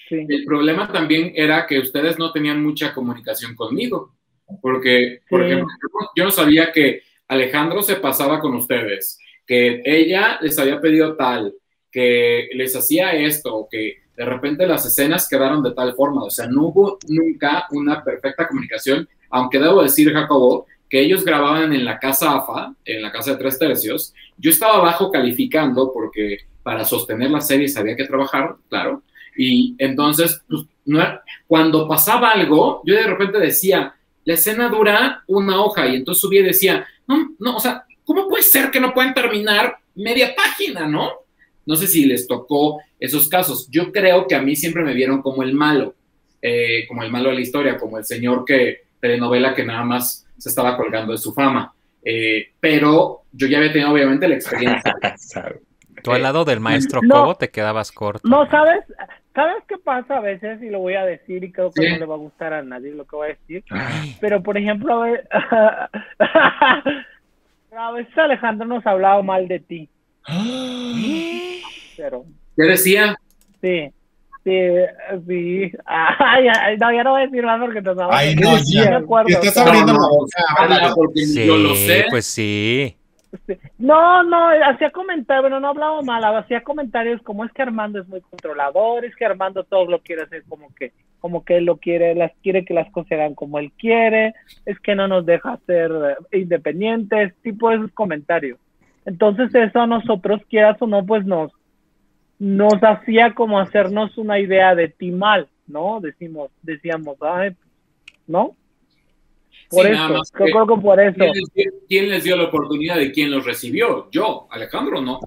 [0.10, 4.14] sí El problema también era que ustedes no tenían mucha comunicación conmigo,
[4.62, 5.45] porque, por Sí.
[5.52, 5.68] ejemplo,
[6.16, 11.54] yo no sabía que Alejandro se pasaba con ustedes, que ella les había pedido tal,
[11.91, 16.48] que les hacía esto, que de repente las escenas quedaron de tal forma, o sea,
[16.48, 21.99] no hubo nunca una perfecta comunicación, aunque debo decir, Jacobo, que ellos grababan en la
[21.99, 27.31] casa AFA, en la casa de tres tercios, yo estaba abajo calificando porque para sostener
[27.31, 29.03] la serie había que trabajar, claro,
[29.38, 30.99] y entonces, pues, no
[31.45, 33.93] cuando pasaba algo, yo de repente decía,
[34.26, 38.27] la escena dura una hoja, y entonces subía y decía, no, no, o sea, ¿cómo
[38.27, 41.11] puede ser que no puedan terminar media página, no?
[41.65, 43.69] No sé si les tocó esos casos.
[43.69, 45.95] Yo creo que a mí siempre me vieron como el malo,
[46.41, 50.27] eh, como el malo de la historia, como el señor que telenovela que nada más
[50.38, 51.73] se estaba colgando de su fama.
[52.03, 54.95] Eh, pero yo ya había tenido obviamente la experiencia.
[56.03, 57.15] Tú al lado del maestro No.
[57.15, 58.27] Cobo te quedabas corto.
[58.30, 58.84] No, ¿sabes?
[59.34, 60.61] ¿Sabes qué pasa a veces?
[60.64, 61.89] Y lo voy a decir y creo que Sí.
[61.93, 63.64] no le va a gustar a nadie lo que voy a decir.
[63.72, 65.27] Ay, Pero, por ejemplo, a, ver-
[67.77, 69.89] a veces Alejandro nos ha hablado mal de ti.
[71.97, 73.15] Pero, ¿Qué decía?
[73.61, 73.89] sí,
[74.48, 75.72] sí, sí.
[75.86, 78.76] Ay, ay, no, ya no voy a decir más porque nos vamos Ay, no, Sí,
[78.76, 78.90] ya.
[78.91, 79.30] me acuerdo.
[79.30, 80.44] Estás No, abriendo no, la boca.
[80.57, 80.95] Habla, háblalo.
[80.95, 82.06] porque sí, yo lo sé.
[82.10, 82.95] pues sí.
[83.78, 88.07] No, no, hacía comentarios, bueno, no hablaba mal, hacía comentarios como es que Armando es
[88.07, 91.76] muy controlador, es que Armando todo lo quiere hacer como que, como que él lo
[91.78, 94.34] quiere, las quiere que las cosas hagan como él quiere,
[94.65, 95.91] es que no nos deja ser
[96.32, 98.57] independientes, tipo de esos comentarios.
[99.06, 101.52] Entonces eso a nosotros, quieras o no, pues nos,
[102.39, 105.99] nos hacía como hacernos una idea de ti mal, ¿no?
[106.01, 107.55] Decimos, decíamos, ay,
[108.27, 108.55] ¿no?
[109.69, 111.26] Por eso, yo creo que por eso.
[111.89, 114.09] ¿quién les, dio, la oportunidad de quién los recibió?
[114.11, 115.19] Yo, Alejandro, ¿no?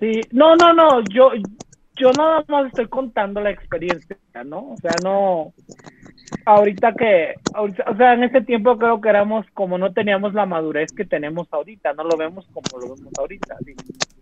[0.00, 1.30] Sí, no, no, no, yo,
[1.94, 4.72] yo nada más estoy contando la experiencia, ¿no?
[4.72, 5.54] O sea, no,
[6.44, 10.92] ahorita que, o sea, en ese tiempo creo que éramos como no teníamos la madurez
[10.92, 13.56] que tenemos ahorita, no lo vemos como lo vemos ahorita,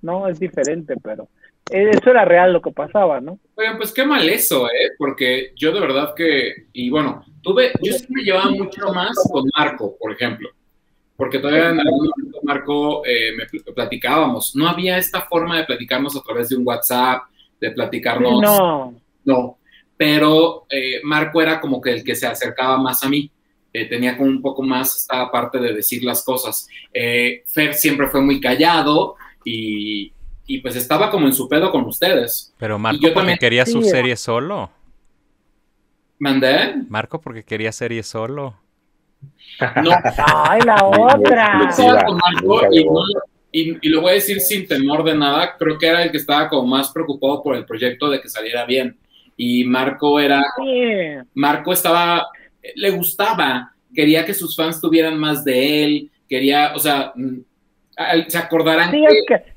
[0.02, 0.28] ¿no?
[0.28, 1.28] Es diferente, pero
[1.70, 3.38] eso era real lo que pasaba, ¿no?
[3.54, 4.92] Oigan, pues qué mal eso, ¿eh?
[4.98, 9.96] Porque yo de verdad que, y bueno, tuve, yo me llevaba mucho más con Marco,
[9.98, 10.50] por ejemplo,
[11.16, 16.16] porque todavía en algún momento Marco eh, me platicábamos, no había esta forma de platicarnos
[16.16, 17.22] a través de un WhatsApp,
[17.60, 18.42] de platicarnos.
[18.42, 18.94] No.
[19.24, 19.58] No,
[19.96, 23.30] pero eh, Marco era como que el que se acercaba más a mí.
[23.72, 26.68] Eh, tenía como un poco más esta parte de decir las cosas.
[26.92, 30.12] Eh, Fer siempre fue muy callado y,
[30.62, 32.54] pues estaba como en su pedo con ustedes.
[32.58, 33.38] Pero Marco porque también...
[33.38, 34.70] quería su serie solo.
[36.18, 36.74] ¿Mandé?
[36.88, 38.56] Marco porque quería serie solo.
[39.82, 39.90] No.
[40.26, 41.70] Ay, la otra.
[43.52, 46.18] y, y, lo voy a decir sin temor de nada, creo que era el que
[46.18, 48.98] estaba como más preocupado por el proyecto de que saliera bien
[49.36, 50.42] y Marco era,
[51.34, 52.28] Marco estaba,
[52.76, 57.38] le gustaba, quería que sus fans tuvieran más de él, quería, o sea, mm,
[58.28, 59.53] se acordarán sí, Es que,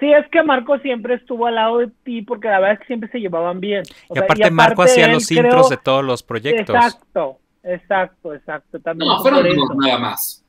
[0.00, 2.86] sí, es que Marco siempre estuvo al lado de ti porque la verdad es que
[2.86, 3.82] siempre se llevaban bien.
[4.14, 6.74] y, aparte, Marco hacía los intros de todos los proyectos.
[6.74, 8.80] Exacto, exacto, exacto.
[8.80, 9.44] También no, fueron
[9.78, 10.44] nada más.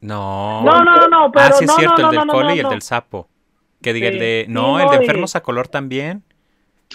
[0.00, 0.62] No.
[0.62, 2.62] No, no, no, pero Ah, sí, es no, cierto, no, el del no, cole y
[2.62, 3.28] no, el del sapo.
[3.82, 4.46] Que diga, el de.
[4.48, 6.22] No, el de enfermos a color también.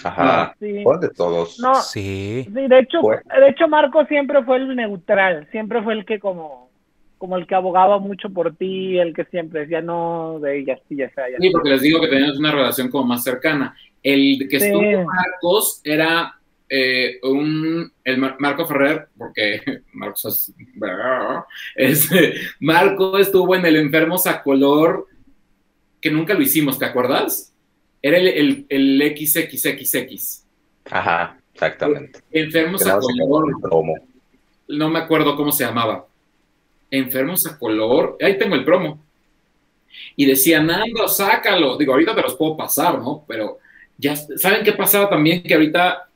[0.04, 0.84] Ajá, Sí.
[1.02, 1.60] de todos.
[1.60, 2.44] No, Sí.
[2.46, 6.71] Sí, de hecho, de hecho Marco siempre fue el neutral, siempre fue el que como,
[7.22, 10.96] como el que abogaba mucho por ti, el que siempre decía no, de ella sí,
[10.96, 13.76] ya sea, ya Sí, porque les digo que teníamos una relación como más cercana.
[14.02, 14.66] El que Sí.
[14.66, 16.34] estuvo Marcos era
[16.68, 19.62] eh, un, el Mar- Marco Ferrer, porque
[19.94, 20.52] Marcos
[21.76, 25.06] es, es- Marco estuvo en el Enfermos a Color,
[26.02, 27.54] que nunca lo hicimos, ¿te acuerdas?
[28.02, 30.44] Era el, el, el XXXX.
[30.90, 32.22] Ajá, exactamente.
[32.32, 33.86] Enfermos a Color,
[34.70, 36.08] no me acuerdo cómo se llamaba.
[36.92, 39.04] Enfermos a color, ahí tengo el promo.
[40.16, 41.78] Y decía, Nando, sácalo.
[41.78, 43.26] Digo, ahorita te los puedo pasar, ¿no?
[43.28, 43.58] Pero
[43.98, 45.42] ya, ¿saben qué pasaba también?
[45.42, 46.10] Que ahorita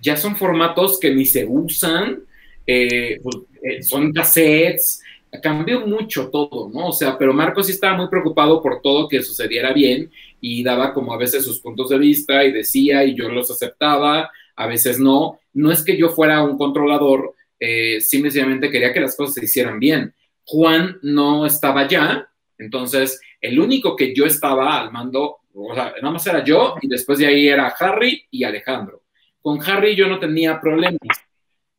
[0.00, 2.24] ya son formatos que ni se usan,
[2.66, 5.02] eh, pues, eh, son cassettes,
[5.40, 6.88] cambió mucho todo, ¿no?
[6.88, 10.10] O sea, pero Marco sí estaba muy preocupado por todo que sucediera bien
[10.40, 14.30] y daba como a veces sus puntos de vista y decía y yo los aceptaba,
[14.56, 15.38] a veces no.
[15.54, 19.78] No es que yo fuera un controlador, eh, simplemente quería que las cosas se hicieran
[19.78, 20.12] bien.
[20.44, 22.28] Juan no estaba ya,
[22.58, 26.88] entonces el único que yo estaba al mando, o sea, nada más era yo y
[26.88, 29.02] después de ahí era Harry y Alejandro.
[29.40, 30.98] Con Harry yo no tenía problemas,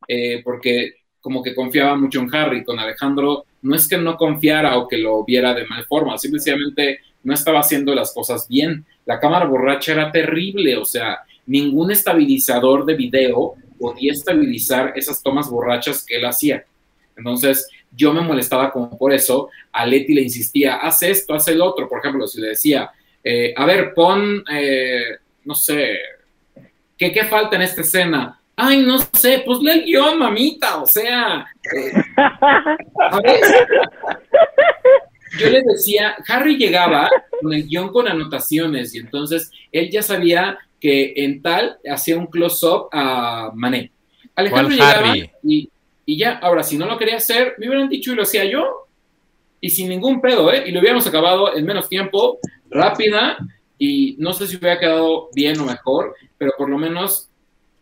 [0.06, 4.76] eh, porque como que confiaba mucho en Harry, con Alejandro no es que no confiara
[4.76, 8.84] o que lo viera de mal forma, simplemente no estaba haciendo las cosas bien.
[9.06, 15.48] La cámara borracha era terrible, o sea, ningún estabilizador de video podía estabilizar esas tomas
[15.48, 16.64] borrachas que él hacía.
[17.16, 19.48] Entonces, yo me molestaba como por eso.
[19.72, 21.88] A Leti le insistía, haz esto, haz el otro.
[21.88, 22.90] Por ejemplo, si le decía,
[23.22, 25.98] eh, a ver, pon, eh, no sé,
[26.96, 28.40] ¿qué, ¿qué falta en esta escena?
[28.56, 31.46] Ay, no sé, pues lee el guion, mamita, o sea.
[31.74, 33.40] eh, a ver,
[35.38, 37.08] yo le decía, Harry llegaba
[37.40, 42.26] con el guion con anotaciones y entonces él ya sabía que en tal hacía un
[42.26, 43.90] close-up a Mané.
[44.36, 45.30] Alejandro ¿Cuál llegaba Harry?
[45.42, 45.70] y,
[46.06, 48.86] y ya, ahora, si no lo quería hacer, me hubieran dicho y lo hacía yo.
[49.60, 50.64] Y sin ningún pedo, ¿eh?
[50.66, 53.38] Y lo hubiéramos acabado en menos tiempo, rápida,
[53.78, 57.30] y no sé si hubiera quedado bien o mejor, pero por lo menos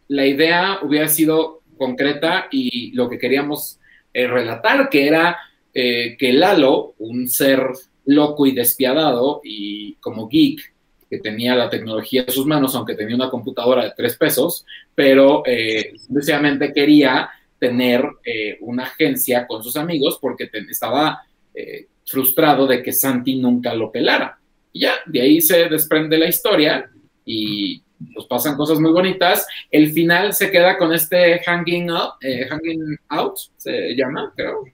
[0.09, 3.81] la idea hubiera sido concreta y lo que queríamos
[4.15, 5.39] eh, relatar, que era
[5.75, 7.67] eh, que Lalo, un ser
[8.05, 10.73] loco y despiadado y como geek,
[11.09, 15.43] que tenía la tecnología en sus manos, aunque tenía una computadora de tres pesos, pero
[15.47, 15.93] eh,
[16.75, 17.31] quería
[17.63, 21.23] tener eh, una agencia con sus amigos porque estaba
[21.55, 24.37] eh, frustrado de que Santi nunca lo pelara.
[24.73, 26.91] Y ya, de ahí se desprende la historia
[27.25, 27.81] y
[28.15, 29.47] pues pasan cosas muy bonitas.
[29.71, 34.65] El final se queda con este hanging out, eh, hanging out se llama, creo,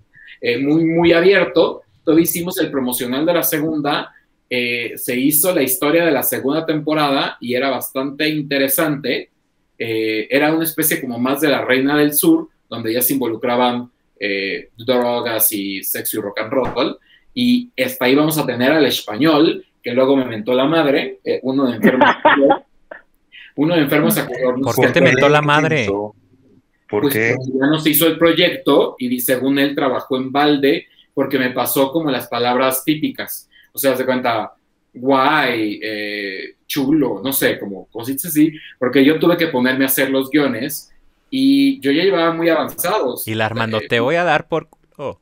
[0.58, 1.82] muy, muy abierto.
[2.02, 4.14] Todavía hicimos el promocional de la segunda,
[4.48, 9.28] se hizo la historia de la segunda temporada y era bastante interesante.
[9.76, 14.70] Era una especie como más de la Reina del Sur, donde ya se involucraban eh,
[14.76, 16.98] drogas y sexo y rock and roll.
[17.34, 21.40] Y hasta ahí vamos a tener al español, que luego me mentó la madre, eh,
[21.42, 22.08] uno de enfermos.
[23.56, 24.58] uno de enfermos a color.
[24.58, 25.86] no ¿Por qué te mentó la madre?
[25.86, 27.34] ¿Por pues qué?
[27.36, 31.50] porque ya no se hizo el proyecto y según él trabajó en balde porque me
[31.50, 33.48] pasó como las palabras típicas.
[33.72, 34.52] O sea, se cuenta
[34.94, 40.10] guay, eh, chulo, no sé, como cositas así, porque yo tuve que ponerme a hacer
[40.10, 40.90] los guiones
[41.30, 43.26] y yo ya llevaba muy avanzados.
[43.26, 44.68] Y la Armando, Eh, te voy a dar por...
[44.96, 45.20] oh,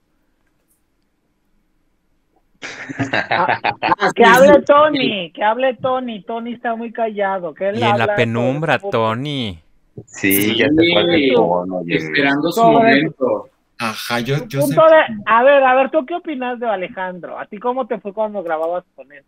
[3.30, 3.60] ah,
[4.14, 6.22] Que sí, hable sí, Tony, que hable Tony.
[6.22, 7.54] Tony está muy callado.
[7.54, 9.58] Que él Y en habla la penumbra, Tony.
[10.06, 11.34] Sí, ya te falta el Sí.
[11.34, 11.96] tono, oye.
[11.96, 13.48] Esperando su momento.
[13.78, 14.74] Ajá, yo, yo sé.
[14.74, 14.80] De-
[15.26, 17.38] A ver, a ver, ¿tú qué opinas de Alejandro?
[17.38, 19.24] ¿A ti cómo te fue cuando grababas con él?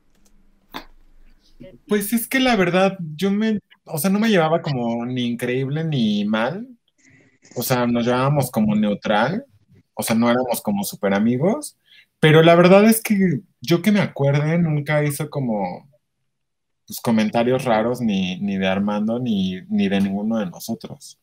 [1.88, 3.58] Pues es que la verdad, yo me,
[3.90, 6.66] o sea, no me llevaba como ni increíble ni mal.
[7.56, 9.44] O sea, nos llevábamos como neutral.
[9.94, 11.76] O sea, no éramos como súper amigos.
[12.20, 15.88] Pero la verdad es que yo que me acuerde, nunca hizo como
[16.86, 21.18] pues, comentarios raros ni, ni de Armando ni, ni de ninguno de nosotros.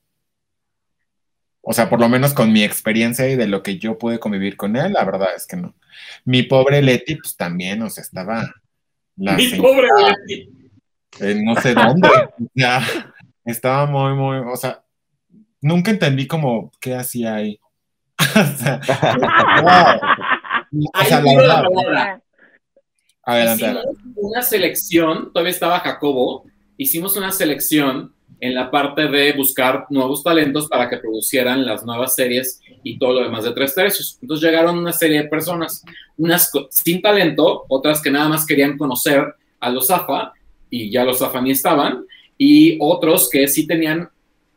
[1.62, 4.56] O sea, por lo menos con mi experiencia y de lo que yo pude convivir
[4.56, 5.74] con él, la verdad es que no.
[6.24, 8.54] Mi pobre Leti, pues también, o sea, estaba
[9.16, 9.88] la Mi señora- pobre
[10.28, 10.65] Leti.
[11.20, 12.10] En no sé dónde.
[12.54, 12.86] Ya,
[13.44, 14.84] estaba muy, muy, o sea,
[15.62, 17.60] nunca entendí como qué hacía ahí.
[18.20, 18.82] o sea,
[19.62, 20.00] wow.
[20.94, 22.22] O sea, la la
[23.24, 23.66] adelante.
[23.66, 26.46] Hicimos una selección, todavía estaba Jacobo,
[26.78, 32.16] hicimos una selección en la parte de buscar nuevos talentos para que producieran las nuevas
[32.16, 34.20] series y todo lo demás de tres tercios.
[34.22, 35.84] Entonces llegaron una serie de personas,
[36.18, 40.34] unas sin talento, otras que nada más querían conocer a los AFA
[40.76, 42.06] y ya los AFA ni estaban,
[42.38, 44.10] y otros que sí tenían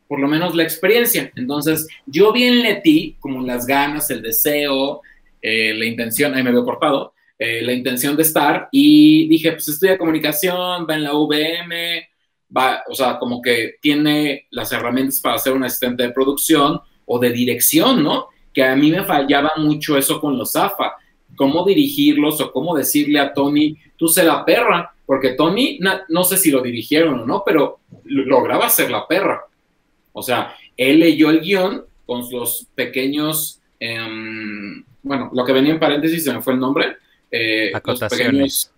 [0.09, 1.31] por lo menos la experiencia.
[1.37, 5.03] Entonces yo vi en Leti como las ganas, el deseo,
[5.41, 9.69] eh, la intención, ahí me veo cortado, eh, la intención de estar y dije, pues
[9.69, 12.09] estudia comunicación, va en la VM,
[12.57, 17.19] va, o sea, como que tiene las herramientas para ser un asistente de producción o
[17.19, 18.29] de dirección, ¿no?
[18.53, 20.95] Que a mí me fallaba mucho eso con los AFA,
[21.37, 26.23] cómo dirigirlos o cómo decirle a Tony, tú sé la perra, porque Tony, na- no
[26.23, 29.41] sé si lo dirigieron o no, pero lo- lograba ser la perra.
[30.13, 35.81] O sea, él leyó el guion con los pequeños, em, bueno, lo que venía en
[35.81, 36.97] paréntesis, se me fue el nombre.
[37.31, 38.27] eh, los Acotaciones.
[38.27, 38.73] pequeños-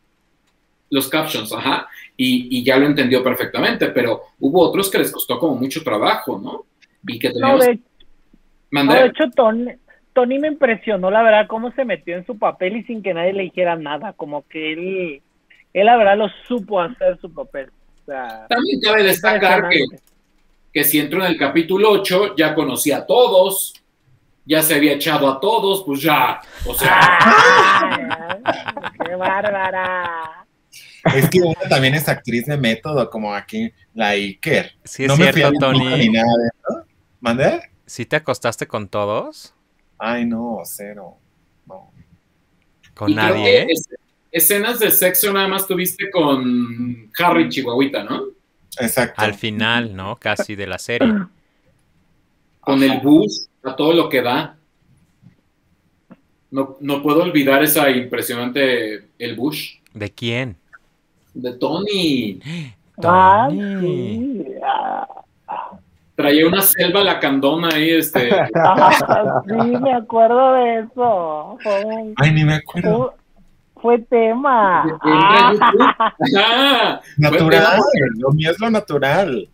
[0.91, 5.39] los captions, ajá, y, y ya lo entendió perfectamente, pero hubo otros que les costó
[5.39, 6.65] como mucho trabajo, ¿no?
[7.07, 7.65] Y que No, teníamos...
[7.67, 7.79] de,
[8.73, 9.71] no, de hecho, Tony,
[10.13, 13.33] Tony me impresionó, la verdad, cómo se metió en su papel y sin que nadie
[13.33, 14.13] le dijera nada.
[14.15, 15.23] Como que él,
[15.73, 17.71] él la verdad, lo supo hacer su papel.
[18.03, 19.85] O sea, También cabe destacar que,
[20.73, 23.75] que si entró en el capítulo 8, ya conocía a todos,
[24.45, 26.99] ya se había echado a todos, pues ya, o sea...
[27.21, 28.43] ¡Ay,
[29.07, 30.47] ¡Qué bárbara!
[31.15, 34.73] Es que una también es actriz de método, como aquí la Iker.
[34.85, 36.09] Sí es no me fui cierto, ni Tony.
[36.11, 36.85] nada de eso.
[37.21, 37.63] ¿Mandé?
[37.87, 39.55] ¿Sí te acostaste con todos?
[39.99, 41.17] Ay, no, cero.
[41.67, 41.91] No.
[42.95, 43.67] ¿Con Y creo nadie?
[43.67, 43.89] que es-
[44.33, 48.25] escenas de sexo nada más tuviste con Harry Chihuahuita, ¿no?
[48.79, 49.21] Exacto.
[49.21, 50.17] Al final, ¿no?
[50.17, 51.13] Casi de la serie.
[52.61, 54.57] Con el Bush, a todo lo que da.
[56.51, 60.57] No, no puedo olvidar esa impresionante el Bush ¿De quién?
[61.35, 62.41] de Tony.
[63.03, 63.81] Ah, Tony.
[63.81, 64.45] sí.
[64.63, 65.07] Ah,
[66.15, 68.31] Traía una selva lacandona ahí, este.
[68.57, 71.59] ah, sí, me acuerdo de eso.
[72.19, 73.15] Ay, ni me acuerdo.
[73.81, 74.85] Fue- tema.
[74.89, 75.83] YouTube.
[76.39, 77.01] Ajá.
[77.19, 77.81] Natural.
[78.19, 79.49] Lo mío es lo natural.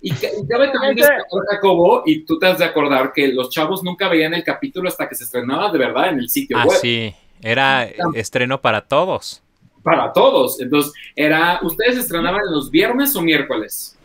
[0.00, 3.82] Y, y cabe también destacar, Jacobo, y tú te has de acordar que los chavos
[3.82, 6.76] nunca veían el capítulo hasta que se estrenaba de verdad en el sitio Ah, web.
[6.78, 7.14] sí.
[7.40, 7.84] Era
[8.14, 9.42] estreno para todos.
[9.82, 10.60] Para todos.
[10.60, 13.98] Entonces, era, ¿ustedes estrenaban los viernes o miércoles?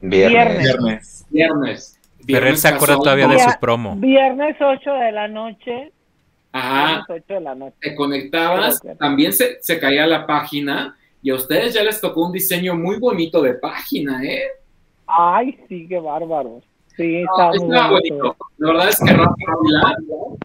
[0.00, 0.58] Viernes.
[0.58, 1.26] Viernes.
[1.30, 1.98] Viernes.
[2.26, 3.96] Pero él se acuerda todavía de su promo.
[3.96, 5.92] Viernes 8 de la noche.
[6.52, 6.86] Ajá.
[7.08, 7.76] Viernes 8 de la noche.
[7.80, 12.32] te conectabas, también se, se caía la página y a ustedes ya les tocó un
[12.32, 14.42] diseño muy bonito de página, ¿eh?
[15.06, 16.60] Ay, sí, qué bárbaro.
[16.96, 18.36] Sí, No, está bonito.
[18.58, 19.96] La verdad es que Rafa Ávila,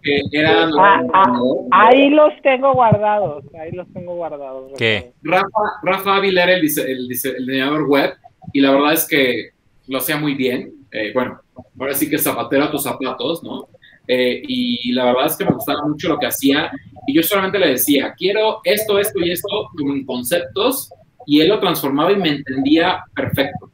[0.02, 4.72] que era Ah, ah, nuestro- ahí los tengo guardados, ahí los tengo guardados.
[4.78, 5.12] ¿Qué?
[5.24, 5.46] Rafa,
[5.84, 8.14] Rafa Ávila era el, dise- el, dise- el diseñador web
[8.54, 9.50] y la verdad es que
[9.88, 10.74] lo hacía muy bien.
[10.92, 11.42] Eh, bueno,
[11.78, 13.68] ahora sí que zapatero a tus zapatos, ¿no?
[14.08, 16.72] Eh, y la verdad es que me gustaba mucho lo que hacía
[17.06, 20.90] y yo solamente le decía, quiero esto, esto y esto como en conceptos
[21.26, 23.72] y él lo transformaba y me entendía perfecto.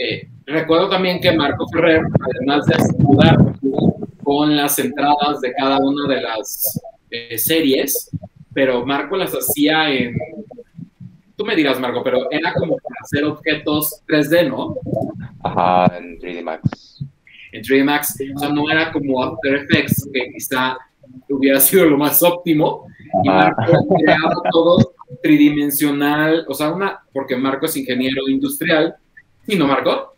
[0.00, 3.36] Eh, recuerdo también que Marco Ferrer, además de ayudar
[4.22, 8.10] con las entradas de cada una de las eh, series,
[8.52, 10.16] pero Marco las hacía en...
[11.36, 14.74] Tú me dirás, Marco, pero era como para hacer objetos 3D, ¿no?
[15.42, 16.97] Ajá, en 3D Max.
[17.58, 20.76] En 3D Max, o sea, no era como After Effects, que quizá
[21.28, 22.86] hubiera sido lo más óptimo.
[23.24, 28.94] Y Marco creaba todo tridimensional, o sea, una, porque Marco es ingeniero industrial.
[29.46, 30.14] ¿Y no, Marco?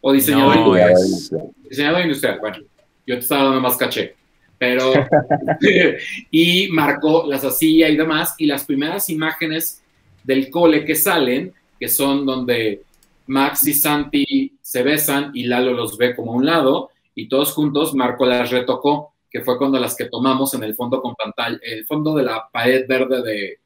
[0.00, 1.50] ¿O diseñador industrial?
[1.68, 2.58] Diseñador industrial, bueno,
[3.06, 4.14] yo te estaba dando más caché.
[4.58, 4.92] Pero,
[6.30, 9.82] y Marco las hacía y demás, y las primeras imágenes
[10.22, 12.82] del cole que salen, que son donde
[13.26, 17.52] Max y Santi se besan y Lalo los ve como a un lado, y todos
[17.52, 21.58] juntos Marco las retocó, que fue cuando las que tomamos en el fondo con pantalla,
[21.62, 23.60] el fondo de la pared verde de,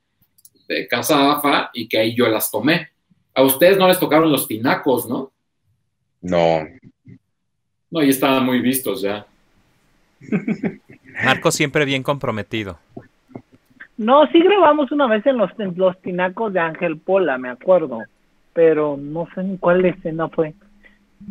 [0.68, 2.88] de Casa AFA, y que ahí yo las tomé.
[3.34, 5.32] A ustedes no les tocaron los tinacos, ¿no?
[6.22, 6.66] No.
[7.90, 9.26] No, y estaban muy vistos ya.
[11.24, 12.78] Marco siempre bien comprometido.
[13.96, 18.00] No, sí grabamos una vez en los, en los tinacos de Ángel Pola, me acuerdo,
[18.52, 20.54] pero no sé en cuál escena fue.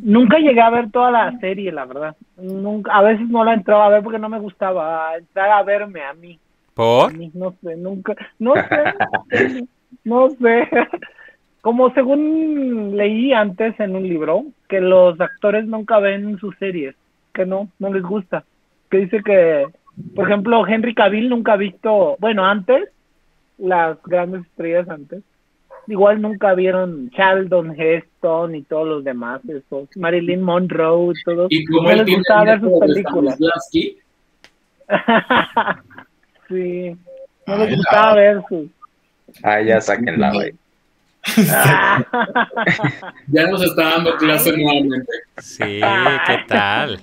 [0.02, 2.16] Nunca llegué a ver toda la serie, la verdad.
[2.38, 6.04] Nunca, a veces no la entraba a ver porque no me gustaba entrar a verme
[6.04, 6.40] a mí.
[6.74, 7.12] ¿Por?
[7.12, 9.68] A mí, no sé, nunca, no sé,
[10.04, 10.70] no sé.
[11.62, 16.96] Como según leí antes en un libro, que los actores nunca ven sus series,
[17.34, 18.46] que no, no les gusta.
[18.90, 19.66] Que dice que,
[20.16, 22.90] por ejemplo, Henry Cavill nunca ha visto, bueno, antes,
[23.58, 25.22] las grandes estrellas antes,
[25.90, 31.48] igual nunca vieron Charlton Heston y todos los demás, esos, Marilyn Monroe, todos.
[31.50, 33.38] Y como no él les gustaba ver el sus películas.
[36.48, 36.96] Sí,
[37.46, 38.68] no Ay, les la- gustaba ver sus.
[39.44, 40.54] Ah, ya sáquenla, güey.
[43.28, 45.12] ya nos está dando clase nuevamente.
[45.38, 45.64] Sí,
[46.26, 47.00] ¿qué tal?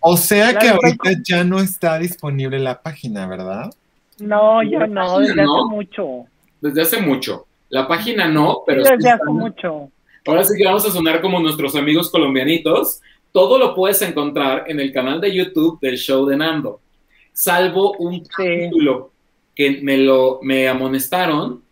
[0.00, 3.70] O sea que ahorita ya no está disponible la página, ¿verdad?
[4.18, 5.64] no, ya no, desde ¿No?
[5.64, 6.24] hace mucho.
[6.60, 7.46] Desde hace mucho.
[7.68, 9.90] La página no, pero sí hace está- mucho.
[10.26, 13.00] ahora sí que vamos a sonar como nuestros amigos colombianitos.
[13.32, 16.80] Todo lo puedes encontrar en el canal de YouTube del show de Nando,
[17.32, 19.12] salvo un capítulo
[19.54, 21.62] que me lo me amonestaron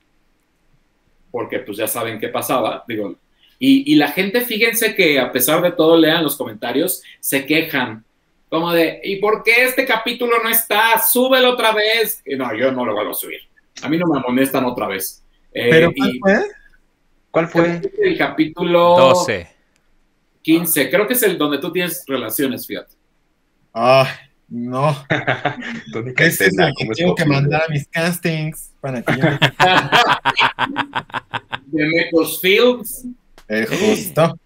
[1.30, 3.16] porque pues ya saben qué pasaba, digo,
[3.58, 8.04] y, y la gente, fíjense que a pesar de todo lean los comentarios, se quejan,
[8.48, 10.98] como de, ¿y por qué este capítulo no está?
[10.98, 12.22] Súbelo otra vez.
[12.24, 13.40] Y no, yo no lo vuelvo a subir.
[13.82, 15.23] A mí no me amonestan otra vez.
[15.54, 16.44] Eh, ¿Pero cuál y fue?
[17.30, 17.80] ¿Cuál fue?
[18.02, 19.48] el capítulo 12.
[20.42, 22.94] 15, creo que es el donde tú tienes relaciones, fíjate.
[23.72, 24.08] Ay,
[24.48, 24.94] no.
[26.18, 29.24] Ese es el que ¿cómo es tengo que mandar a mis castings para que yo...
[31.66, 33.04] De Mecos Fields,
[33.48, 34.38] Eh, justo.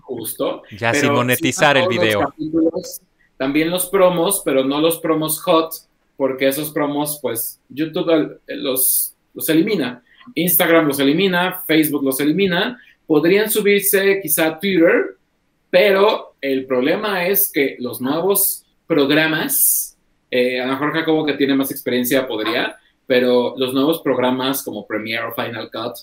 [0.00, 0.62] justo.
[0.78, 2.20] Ya sin monetizar sí, el video.
[2.20, 3.00] capítulos,
[3.36, 5.72] también los promos, pero no los promos hot,
[6.16, 10.02] porque esos promos, pues, YouTube eh, los, los elimina.
[10.34, 12.78] Instagram los elimina, Facebook los elimina.
[13.06, 15.16] Podrían subirse quizá Twitter,
[15.70, 19.96] pero el problema es que los nuevos programas,
[20.30, 22.76] eh, a lo mejor Jacobo que tiene más experiencia podría,
[23.06, 25.94] pero los nuevos programas como Premiere o Final Cut,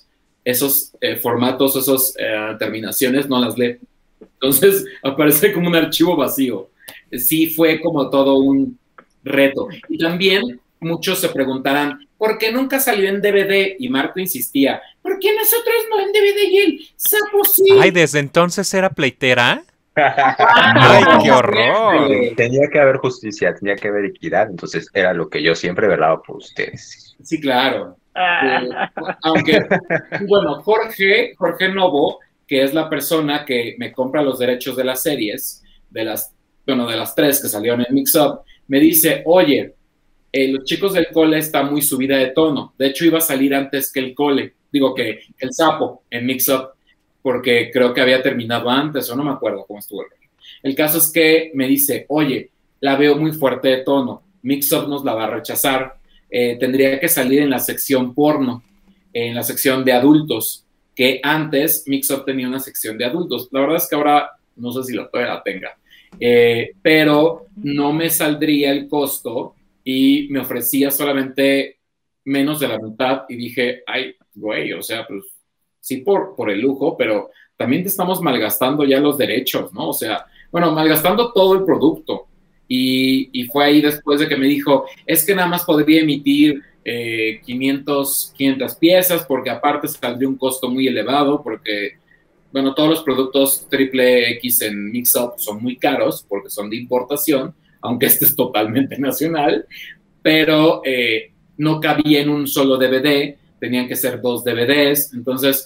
[0.43, 2.13] esos eh, formatos, esas
[2.57, 3.77] terminaciones no las lee.
[4.19, 6.69] Entonces aparece como un archivo vacío.
[7.11, 8.77] Sí fue como todo un
[9.23, 9.67] reto.
[9.89, 13.75] Y también muchos se preguntarán, ¿por qué nunca salió en DVD?
[13.79, 16.79] Y Marco insistía, ¿por qué nosotros no en DVD y él?
[16.95, 17.65] Sapo sí.
[17.79, 19.63] Ay, desde entonces era pleitera.
[19.95, 22.09] Ay, qué horror.
[22.35, 26.21] Tenía que haber justicia, tenía que haber equidad, entonces era lo que yo siempre velaba
[26.21, 27.15] por ustedes.
[27.23, 27.97] Sí, claro.
[28.15, 28.69] Eh,
[29.23, 29.65] aunque,
[30.27, 35.01] bueno, Jorge, Jorge Novo, que es la persona que me compra los derechos de las
[35.01, 36.33] series, de las,
[36.65, 39.75] bueno, de las tres que salieron en Mix Up, me dice, oye,
[40.37, 42.75] eh, los chicos del cole está muy subida de tono.
[42.77, 46.47] De hecho, iba a salir antes que el cole, digo que el sapo en Mix
[46.49, 46.69] Up,
[47.23, 50.09] porque creo que había terminado antes, o no me acuerdo cómo estuvo el.
[50.61, 52.51] El caso es que me dice, oye,
[52.81, 55.95] la veo muy fuerte de tono, Mix Up nos la va a rechazar,
[56.29, 58.63] eh, tendría que salir en la sección porno,
[59.13, 60.65] en la sección de adultos,
[60.95, 63.49] que antes Mix Up tenía una sección de adultos.
[63.51, 65.77] La verdad es que ahora no sé si la todavía la tenga,
[66.19, 69.55] eh, pero no me saldría el costo
[69.89, 71.79] y me ofrecía solamente
[72.25, 75.23] menos de la mitad y dije, ay, güey, o sea, pues
[75.79, 79.87] sí por, por el lujo, pero también te estamos malgastando ya los derechos, ¿no?
[79.87, 82.27] O sea, bueno, malgastando todo el producto.
[82.67, 86.61] Y, y fue ahí después de que me dijo, es que nada más podría emitir
[86.83, 91.93] eh, 500, 500 piezas porque aparte saldría un costo muy elevado porque,
[92.51, 97.55] bueno, todos los productos triple X en Mixup son muy caros porque son de importación,
[97.87, 99.65] aunque este es totalmente nacional,
[100.21, 105.65] pero eh, no cabía en un solo DVD, tenían que ser dos DVDs, entonces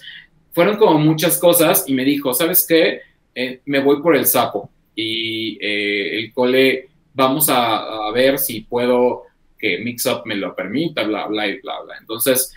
[0.53, 3.01] fueron como muchas cosas y me dijo, ¿sabes qué?
[3.33, 9.23] Eh, me voy por el sapo y eh, el cole, vamos a, ver si puedo
[9.57, 11.95] que Mixup me lo permita, bla, bla, y bla, bla.
[11.99, 12.53] Entonces,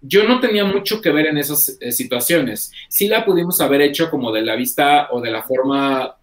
[0.00, 2.72] yo no tenía mucho que ver en esas situaciones.
[2.88, 6.16] Sí la pudimos haber hecho como de la vista o de la forma,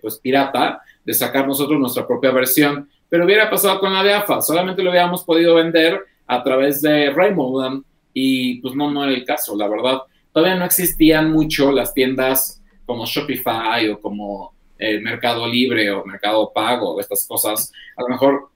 [0.00, 4.42] pues, pirata, de sacar nosotros nuestra propia versión, pero hubiera pasado con la de AFA,
[4.42, 7.82] solamente lo hubiéramos podido vender a través de Raymond
[8.12, 10.02] y pues no, no era el caso, la verdad.
[10.34, 16.52] Todavía no existían mucho las tiendas como Shopify o como el Mercado Libre o Mercado
[16.54, 17.72] Pago estas cosas.
[17.96, 18.50] A lo mejor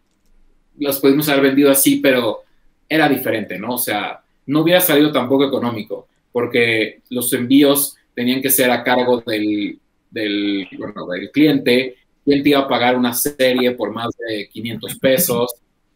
[0.78, 2.42] las pudimos haber vendido así, pero
[2.86, 3.76] era diferente, ¿no?
[3.76, 9.22] O sea, no hubiera salido tampoco económico, porque los envíos tenían que ser a cargo
[9.22, 9.78] del,
[10.10, 11.96] del, bueno, del cliente,
[12.26, 15.54] él te iba a pagar una serie por más de 500 pesos.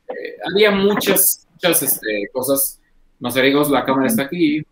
[0.08, 2.80] Eh, había muchas, muchas este, cosas.
[3.18, 4.62] Mazarigos, la cámara está aquí.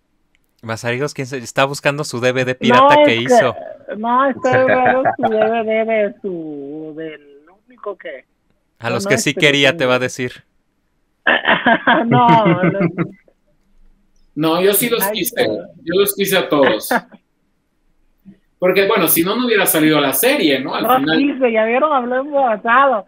[0.63, 3.55] Mazarigos, ¿quién se está buscando su DVD pirata que, hizo?
[3.97, 8.25] No, está buscando su DVD de su, del único que...
[8.79, 10.45] A los que sí quería, te va a decir.
[12.07, 12.81] no, no,
[14.35, 15.47] no, yo sí los quise.
[15.47, 16.89] Yo los quise a todos.
[18.65, 20.75] Porque, bueno, si no, no hubiera salido la serie, ¿no?
[20.75, 21.19] Al los final...
[21.19, 23.05] quise, ya vieron, habló en pasado.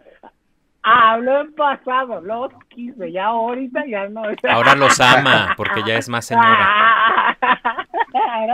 [0.83, 4.21] Ah, habló en pasado, los quise, ya ahorita ya no.
[4.49, 7.35] Ahora los ama, porque ya es más señora.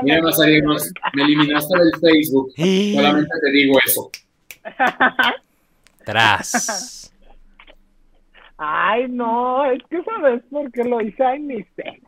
[0.02, 2.54] Mira, Mazarigos, me eliminaste del Facebook.
[2.56, 4.10] Solamente te digo eso.
[6.06, 7.14] Tras.
[8.58, 12.02] Ay, no, es que sabes por qué lo hice, ay, ni sé.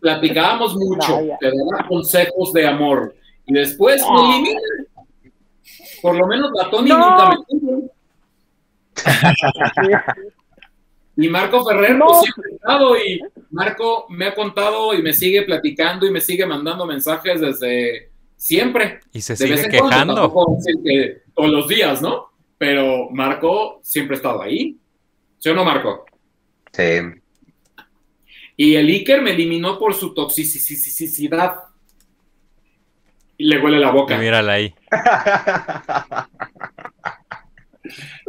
[0.00, 3.16] Platicábamos mucho, no, te daba consejos de amor.
[3.52, 4.62] Y después me eliminan.
[6.00, 6.98] Por lo menos la Tony no.
[6.98, 7.90] nunca me
[11.16, 12.06] y Marco Ferrer, no.
[12.06, 13.20] pues siempre ha estado y
[13.50, 19.00] Marco me ha contado y me sigue platicando y me sigue mandando mensajes desde siempre.
[19.12, 20.32] Y se sigue quejando.
[20.32, 22.30] Cuando, que todos los días, ¿no?
[22.56, 24.78] Pero Marco siempre ha estado ahí.
[25.38, 26.06] ¿Sí o no, Marco?
[26.72, 27.00] Sí.
[28.56, 31.71] Y el Iker me eliminó por su toxicidad.
[33.38, 34.14] Y le huele la boca.
[34.14, 34.74] Y mírala ahí.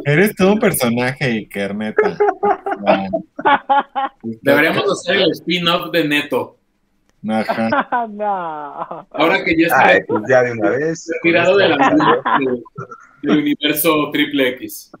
[0.04, 2.16] Eres todo un personaje, Iker, neta.
[4.22, 6.58] Deberíamos hacer el spin-off de Neto.
[7.28, 8.06] Ajá.
[8.10, 9.06] no.
[9.10, 11.10] Ahora que ya está Ay, pues ya de una vez.
[11.14, 11.68] retirado de,
[13.22, 14.92] del universo triple X.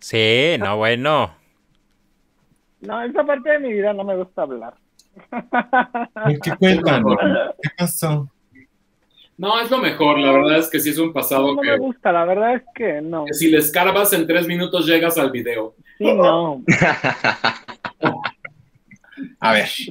[0.00, 1.34] Sí, no, bueno.
[2.80, 4.74] No, esa parte de mi vida no me gusta hablar.
[6.42, 7.04] ¿Qué cuentan?
[7.62, 8.30] ¿Qué pasó?
[9.40, 11.78] No, es lo mejor, la verdad es que sí es un pasado no que, me
[11.78, 13.24] gusta, la verdad es que no.
[13.24, 15.74] que si le escarbas en tres minutos llegas al video.
[15.96, 16.62] Sí, no.
[19.40, 19.66] A ver.
[19.66, 19.88] Sí.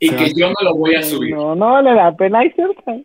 [0.00, 1.32] Y que yo no lo voy a subir.
[1.32, 2.40] No, no vale la pena.
[2.40, 3.02] Hay ciertas,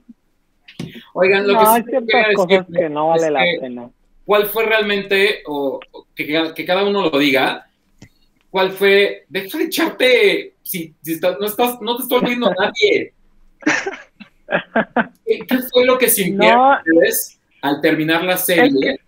[1.13, 3.43] Oigan, lo no, que hay sí ciertas quería cosas decirles que no vale es la
[3.43, 3.91] que pena.
[4.25, 5.79] ¿Cuál fue realmente, o,
[6.15, 7.67] que, que cada uno lo diga,
[8.49, 13.13] cuál fue, deja de echarte, si, si estás, no, estás, no te está olvidando nadie.
[15.25, 16.77] ¿Qué, ¿Qué, fue lo que sintieron No.
[16.77, 18.99] ustedes al terminar la serie?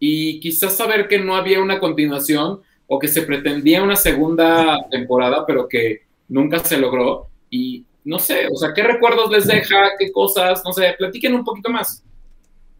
[0.00, 5.44] Y quizás saber que no había una continuación o que se pretendía una segunda temporada,
[5.46, 7.28] pero que nunca se logró.
[7.50, 9.90] Y no sé, o sea, ¿qué recuerdos les deja?
[9.98, 10.62] ¿Qué cosas?
[10.64, 12.04] No sé, platiquen un poquito más.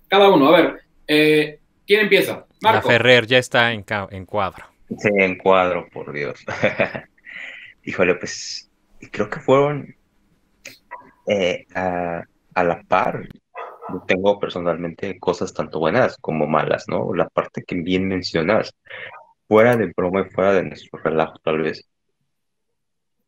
[0.09, 2.47] Cada uno, a ver, eh, ¿quién empieza?
[2.61, 2.89] La Marco.
[2.89, 3.83] Ferrer ya está en
[4.25, 4.65] cuadro.
[4.97, 6.41] Sí, en cuadro, por Dios.
[7.85, 8.71] Híjole, pues
[9.11, 9.95] creo que fueron
[11.29, 12.23] eh, a,
[12.55, 13.29] a la par.
[13.91, 17.15] Yo tengo personalmente cosas tanto buenas como malas, ¿no?
[17.15, 18.73] La parte que bien mencionas,
[19.49, 21.89] fuera de broma y fuera de nuestro relajo, tal vez.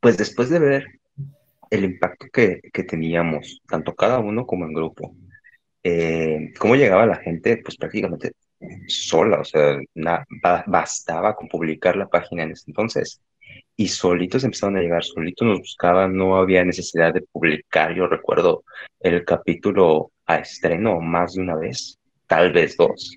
[0.01, 0.87] Pues después de ver
[1.71, 5.15] el impacto que, que teníamos, tanto cada uno como en grupo,
[5.85, 8.33] eh, cómo llegaba la gente, pues prácticamente
[8.89, 13.21] sola, o sea, na- ba- bastaba con publicar la página en ese entonces.
[13.81, 17.94] Y solitos empezaron a llegar, solitos nos buscaban, no había necesidad de publicar.
[17.94, 18.62] Yo recuerdo
[19.01, 23.16] el capítulo a estreno más de una vez, tal vez dos,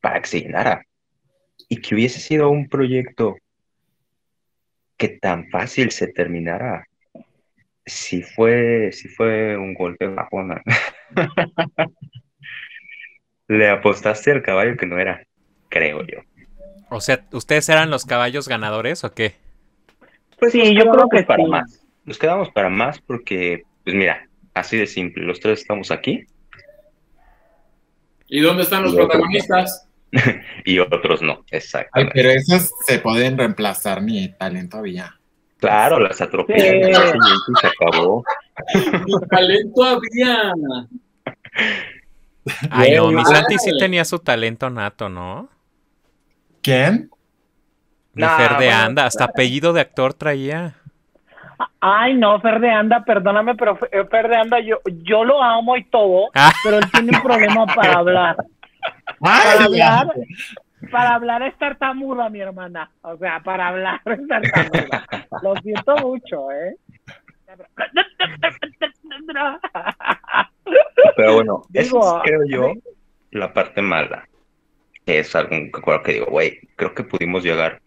[0.00, 0.84] para que se llenara.
[1.68, 3.36] Y que hubiese sido un proyecto
[4.96, 6.84] que tan fácil se terminara,
[7.86, 10.60] sí fue, sí fue un golpe bajona.
[13.46, 15.24] Le apostaste al caballo que no era,
[15.68, 16.18] creo yo.
[16.90, 19.46] O sea, ¿ustedes eran los caballos ganadores o qué?
[20.38, 21.50] Pues Sí, yo creo que para sí.
[21.50, 21.86] más.
[22.04, 26.24] Nos quedamos para más porque, pues mira, así de simple, los tres estamos aquí
[28.28, 29.88] ¿Y dónde están los Y protagonistas?
[30.64, 32.12] y otros no, Ay, exactamente.
[32.14, 35.14] pero esos se pueden reemplazar mi talento había.
[35.58, 36.94] Claro, las atropellan y
[37.60, 38.22] se acabó.
[39.06, 40.52] Mi talento había.
[42.70, 45.48] Ay, no, mi Santi sí tenía su talento nato, ¿no?
[46.62, 47.10] ¿Quién?
[48.18, 50.74] Mi Fer de Anda, hasta apellido de actor traía.
[51.80, 55.84] Ay, no, Fer de Anda, perdóname, pero Fer de Anda, yo, yo lo amo y
[55.84, 56.50] todo, ah.
[56.64, 58.36] pero él tiene un problema para hablar.
[59.20, 60.06] Para hablar,
[60.92, 62.90] para hablar es tartamuda, mi hermana.
[63.02, 65.04] O sea, para hablar es tartamuda.
[65.42, 66.76] Lo siento mucho, ¿eh?
[71.16, 72.72] Pero bueno, eso es, creo yo
[73.32, 74.28] la parte mala.
[75.06, 75.50] Es algo
[76.04, 77.80] que digo, güey, creo que pudimos llegar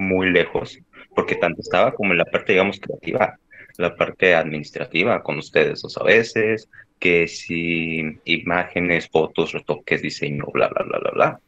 [0.00, 0.78] muy lejos,
[1.14, 3.38] porque tanto estaba como en la parte, digamos, creativa,
[3.76, 6.68] la parte administrativa con ustedes dos a veces,
[6.98, 11.40] que si imágenes, fotos, retoques, diseño, bla, bla, bla, bla, bla.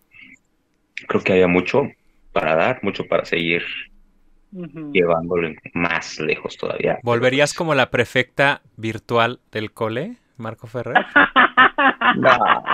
[1.08, 1.82] Creo que había mucho
[2.32, 3.62] para dar, mucho para seguir
[4.92, 6.98] llevándolo más lejos todavía.
[7.02, 10.94] ¿Volverías como la prefecta virtual del cole, Marco Ferrer?
[12.16, 12.64] no,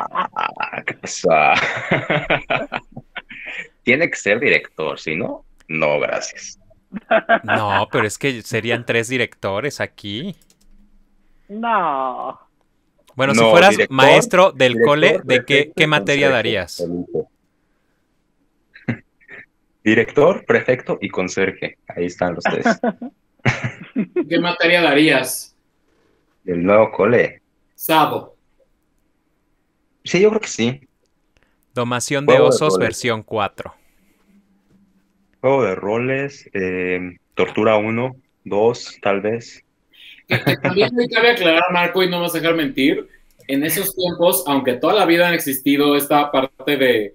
[0.87, 1.55] ¿qué pasa?
[3.83, 6.59] Tiene que ser director, si no, no, gracias.
[7.45, 10.35] No, pero es que serían tres directores aquí.
[11.49, 12.41] No.
[13.15, 16.85] Bueno, si fueras maestro del cole, ¿de qué, qué materia darías?
[19.85, 21.79] Director, prefecto y conserje.
[21.89, 22.65] Ahí están los tres.
[24.29, 25.57] ¿Qué materia darías?
[26.45, 27.43] Del nuevo cole.
[27.75, 28.37] Sabo.
[30.05, 30.81] Sí, yo creo que sí.
[31.75, 33.75] Domación de osos, versión 4.
[35.41, 39.65] Juego de roles, eh, Tortura 1, 2, tal vez.
[40.63, 43.09] también me cabe aclarar, Marco, y no vas a dejar mentir,
[43.47, 47.15] en esos tiempos, aunque toda la vida han existido esta parte de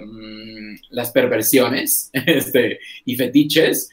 [0.00, 3.90] mm, las perversiones este, y fetiches,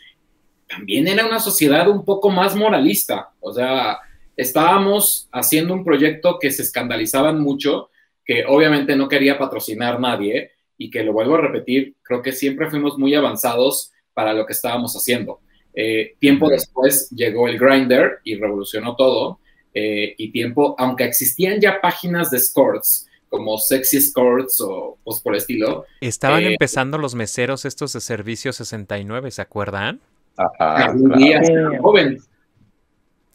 [0.67, 3.29] también era una sociedad un poco más moralista.
[3.39, 3.99] O sea,
[4.35, 7.89] estábamos haciendo un proyecto que se escandalizaban mucho,
[8.25, 12.69] que obviamente no quería patrocinar nadie, y que lo vuelvo a repetir, creo que siempre
[12.69, 15.39] fuimos muy avanzados para lo que estábamos haciendo.
[15.73, 19.39] Eh, tiempo después llegó el Grinder y revolucionó todo.
[19.73, 25.33] Eh, y tiempo, aunque existían ya páginas de scores como Sexy Scores o pues por
[25.33, 25.85] el estilo.
[25.99, 29.99] Estaban eh, empezando los meseros estos de servicio 69, ¿se acuerdan?
[30.37, 31.47] Ajá, Charlie Díaz,
[31.81, 32.17] joven.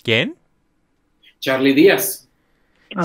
[0.03, 0.37] ¿Quién?
[1.39, 2.29] Charlie Díaz.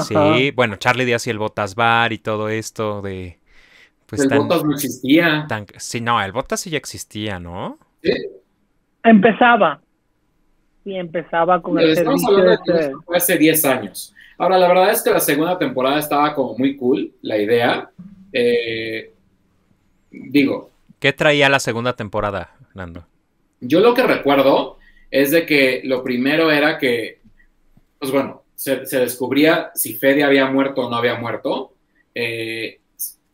[0.07, 3.39] Sí, bueno, Charlie Díaz y el Botas Bar y todo esto de
[4.05, 5.47] pues el Botas no existía.
[5.77, 7.77] sí, no, el Botas sí ya existía, ¿no?
[8.03, 8.13] Sí.
[9.03, 9.81] Empezaba.
[10.83, 12.93] Sí, empezaba con el servicio de...
[13.05, 14.13] fue hace 10 años.
[14.37, 17.89] Ahora, la verdad es que la segunda temporada estaba como muy cool, la idea.
[18.33, 19.13] Eh,
[20.11, 20.71] digo.
[20.99, 23.05] ¿Qué traía la segunda temporada, Nando?
[23.61, 24.77] Yo lo que recuerdo
[25.09, 27.19] es de que lo primero era que,
[27.97, 31.73] pues bueno, se, descubría si Fede había muerto o no había muerto.
[32.13, 32.79] Eh,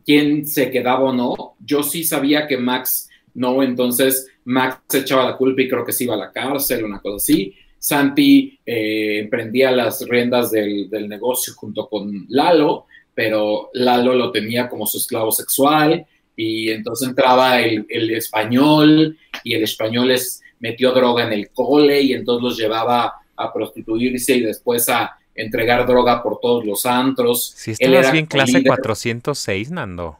[0.06, 1.56] quién se quedaba o no.
[1.64, 5.94] Yo sí sabía que Max no, entonces Max se echaba la culpa y creo que
[5.94, 7.54] se iba a la cárcel, una cosa así.
[7.78, 14.86] Santi eh, emprendía las riendas del, negocio junto con Lalo, pero Lalo lo tenía como
[14.86, 16.06] su esclavo sexual
[16.36, 22.14] y entonces entraba el, español y el español les metió droga en el cole y
[22.14, 27.54] entonces los llevaba a prostituirse y después a entregar droga por todos los antros.
[27.56, 30.18] Si estabas bien clase 406, Nando.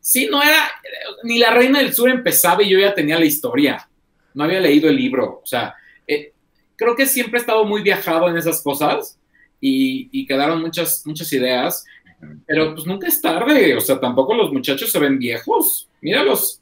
[0.00, 0.70] Sí, no era,
[1.22, 3.88] ni la Reina del Sur empezaba y yo ya tenía la historia.
[4.34, 5.40] No había leído el libro.
[5.42, 5.74] O sea,
[6.06, 6.32] eh,
[6.76, 9.18] creo que siempre he estado muy viajado en esas cosas
[9.60, 11.84] y, quedaron muchas, muchas ideas.
[12.46, 13.74] Pero pues nunca es tarde.
[13.76, 15.88] O sea, tampoco los muchachos se ven viejos.
[16.02, 16.60] Míralos.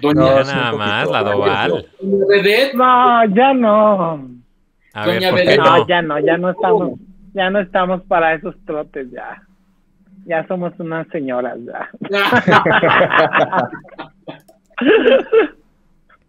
[0.00, 1.90] Doña nada más, la Doval.
[2.02, 4.41] No, ya no.
[4.94, 6.98] No, ya no, ya no estamos,
[7.34, 9.42] ya no estamos para esos trotes ya.
[10.24, 11.90] Ya somos unas señoras ya.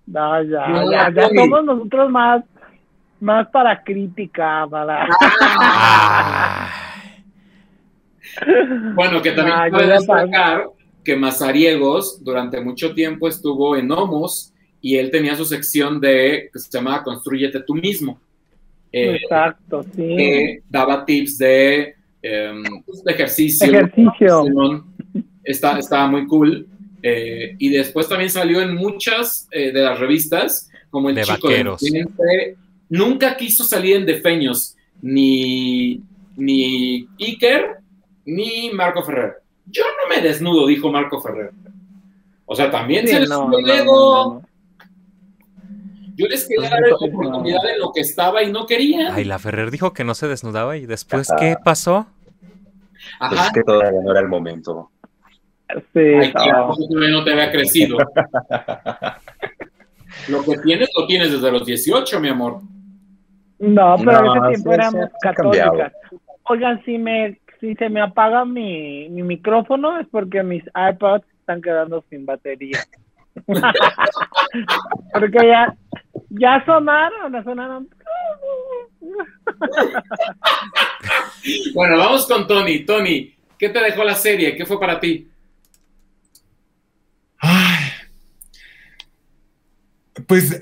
[0.07, 2.43] no, ya, ya, ya somos nosotros más,
[3.19, 5.07] más para crítica, para.
[8.95, 10.63] bueno, que también ah, puede destacar
[11.03, 16.59] que Mazariegos durante mucho tiempo estuvo en Homos y él tenía su sección de que
[16.59, 18.19] se llamaba Construyete tú mismo.
[18.93, 20.15] Eh, Exacto, sí.
[20.15, 22.63] Que daba tips de, em,
[23.07, 23.67] ejercicio.
[23.67, 24.85] Ejercicio.
[25.43, 26.67] Está, estaba muy cool.
[27.01, 31.47] Eh, y después también salió en muchas eh, de las revistas, como el de chico
[31.47, 31.81] vaqueros.
[31.81, 32.55] de
[32.87, 36.01] Nunca quiso salir en Defeños, ni,
[36.37, 37.77] ni Iker,
[38.25, 39.33] ni Marco Ferrer.
[39.65, 41.51] Yo no me desnudo, dijo Marco Ferrer.
[42.45, 44.43] O sea, también se les no,
[46.15, 49.15] Yo les quería dar la oportunidad de lo que estaba y no quería.
[49.15, 52.07] Ay, la Ferrer dijo que no se desnudaba y después, ¿qué pasó?
[53.19, 53.47] Ajá.
[53.47, 54.91] Es que todavía no era el momento.
[55.93, 56.75] Sí, Ay, no.
[57.09, 57.97] no te había crecido.
[60.27, 62.61] lo que tienes, lo tienes desde los 18, mi amor.
[63.59, 65.93] No, pero no, ese tiempo éramos católicas.
[66.43, 71.61] Oigan, si me si se me apaga mi, mi micrófono es porque mis iPods están
[71.61, 72.79] quedando sin batería.
[75.13, 75.73] porque ya,
[76.29, 77.89] ya sonaron, sonaron.
[81.73, 82.85] bueno, vamos con Tony.
[82.85, 84.55] Tony, ¿qué te dejó la serie?
[84.55, 85.29] ¿Qué fue para ti?
[90.27, 90.61] pues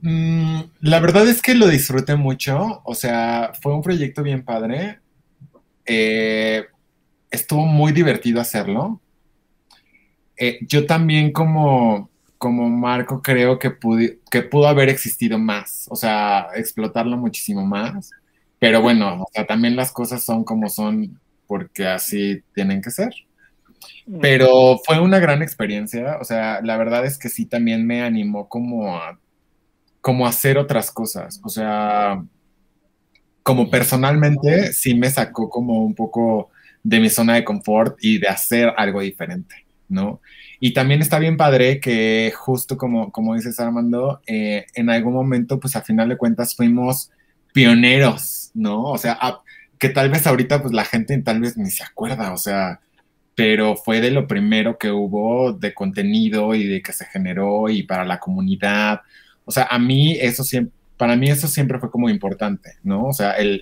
[0.00, 2.82] mm, la verdad es que lo disfruté mucho.
[2.84, 5.00] O sea, fue un proyecto bien padre.
[5.84, 6.64] Eh,
[7.30, 9.00] estuvo muy divertido hacerlo.
[10.36, 13.76] Eh, yo también como, como Marco creo que,
[14.30, 18.10] que pudo haber existido más, o sea, explotarlo muchísimo más.
[18.58, 23.12] Pero bueno, o sea, también las cosas son como son porque así tienen que ser.
[24.06, 24.20] Mm.
[24.20, 28.48] Pero fue una gran experiencia, o sea, la verdad es que sí también me animó
[28.48, 29.18] como a,
[30.00, 32.22] como a hacer otras cosas, o sea,
[33.42, 36.50] como personalmente sí me sacó como un poco
[36.82, 40.20] de mi zona de confort y de hacer algo diferente, ¿no?
[40.60, 45.60] Y también está bien padre que justo como, como dices Armando, eh, en algún momento,
[45.60, 47.10] pues a final de cuentas fuimos
[47.52, 48.84] pioneros, ¿no?
[48.84, 49.18] O sea,
[49.78, 52.80] que tal vez ahorita pues la gente tal vez ni se acuerda, o sea,
[53.34, 57.82] pero fue de lo primero que hubo de contenido y de que se generó y
[57.82, 59.02] para la comunidad.
[59.44, 63.04] O sea, a mí eso siempre, para mí eso siempre fue como importante, ¿no?
[63.04, 63.60] O sea, el,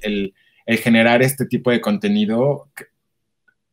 [0.66, 2.68] el generar este tipo de contenido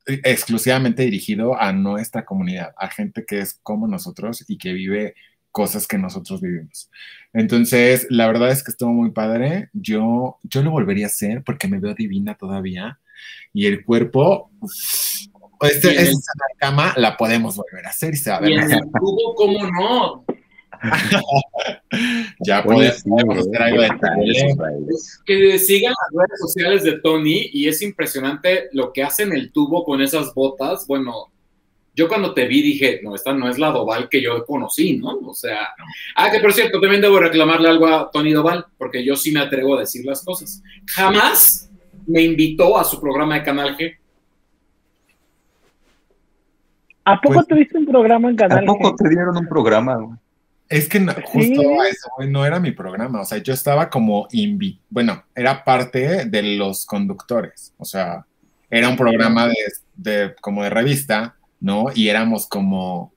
[0.05, 5.15] exclusivamente dirigido a nuestra comunidad, a gente que es como nosotros y que vive
[5.51, 6.89] cosas que nosotros vivimos.
[7.33, 9.69] Entonces, la verdad es que estuvo muy padre.
[9.73, 12.99] Yo, yo lo volvería a hacer porque me veo divina todavía
[13.53, 14.49] y el cuerpo,
[15.61, 18.59] este, esta cama la podemos volver a hacer y se va a ver.
[19.35, 20.25] ¿cómo no?
[22.39, 23.89] ya puedes hacer algo de
[25.25, 29.51] Que sigan las redes sociales de Tony y es impresionante lo que hace en el
[29.51, 30.87] tubo con esas botas.
[30.87, 31.31] Bueno,
[31.95, 35.19] yo cuando te vi dije, no, esta no es la Doval que yo conocí, ¿no?
[35.25, 35.69] O sea,
[36.15, 39.41] ah, que por cierto, también debo reclamarle algo a Tony Doval, porque yo sí me
[39.41, 40.63] atrevo a decir las cosas.
[40.87, 41.69] Jamás
[42.07, 43.97] me invitó a su programa de Canal G.
[47.03, 48.63] ¿A poco pues, tuviste un programa en Canal G?
[48.63, 50.19] ¿A poco te dieron un programa?
[50.71, 55.25] Es que justo eso no era mi programa, o sea, yo estaba como invi bueno,
[55.35, 58.25] era parte de los conductores, o sea,
[58.69, 59.51] era un programa
[59.95, 61.87] de, como de revista, ¿no?
[61.93, 63.11] Y éramos como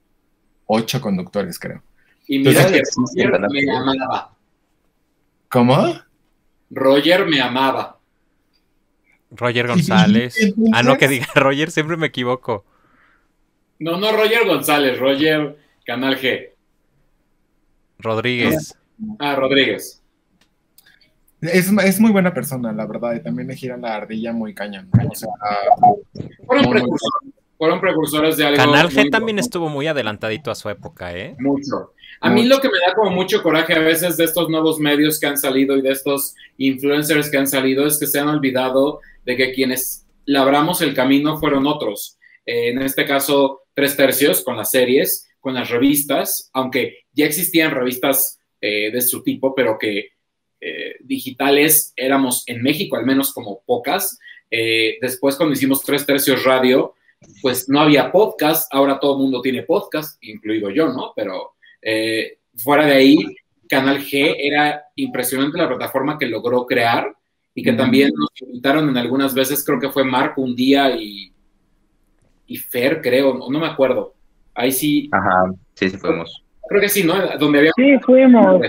[0.66, 1.81] ocho conductores, creo.
[2.26, 4.35] Y mira que Roger me amaba.
[5.48, 5.94] ¿Cómo?
[6.70, 8.01] Roger me amaba.
[9.31, 10.35] Roger González.
[10.72, 12.64] Ah, no, que diga Roger, siempre me equivoco.
[13.78, 15.56] No, no, Roger González, Roger
[15.86, 16.53] Canal G.
[18.05, 18.78] Rodríguez.
[19.18, 20.01] Ah, Rodríguez.
[21.40, 24.89] Es, es, muy buena persona, la verdad, y también me gira la ardilla muy cañón.
[27.56, 28.56] fueron, precursores, de algo.
[28.56, 31.36] Canal G también estuvo muy adelantadito a su época, ¿eh?
[31.39, 31.93] Mucho.
[32.20, 35.20] A mí lo que me da como mucho coraje a veces de estos nuevos medios
[35.20, 39.01] que han salido y de estos influencers que han salido es que se han olvidado
[39.26, 42.18] de que quienes labramos el camino fueron otros.
[42.47, 47.71] Eh, en este caso, tres tercios con las series, con las revistas, aunque ya existían
[47.71, 50.12] revistas eh, de su tipo, pero que
[50.59, 54.19] eh, digitales éramos en México al menos como pocas.
[54.51, 56.95] Eh, después cuando hicimos Tres Tercios Radio,
[57.43, 61.12] pues no había podcast, ahora todo el mundo tiene podcast, incluido yo, ¿no?
[61.15, 61.53] Pero
[62.57, 63.19] fuera de ahí,
[63.69, 67.15] Canal G era impresionante la plataforma que logró crear
[67.55, 71.31] y que también nos invitaron en algunas veces, creo que fue Marco un día y,
[72.47, 74.15] y Fer, creo, no me acuerdo,
[74.55, 75.09] Ahí sí.
[75.12, 76.43] Ajá, sí, sí fuimos.
[76.68, 77.14] Creo que sí, ¿no?
[77.39, 77.72] Donde había...
[77.76, 78.60] Sí, fuimos.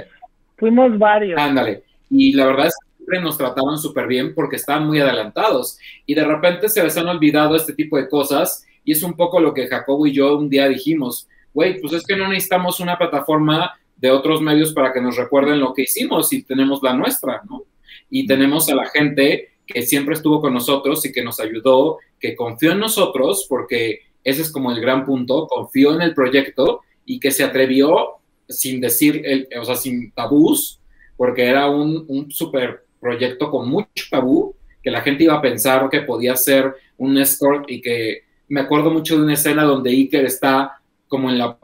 [0.57, 1.40] Fuimos varios.
[1.40, 1.84] Ándale.
[2.10, 5.78] Y la verdad es que siempre nos trataban súper bien porque estaban muy adelantados.
[6.06, 8.66] Y de repente se les han olvidado este tipo de cosas.
[8.84, 11.28] Y es un poco lo que Jacobo y yo un día dijimos.
[11.53, 15.60] Güey, pues es que no necesitamos una plataforma de otros medios para que nos recuerden
[15.60, 17.64] lo que hicimos y tenemos la nuestra, ¿no?
[18.10, 22.36] Y tenemos a la gente que siempre estuvo con nosotros y que nos ayudó, que
[22.36, 25.48] confió en nosotros porque ese es como el gran punto.
[25.48, 28.16] Confió en el proyecto y que se atrevió
[28.50, 30.82] sin decir, el, o sea, sin tabús,
[31.16, 35.88] porque era un, un super proyecto con mucho tabú, que la gente iba a pensar
[35.90, 40.26] que podía ser un escort y que me acuerdo mucho de una escena donde Iker
[40.26, 41.58] está como en la,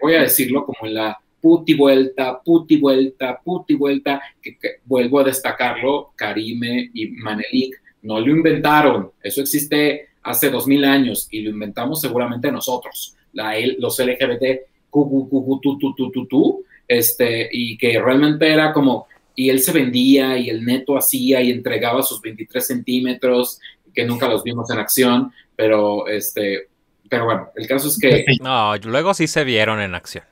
[0.00, 5.24] voy a decirlo, como en la puti vuelta, puti vuelta, puti vuelta, que, vuelvo a
[5.24, 11.50] destacarlo, Karime y Manelik no lo inventaron, eso existe hace dos mil años y lo
[11.50, 14.42] inventamos seguramente nosotros, la, los LGBT,
[16.88, 21.50] este, y que realmente era como, y él se vendía y el neto hacía y
[21.50, 23.60] entregaba sus 23 centímetros,
[23.92, 26.68] que nunca los vimos en acción, pero este,
[27.08, 28.24] pero bueno, el caso es que...
[28.40, 30.24] No, luego sí se vieron en acción.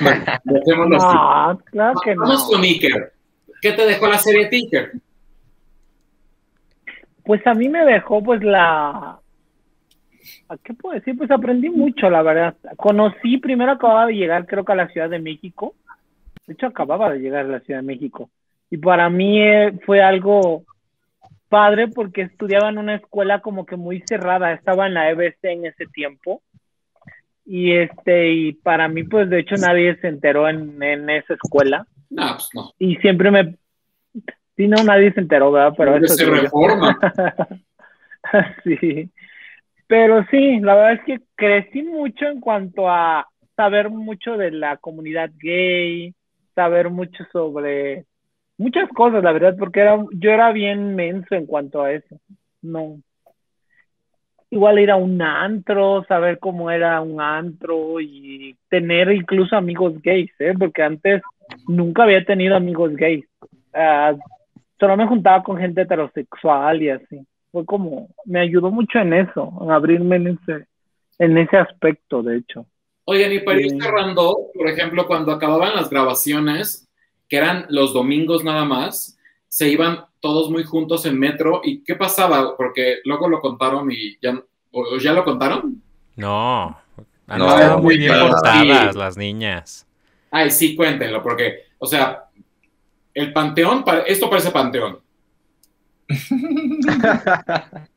[0.00, 0.24] Bueno,
[0.86, 3.12] no, claro que Vamos con Iker.
[3.60, 4.92] ¿Qué te dejó la serie Tinker?
[7.24, 9.18] Pues a mí me dejó pues la...
[10.62, 11.16] ¿Qué puedo decir?
[11.16, 12.56] Pues aprendí mucho, la verdad.
[12.76, 15.74] Conocí, primero acababa de llegar creo que a la Ciudad de México.
[16.46, 18.30] De hecho, acababa de llegar a la Ciudad de México.
[18.70, 20.64] Y para mí eh, fue algo
[21.48, 24.52] padre porque estudiaba en una escuela como que muy cerrada.
[24.52, 26.42] Estaba en la EBC en ese tiempo.
[27.46, 31.86] Y este, y para mí, pues de hecho nadie se enteró en, en esa escuela.
[32.10, 32.72] No, pues no.
[32.78, 33.56] Y siempre me
[34.56, 35.74] Sí, no, nadie se enteró, ¿verdad?
[35.76, 36.98] Pero eso se reforma.
[38.64, 39.10] sí.
[39.86, 43.26] Pero sí, la verdad es que crecí mucho en cuanto a
[43.56, 46.14] saber mucho de la comunidad gay,
[46.54, 48.06] saber mucho sobre
[48.56, 52.16] muchas cosas, la verdad, porque era, yo era bien menso en cuanto a eso.
[52.62, 52.98] No.
[54.50, 60.30] Igual ir a un antro, saber cómo era un antro y tener incluso amigos gays,
[60.38, 60.54] ¿eh?
[60.56, 61.22] Porque antes
[61.66, 63.24] nunca había tenido amigos gays.
[63.74, 64.16] Uh,
[64.78, 67.26] solo me juntaba con gente heterosexual y así.
[67.52, 70.66] Fue como, me ayudó mucho en eso, en abrirme en ese,
[71.18, 72.66] en ese aspecto, de hecho.
[73.04, 76.88] Oigan, y para ir cerrando, por ejemplo, cuando acababan las grabaciones,
[77.28, 79.18] que eran los domingos nada más,
[79.48, 81.60] se iban todos muy juntos en metro.
[81.62, 82.56] ¿Y qué pasaba?
[82.56, 84.42] Porque luego lo contaron y ya,
[84.72, 85.82] ¿o ya lo contaron?
[86.16, 86.76] No,
[87.26, 89.86] no, muy bien portadas las niñas.
[90.30, 92.24] Ay, sí, cuéntenlo, porque, o sea,
[93.14, 94.98] el panteón, esto parece panteón.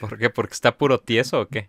[0.00, 0.30] ¿Por qué?
[0.30, 1.68] ¿Porque está puro tieso o qué?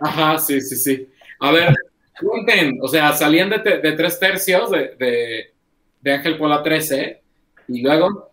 [0.00, 1.08] Ajá, sí, sí, sí.
[1.40, 1.74] A ver,
[2.20, 5.52] cuenten, o sea, salían de, tres tercios de,
[6.00, 7.20] de, Ángel Pola 13
[7.68, 8.30] y luego...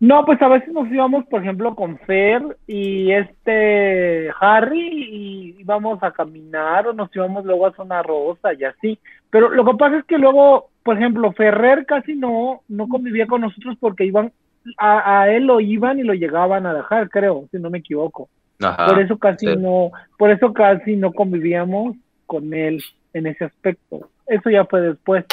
[0.00, 6.02] No, pues a veces nos íbamos, por ejemplo, con Fer y este Harry y íbamos
[6.02, 8.98] a caminar o nos íbamos luego a Zona Rosa y así.
[9.34, 13.40] Pero lo que pasa es que luego por ejemplo, Ferrer casi no, no convivía con
[13.40, 14.32] nosotros porque iban,
[14.76, 18.28] a, él lo iban y lo llegaban a dejar, creo, si no me equivoco.
[18.58, 21.96] por eso casi no, por eso casi no convivíamos
[22.26, 22.82] con él
[23.14, 24.10] en ese aspecto.
[24.26, 25.24] Eso ya fue después.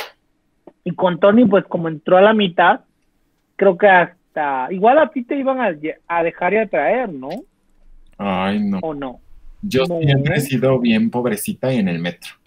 [0.85, 2.79] Y con Tony, pues como entró a la mitad,
[3.57, 7.29] creo que hasta, igual a ti te iban a, dejar y a traer, ¿no?
[8.17, 8.79] Ay, no.
[8.81, 9.19] ¿O no?
[9.61, 12.40] Yo siempre he sido bien pobrecita y en el metro.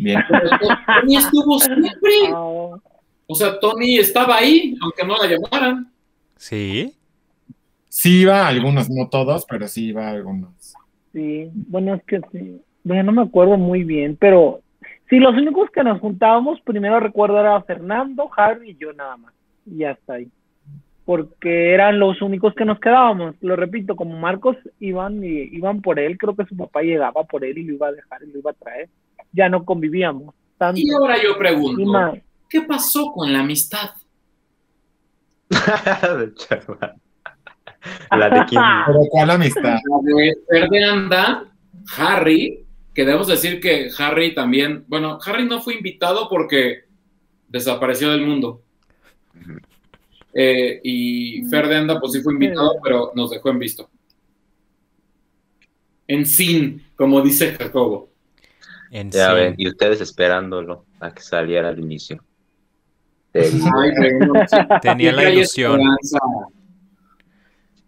[0.00, 0.18] Bien.
[1.02, 2.32] Tony estuvo siempre.
[2.34, 5.92] O sea, Tony estaba ahí, aunque no la llamaran.
[6.36, 6.94] Sí.
[7.88, 10.74] Sí iba algunos, no todos, pero sí iba algunos.
[11.12, 12.60] Sí, bueno, es que sí.
[12.82, 14.60] Bueno, no me acuerdo muy bien, pero
[15.10, 19.34] sí, los únicos que nos juntábamos, primero recuerdo era Fernando, Harry y yo nada más.
[19.66, 20.28] Y hasta ahí.
[21.04, 23.34] Porque eran los únicos que nos quedábamos.
[23.40, 27.44] Lo repito, como Marcos iban y iban por él, creo que su papá llegaba por
[27.44, 28.88] él y lo iba a dejar y lo iba a traer
[29.32, 30.34] ya no convivíamos.
[30.74, 32.12] Y ahora yo pregunto,
[32.48, 33.92] ¿qué pasó con la amistad?
[35.50, 36.34] la de
[38.44, 38.60] quién?
[39.10, 39.78] cuál amistad?
[40.50, 41.50] La de Anda,
[41.96, 46.84] Harry, que debemos decir que Harry también, bueno, Harry no fue invitado porque
[47.48, 48.62] desapareció del mundo.
[50.34, 53.88] Eh, y Ferdinand pues sí fue invitado, pero nos dejó en visto.
[56.06, 58.09] En fin, como dice Jacobo
[58.90, 62.22] ya ven, y ustedes esperándolo a que saliera al inicio.
[64.82, 65.80] Tenía la ilusión.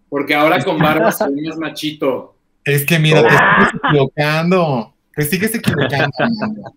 [0.09, 2.37] Porque ahora con barba soy más machito.
[2.63, 4.93] Es que mira, te estás equivocando.
[5.15, 6.11] Te sigues equivocando.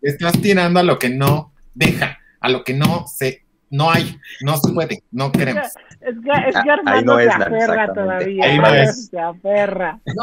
[0.01, 3.46] Te estás tirando a lo que no deja, a lo que no se,
[3.77, 5.67] no hay, no se puede, no queremos.
[6.01, 8.45] Es que, es que Armando se aferra todavía.
[8.45, 9.09] Ahí no es.
[9.09, 10.01] Se aferra.
[10.07, 10.23] No,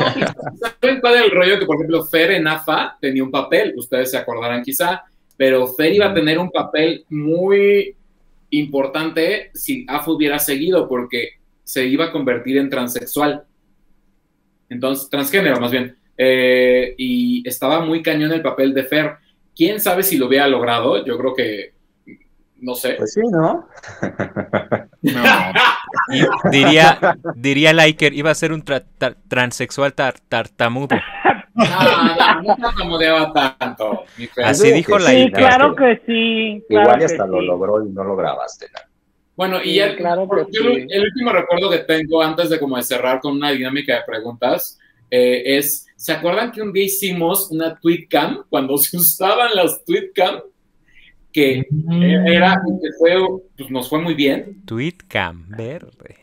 [0.82, 1.60] ¿saben cuál es el rollo?
[1.60, 5.04] Que, por ejemplo, Fer en AFA tenía un papel, ustedes se acordarán quizá,
[5.38, 7.96] pero Fer iba a tener un papel muy
[8.50, 13.44] importante si AFA hubiera seguido, porque se iba a convertir en transexual.
[14.70, 15.96] Entonces, transgénero más bien.
[16.18, 19.18] Eh, y estaba muy cañón el papel de Fer.
[19.56, 21.06] ¿Quién sabe si lo hubiera logrado?
[21.06, 21.74] Yo creo que
[22.64, 22.94] no sé.
[22.94, 23.68] Pues sí, ¿no?
[25.02, 25.24] no.
[26.52, 28.64] diría, diría Liker, iba a ser un
[29.28, 30.96] transexual tartamudo.
[31.56, 34.06] No, no, no acomodaba tanto.
[34.44, 36.64] Así dijo la Sí, claro que sí.
[36.68, 37.46] Claro Igual que hasta lo sí.
[37.46, 38.68] logró y no lo grabaste.
[38.74, 38.80] ¿no?
[39.36, 40.88] Bueno, y Sí, el, claro que yo sí.
[40.90, 44.80] el último recuerdo que tengo antes de como de cerrar con una dinámica de preguntas
[45.12, 50.42] eh, es, ¿se acuerdan que un día hicimos una tweetcam cuando se usaban las tweetcam?
[51.34, 53.16] Que eh, era, que fue,
[53.58, 54.62] pues nos fue muy bien.
[54.66, 56.18] Tweetcam verde.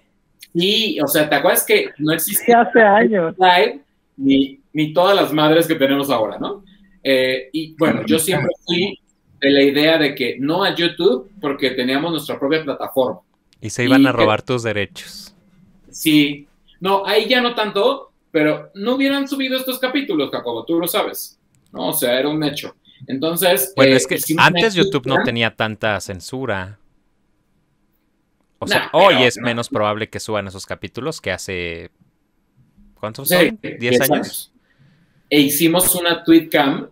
[0.54, 3.34] Y, o sea, ¿te acuerdas que no Sí, existía hace años.
[3.38, 3.80] Live
[4.16, 6.64] ni, ni todas las madres que tenemos ahora, ¿no?
[7.02, 8.98] Eh, y bueno, yo siempre fui
[9.40, 13.20] de la idea de que no a YouTube porque teníamos nuestra propia plataforma.
[13.60, 15.34] Y se iban Y a que- robar tus derechos.
[15.90, 16.46] Sí,
[16.80, 21.38] no, ahí ya no tanto, pero no hubieran subido estos capítulos, Jacobo, tú lo sabes,
[21.72, 21.88] ¿no?
[21.88, 22.74] O sea, era un hecho.
[23.06, 26.78] Entonces, Bueno, eh, es que antes YouTube no tenía tanta censura.
[28.58, 29.44] O sea, hoy es no.
[29.44, 31.90] menos probable que suban esos capítulos que hace.
[32.94, 33.58] ¿Cuántos Sí, son?
[33.62, 34.52] ¿10 10 años?
[35.30, 36.88] E hicimos una tweetcam,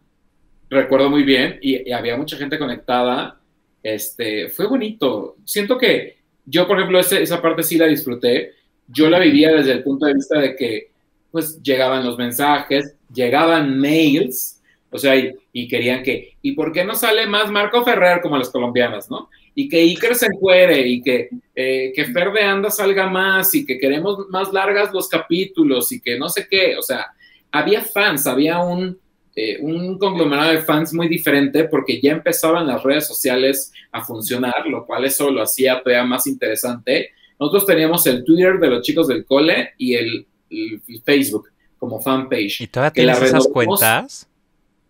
[0.71, 3.39] recuerdo muy bien, y, y había mucha gente conectada.
[3.83, 5.37] Este, fue bonito.
[5.45, 8.53] Siento que yo, por ejemplo, ese- esa parte sí la disfruté.
[8.87, 10.91] Yo la vivía desde el punto de vista de que,
[11.31, 14.58] pues, llegaban los mensajes, llegaban mails,
[14.91, 18.39] o sea, y, y querían que, ¿y por qué no sale más Marco Ferrer como
[18.39, 19.29] las colombianas, no?
[19.55, 23.67] Y que Iker se encuere, y que, eh, que Fer de Anda salga más, y
[23.67, 27.07] que queremos más largas los capítulos, y que no sé qué, o sea,
[27.51, 28.99] había fans, había un,
[29.35, 34.67] eh, un conglomerado de fans muy diferente porque ya empezaban las redes sociales a funcionar,
[34.67, 37.11] lo cual eso lo hacía todavía más interesante.
[37.39, 42.63] Nosotros teníamos el Twitter de los chicos del cole y el, el Facebook como fanpage.
[42.63, 44.29] ¿Y todavía tienes esas cuentas?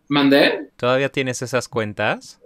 [0.09, 0.71] ¿Mandé?
[0.77, 2.41] ¿Todavía tienes esas cuentas?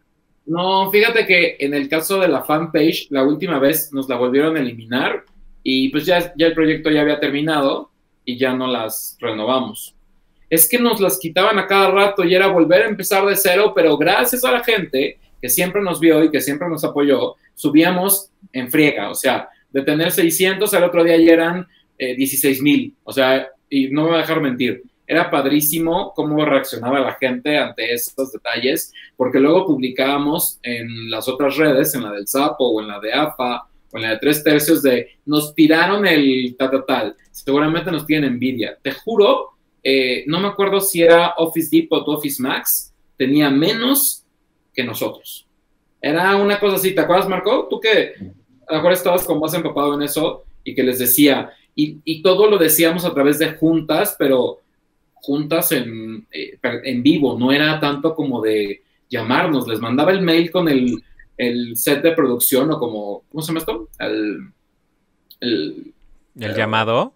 [0.46, 4.56] No, fíjate que en el caso de la fanpage, la última vez nos la volvieron
[4.56, 5.24] a eliminar
[5.62, 7.90] y pues ya, ya el proyecto ya había terminado
[8.24, 9.94] y ya no las renovamos.
[10.50, 13.72] Es que nos las quitaban a cada rato y era volver a empezar de cero,
[13.74, 18.30] pero gracias a la gente que siempre nos vio y que siempre nos apoyó, subíamos
[18.52, 21.66] en friega, o sea, de tener 600 al otro día ya eran
[21.98, 26.44] eh, 16 mil, o sea, y no me voy a dejar mentir, era padrísimo cómo
[26.44, 32.12] reaccionaba la gente ante esos detalles, porque luego publicábamos en las otras redes, en la
[32.12, 35.54] del Sapo o en la de AFA o en la de Tres Tercios, de nos
[35.54, 37.16] tiraron el tal, tal, tal.
[37.30, 38.78] Seguramente nos tienen envidia.
[38.80, 39.50] Te juro,
[39.82, 44.24] eh, no me acuerdo si era Office Depot o Office Max, tenía menos
[44.72, 45.46] que nosotros.
[46.00, 47.68] Era una cosa así, ¿te acuerdas, Marco?
[47.68, 48.14] Tú que
[48.66, 52.22] a lo mejor estabas como más empapado en eso y que les decía, y, y
[52.22, 54.61] todo lo decíamos a través de juntas, pero
[55.22, 60.50] juntas en, eh, en vivo, no era tanto como de llamarnos, les mandaba el mail
[60.50, 61.02] con el,
[61.36, 63.88] el set de producción o como, ¿cómo se llama esto?
[63.98, 64.52] El,
[65.40, 65.94] el,
[66.38, 67.14] ¿El llamado?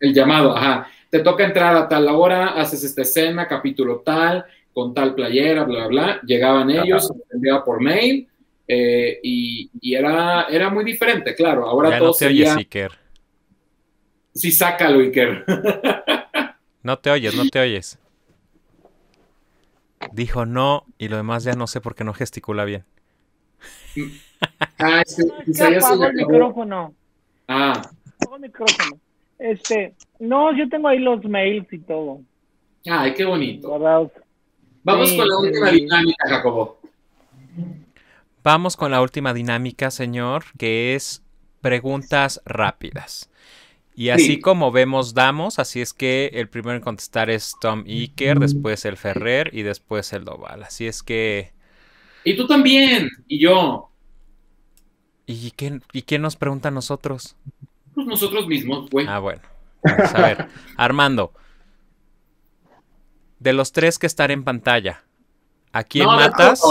[0.00, 0.88] el llamado, ajá.
[1.10, 5.86] Te toca entrar a tal hora, haces esta escena, capítulo tal, con tal playera, bla,
[5.86, 6.20] bla, bla.
[6.26, 8.26] Llegaban ellos, se enviaba por mail
[8.66, 11.66] eh, y, y era, era muy diferente, claro.
[11.66, 12.44] Ahora ya todo no te sería...
[12.46, 12.92] oyes, Iker.
[14.34, 15.44] Sí, sácalo, Iker.
[16.84, 17.98] No te oyes, no te oyes.
[20.12, 22.84] Dijo no y lo demás ya no sé por qué no gesticula bien.
[24.78, 26.94] ah, es que Es que quizá ya se apago le el micrófono.
[27.48, 27.90] Ah,
[28.20, 29.00] Apago el micrófono.
[29.38, 32.20] Este, no, yo tengo ahí los mails y todo.
[32.90, 33.68] ay, qué bonito.
[33.68, 34.12] guardados.
[34.82, 35.76] Vamos Sí, con la última sí.
[35.80, 36.80] dinámica, Jacobo.
[38.42, 41.22] Vamos con la última dinámica, señor, que es
[41.62, 43.30] preguntas rápidas.
[43.96, 44.40] Y así Sí.
[44.40, 48.96] como vemos, damos, así es que el primero en contestar es Tom Iker, después el
[48.96, 50.64] Ferrer y después el Doval.
[50.64, 51.52] Así es que...
[52.24, 53.90] Y tú también, y yo,
[55.26, 57.36] ¿Y quién, ¿y quién nos pregunta a nosotros?
[57.94, 59.06] pues nosotros mismos, güey.
[59.08, 59.40] Ah, bueno.
[59.82, 60.48] Vamos a ver.
[60.76, 61.32] Armando.
[63.38, 65.04] De los tres que están en pantalla,
[65.72, 66.62] ¿a quién No, matas?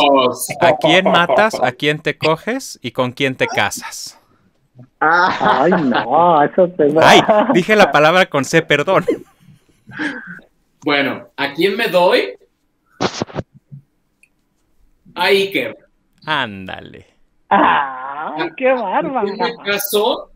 [0.62, 1.56] ¿A quién matas?
[1.62, 2.80] ¿A quién te coges?
[2.82, 4.20] ¿Y con quién te casas?
[5.00, 7.10] Ay, no, eso te va.
[7.10, 7.22] Ay,
[7.54, 9.06] dije la palabra con C, perdón.
[10.84, 12.34] Bueno, ¿a quién me doy?
[15.16, 15.78] A Iker.
[16.26, 17.06] Ándale.
[17.50, 19.28] Ay, qué bárbaro.
[19.28, 20.32] ¿Quién me casó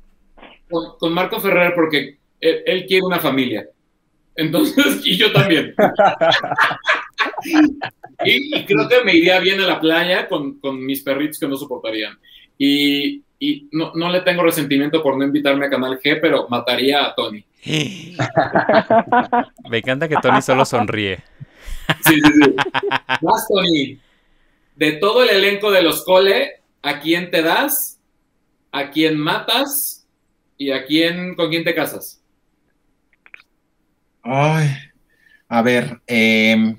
[0.70, 1.74] con, con Marco Ferrer?
[1.74, 3.68] Porque él, él quiere una familia.
[4.36, 5.74] Entonces, y yo también.
[8.26, 11.48] y, y creo que me iría bien a la playa con, con mis perritos que
[11.48, 12.18] no soportarían.
[12.58, 17.06] Y, y no, no le tengo resentimiento por no invitarme a Canal G, pero mataría
[17.06, 17.44] a Tony.
[19.70, 21.20] Me encanta que Tony solo sonríe.
[22.06, 22.56] Sí, sí, sí.
[23.22, 24.00] Vas, Tony.
[24.76, 28.00] De todo el elenco de los cole, ¿a quién te das?
[28.72, 30.08] ¿A quién matas?
[30.58, 32.22] ¿Y a quién, con quién te casas?
[34.24, 34.70] Ay,
[35.50, 36.78] A ver, em,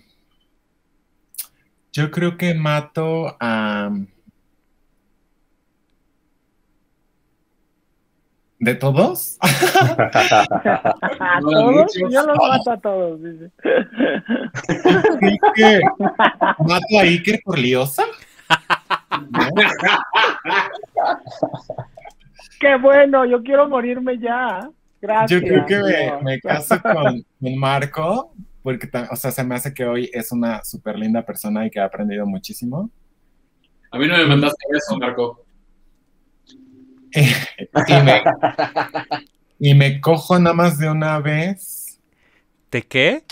[1.93, 3.91] yo creo que mato a...
[8.61, 9.39] ¿De todos?
[9.41, 10.59] ¿A
[11.41, 11.95] todos?
[11.95, 13.53] Yo los mato a todos, dice.
[15.55, 15.81] que
[16.59, 18.03] mato a Iker por liosa.
[22.61, 24.69] Qué bueno, yo quiero morirme ya.
[25.01, 25.41] Gracias.
[25.41, 25.81] Yo creo que
[26.25, 27.25] me, caso con,
[27.57, 28.33] Marco,
[28.63, 31.79] porque o sea, se me hace que hoy es una súper linda persona y que
[31.79, 32.91] ha aprendido muchísimo.
[33.93, 35.45] A mí no me mandaste eso, Marco.
[39.59, 41.99] y, me, cojo nada más de una vez.
[42.71, 43.25] ¿De qué?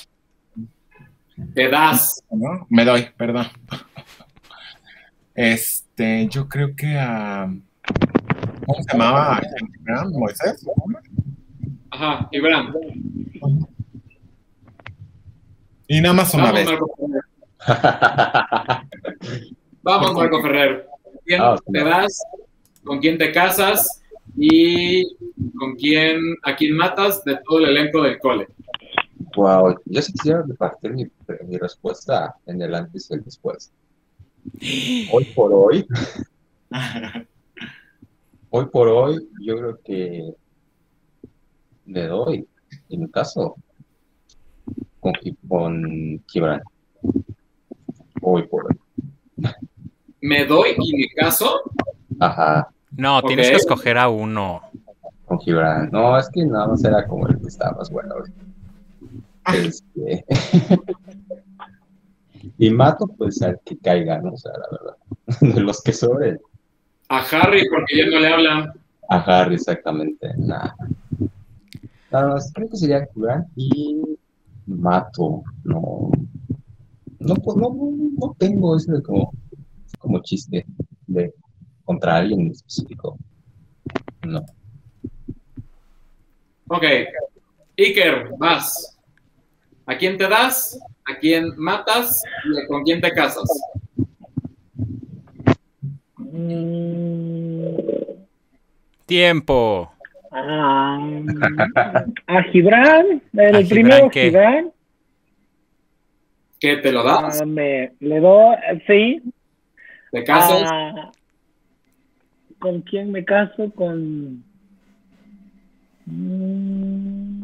[1.54, 2.22] Te das.
[2.68, 3.46] Me doy, perdón.
[5.34, 7.48] Este, yo creo que a.
[8.66, 9.40] ¿Cómo se llamaba?
[10.12, 10.66] ¿Moisés?
[11.90, 12.72] Ajá, Ibrahim.
[15.88, 16.68] Y nada más una vez.
[19.82, 20.88] Vamos, Marco Ferrer.
[21.24, 22.22] ¿Quién ah, te das?
[22.86, 24.00] ¿Con quién te casas?
[24.36, 25.16] ¿Y
[25.58, 28.46] con quién, a quién matas de todo el elenco del cole?
[29.34, 31.04] Wow, yo sí quisiera repartir mi,
[31.46, 33.72] mi respuesta en el antes y el después.
[35.12, 35.84] Hoy por hoy,
[38.50, 40.34] hoy por hoy, yo creo que
[41.86, 42.46] le doy,
[42.88, 43.56] en mi caso,
[45.00, 45.12] con,
[45.48, 46.62] con Gibran.
[48.22, 49.52] Hoy por hoy.
[50.20, 51.60] ¿Me doy y mi caso?
[52.20, 52.70] Ajá.
[52.96, 54.62] No, tienes que escoger a uno.
[55.26, 55.90] Con Gibran.
[55.92, 58.14] No, es que nada más era como el que estaba más bueno.
[59.52, 60.24] Este...
[62.58, 64.32] y mato pues al que caiga, ¿no?
[64.32, 64.96] O sea, la verdad.
[65.54, 66.40] De los que sobren.
[67.08, 68.72] A Harry, porque ya no le hablan.
[69.08, 70.32] A Harry, exactamente.
[70.38, 70.74] Nada.
[72.10, 74.00] Nada más, creo que sería Gibran y
[74.66, 75.42] mato.
[75.64, 76.10] No.
[77.18, 77.76] No, no,
[78.18, 79.32] no tengo ese como,
[79.98, 80.64] como chiste
[81.06, 81.32] de
[81.86, 83.16] contra alguien en específico.
[84.26, 84.44] No.
[86.68, 86.84] Ok.
[87.78, 88.98] Iker, vas.
[89.86, 90.78] ¿A quién te das?
[91.04, 92.22] ¿A quién matas?
[92.44, 93.48] ¿Y con quién te casas?
[99.06, 99.92] Tiempo.
[100.32, 100.98] Ah,
[102.26, 104.72] a Gibran, el primero Gibran.
[106.58, 107.40] ¿Qué te lo das?
[107.40, 108.56] Ah, me, le doy,
[108.86, 109.22] sí.
[110.10, 110.62] ¿Te casas?
[110.66, 111.12] Ah,
[112.58, 113.70] ¿Con quién me caso?
[113.74, 114.44] Con.
[116.06, 117.36] Mm,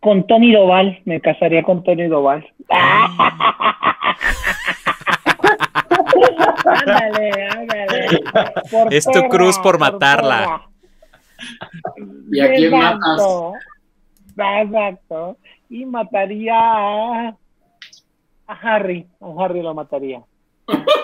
[0.00, 2.44] con Tony Doval, me casaría con Tony Doval.
[6.64, 8.20] ándale, ándale.
[8.90, 10.62] es tu cruz por matarla.
[12.30, 13.22] ¿Y a quién matas?
[14.36, 15.36] Exacto.
[15.68, 17.36] Y mataría a,
[18.46, 19.06] a Harry.
[19.20, 20.20] A Harry lo mataría.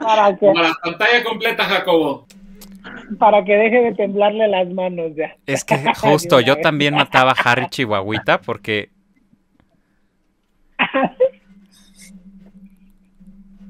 [0.00, 2.26] para que, la pantalla completa, Jacobo.
[3.18, 5.36] Para que deje de temblarle las manos ya.
[5.46, 8.90] Es que justo yo también mataba a Harry Chihuahuita porque.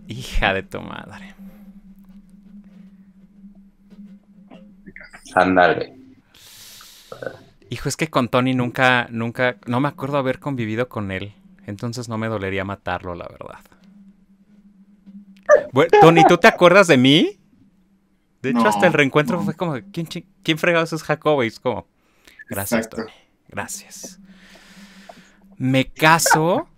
[0.08, 1.34] Hija de tu madre.
[5.34, 5.94] Ándale.
[7.70, 11.32] Hijo, es que con Tony nunca, nunca, no me acuerdo haber convivido con él.
[11.66, 13.60] Entonces no me dolería matarlo, la verdad.
[15.72, 17.38] Bueno, Tony, ¿tú te acuerdas de mí?
[18.42, 20.06] De hecho, hasta el reencuentro fue como, ¿quién,
[20.42, 21.44] quién fregados es Jacobo?
[21.44, 21.86] Y es como,
[22.48, 23.10] gracias, Tony.
[23.48, 24.18] Gracias.
[25.56, 26.68] Me caso.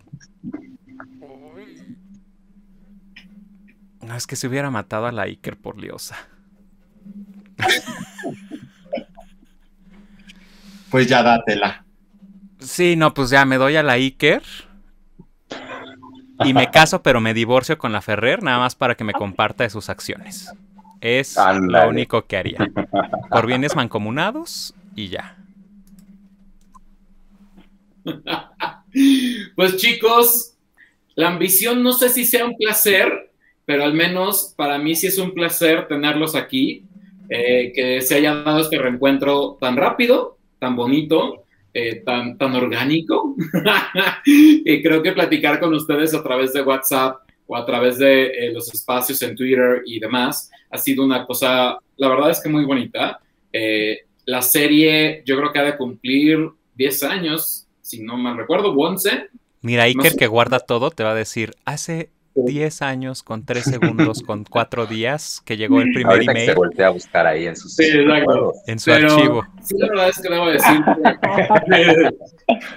[4.02, 6.16] No, es que se hubiera matado a la Iker por liosa.
[10.90, 11.84] Pues ya dátela.
[12.58, 14.42] Sí, no, pues ya me doy a la Iker
[16.40, 19.64] y me caso, pero me divorcio con la Ferrer, nada más para que me comparta
[19.64, 20.52] de sus acciones.
[21.00, 22.58] Es lo único que haría.
[23.30, 25.36] Por bienes mancomunados y ya.
[29.56, 30.54] Pues chicos,
[31.16, 33.32] la ambición no sé si sea un placer,
[33.64, 36.84] pero al menos para mí sí es un placer tenerlos aquí,
[37.28, 41.43] eh, que se haya dado este reencuentro tan rápido, tan bonito
[41.76, 43.34] eh, tan, tan orgánico.
[44.24, 47.16] y creo que platicar con ustedes a través de WhatsApp
[47.48, 51.76] o a través de eh, los espacios en Twitter y demás ha sido una cosa,
[51.96, 53.18] la verdad es que muy bonita.
[53.52, 58.72] Eh, la serie yo creo que ha de cumplir 10 años, si no mal recuerdo,
[58.72, 59.28] 11.
[59.60, 64.22] Mira, Iker que guarda todo te va a decir, hace 10 años con 3 segundos
[64.22, 66.46] con 4 días que llegó el primer Ahorita email.
[66.46, 68.52] Que se voltea a buscar ahí en, sus, Sí, exacto.
[68.66, 69.46] en su Pero archivo.
[69.62, 70.84] Sí, la verdad es que debo decir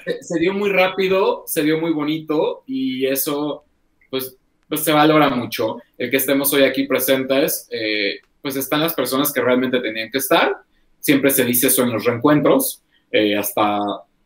[0.05, 3.65] que se dio muy rápido, se dio muy bonito y eso,
[4.09, 4.38] pues,
[4.69, 5.77] pues se valora mucho.
[5.97, 10.19] El que estemos hoy aquí presentes, eh, pues están las personas que realmente tenían que
[10.19, 10.55] estar.
[10.99, 12.84] Siempre se dice eso en los reencuentros.
[13.11, 13.79] eh, hasta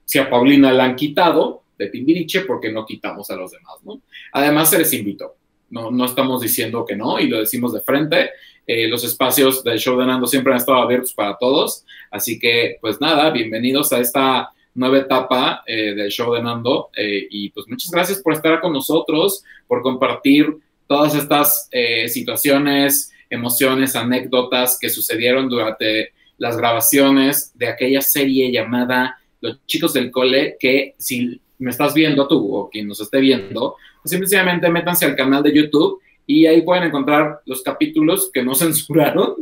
[0.05, 4.01] si a Paulina la han quitado de Timbiriche, porque no quitamos a los demás, ¿no?
[4.33, 5.35] Además, se les invitó.
[5.69, 8.31] No, no estamos diciendo que no y lo decimos de frente.
[8.67, 11.85] Eh, los espacios del show de Nando siempre han estado abiertos para todos.
[12.09, 16.89] Así que, pues nada, bienvenidos a esta nueva etapa eh, del show de Nando.
[16.95, 23.11] eh, y pues muchas gracias por estar con nosotros, por compartir todas estas eh, situaciones,
[23.29, 30.57] emociones, anécdotas que sucedieron durante las grabaciones de aquella serie llamada Los chicos del cole,
[30.59, 35.15] que si me estás viendo tú o quien nos esté viendo, pues simplemente métanse al
[35.15, 39.35] canal de YouTube y ahí pueden encontrar los capítulos que no censuraron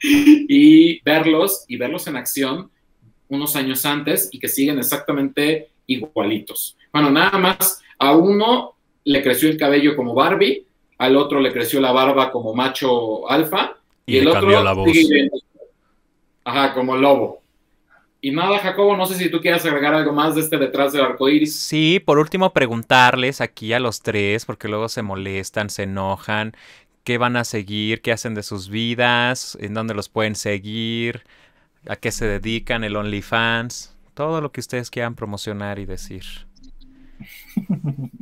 [0.00, 2.70] y verlos y verlos en acción
[3.28, 6.76] unos años antes y que siguen exactamente igualitos.
[6.92, 8.74] Bueno, nada más a uno
[9.04, 10.66] le creció el cabello como Barbie,
[10.98, 14.62] al otro le creció la barba como macho alfa y, Y el le otro cambió
[14.62, 14.90] la voz.
[14.92, 15.30] sigue.
[16.44, 17.42] Ajá, como lobo.
[18.20, 21.02] Y nada, Jacobo, no sé si tú quieres agregar algo más de este detrás del
[21.04, 21.58] arco iris.
[21.60, 26.52] Sí, por último preguntarles aquí a los tres, porque luego se molestan, se enojan,
[27.04, 31.22] qué van a seguir, qué hacen de sus vidas, en dónde los pueden seguir,
[31.88, 36.24] a qué se dedican, el OnlyFans, todo lo que ustedes quieran promocionar y decir.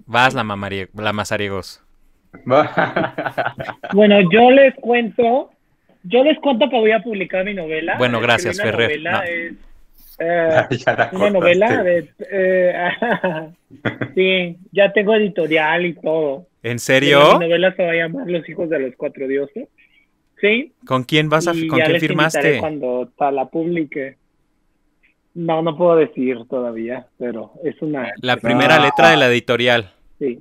[0.06, 1.80] Vas la, mamarie- la Mazariegos.
[3.92, 5.50] Bueno, yo les cuento,
[6.02, 7.96] yo les cuento que voy a publicar mi novela.
[7.96, 8.88] Bueno, gracias, Ferrer.
[8.90, 9.22] novela, No.
[9.22, 9.52] es,
[10.18, 10.66] eh,
[11.12, 12.74] una novela de, eh,
[14.14, 16.46] sí, ya tengo editorial y todo.
[16.62, 17.38] ¿En Mi serio?
[17.38, 19.68] novela se va a llamar Los hijos de los cuatro dioses.
[20.40, 20.72] Sí.
[20.86, 22.58] ¿Con quién vas a y con ya quién les firmaste?
[22.58, 24.16] Cuando la publique.
[25.34, 28.12] No, no puedo decir todavía, pero es una.
[28.22, 29.90] La primera letra de la editorial.
[30.18, 30.40] Sí.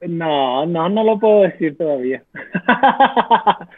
[0.00, 2.22] No, no, no lo puedo decir todavía.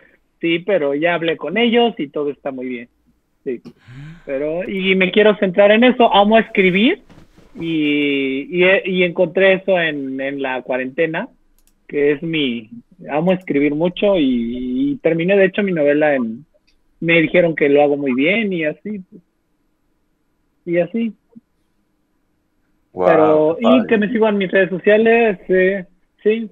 [0.41, 2.89] sí, pero ya hablé con ellos y todo está muy bien.
[3.44, 3.60] Sí.
[4.24, 6.12] Pero, y me quiero centrar en eso.
[6.14, 7.02] Amo escribir
[7.54, 11.28] y, y, y encontré eso en, en la cuarentena,
[11.86, 12.70] que es mi.
[13.10, 16.44] Amo escribir mucho y, y terminé, de hecho, mi novela en.
[17.00, 19.00] Me dijeron que lo hago muy bien y así.
[19.10, 19.22] pues.
[20.64, 21.12] Y así.
[22.94, 23.86] Wow, Pero, y padre.
[23.88, 25.84] que me sigan en mis redes sociales, eh,
[26.22, 26.48] sí.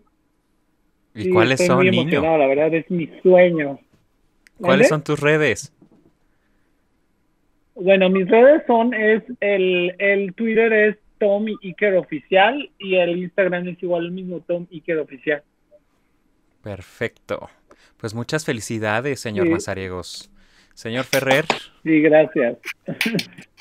[1.15, 2.21] ¿Y sí, cuáles estoy son, muy niño?
[2.21, 3.79] la verdad, es mi sueño.
[4.61, 5.73] ¿Cuáles son tus redes?
[7.75, 13.69] Bueno, mis redes son, es, el, el Twitter es Tom Iker Oficial y el Instagram
[13.69, 15.43] es igual el mismo, Tom Iker Oficial.
[16.63, 17.49] Perfecto.
[17.97, 19.53] Pues muchas felicidades, señor Sí.
[19.53, 20.31] Mazariegos.
[20.75, 21.45] Señor Ferrer,
[21.83, 22.57] Sí, gracias.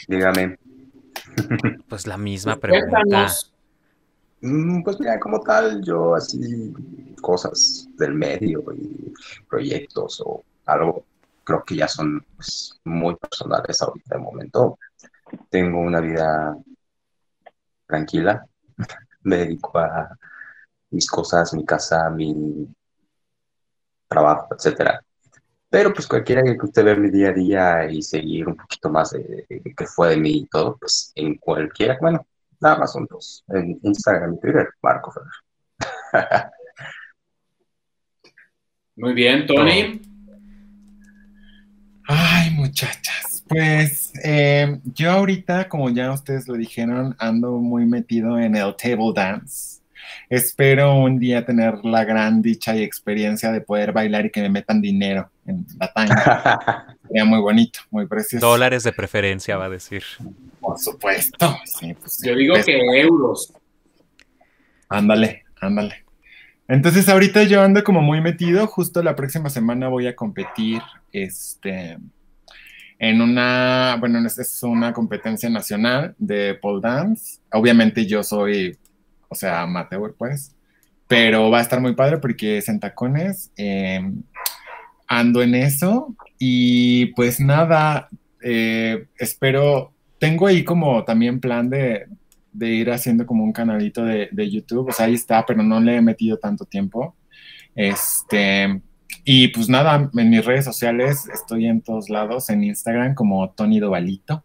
[0.07, 0.57] Dígame.
[1.88, 2.89] pues la misma pregunta.
[3.01, 3.53] Cuéntanos.
[4.41, 6.73] Mm, Pues mira, como tal, yo así
[7.21, 9.13] cosas del medio y
[9.49, 11.05] proyectos o algo,
[11.52, 14.80] creo que ya son pues, muy personales ahorita de momento.
[15.49, 16.56] Tengo una vida
[17.86, 18.45] tranquila,
[19.23, 20.18] me dedico a
[20.91, 22.68] mis cosas, mi casa, mi
[24.07, 25.02] trabajo, etcétera.
[25.69, 29.11] Pero pues cualquiera que usted ver mi día a día y seguir un poquito más
[29.11, 32.26] de, de qué fue de mí y todo, pues en cualquiera, bueno,
[32.61, 33.44] Nada más son dos.
[33.49, 35.32] En Instagram y Twitter, Marco Ferrer.
[38.95, 39.99] Muy bien, Tony.
[42.07, 43.44] Ay, muchachas.
[43.48, 49.11] Pues eh, yo ahorita, como ya ustedes lo dijeron, ando muy metido en el table
[49.14, 49.82] dance.
[50.30, 54.49] Espero un día tener la gran dicha y experiencia de poder bailar y que me
[54.49, 56.98] metan dinero en la tanga.
[57.07, 58.45] Sería muy bonito, muy precioso.
[58.45, 60.03] Dólares de preferencia, va a decir.
[60.60, 61.57] Por supuesto.
[61.65, 63.53] Sí, pues, Yo digo pues, que euros.
[64.88, 66.06] Ándale, ándale.
[66.72, 70.81] Entonces ahorita yo ando como muy metido, justo la próxima semana voy a competir
[71.11, 71.98] este,
[72.98, 77.41] en una, bueno, es, una competencia nacional de pole dance.
[77.52, 78.77] Obviamente yo soy,
[79.27, 80.56] o sea, amateur pues,
[81.10, 83.52] pero va a estar muy padre porque es en tacones.
[83.57, 84.10] eh,
[85.07, 88.07] ando en eso y pues nada,
[88.41, 92.07] eh, espero, tengo ahí como también plan de,
[92.52, 95.80] de ir haciendo como un canalito de, de, YouTube, o sea, ahí está, pero no
[95.80, 97.15] le he metido tanto tiempo.
[97.76, 98.82] Este,
[99.23, 103.80] y pues nada, en mis redes sociales estoy en todos lados, en Instagram como Tony
[103.80, 104.44] Dovalito,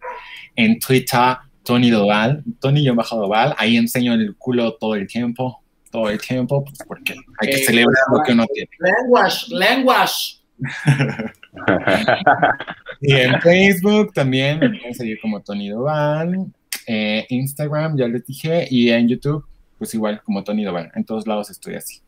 [0.54, 5.64] en Twitter Tony Doval, Tony yo bajo Doval, ahí enseño el culo todo el tiempo,
[5.90, 8.70] todo el tiempo, pues porque hay que eh, celebrar lo que uno tiene.
[8.78, 10.36] Language, language.
[13.00, 16.46] y en Facebook también me pueden seguir como Tony Doval,
[16.86, 19.44] eh, Instagram, ya les dije, y en YouTube,
[19.78, 22.00] pues igual como Tony Doval, en todos lados estoy así.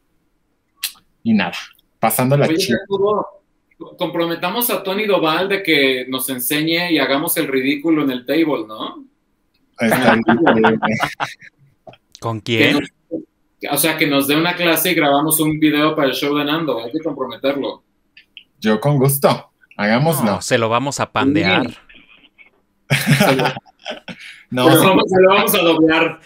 [1.22, 1.56] Y nada,
[1.98, 2.78] pasando la chica.
[3.96, 8.66] Comprometamos a Tony Doval de que nos enseñe y hagamos el ridículo en el table,
[8.66, 9.04] ¿no?
[12.20, 12.78] ¿Con quién?
[13.70, 16.44] o sea, que nos dé una clase y grabamos un video para el show de
[16.44, 16.84] Nando.
[16.84, 17.82] Hay que comprometerlo.
[18.60, 19.50] Yo con gusto.
[19.76, 20.24] Hagámoslo.
[20.24, 21.66] No, se lo vamos a pandear.
[24.50, 26.20] no, se lo vamos a doblar.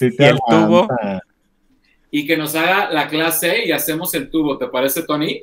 [0.00, 0.88] y el tubo.
[2.10, 4.56] Y que nos haga la clase y hacemos el tubo.
[4.56, 5.42] ¿Te parece, Tony?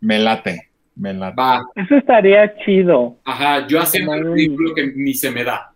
[0.00, 0.70] Me late.
[0.94, 1.36] Me late.
[1.36, 1.62] Va.
[1.74, 3.18] Eso estaría chido.
[3.24, 5.72] Ajá, yo haciendo el ridículo que ni se me da.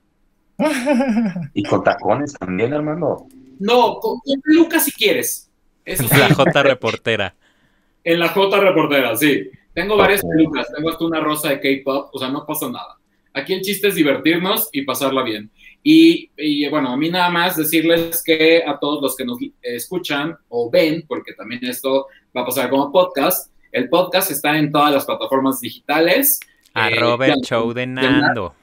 [1.54, 3.26] y con tacones también, hermano.
[3.58, 5.50] No, con, Lucas si quieres.
[5.84, 7.34] la J reportera.
[8.04, 9.50] En la J reportera, sí.
[9.74, 12.98] Tengo varias pelucas, tengo hasta una rosa de K-pop, o sea, no pasa nada.
[13.34, 15.50] Aquí el chiste es divertirnos y pasarla bien.
[15.82, 20.70] Y, bueno, a mí nada más decirles que a todos los que nos escuchan o
[20.70, 22.06] ven, porque también esto
[22.36, 26.38] va a pasar como podcast, el podcast está en todas las plataformas digitales.
[26.74, 28.54] Arroba el show de Nando.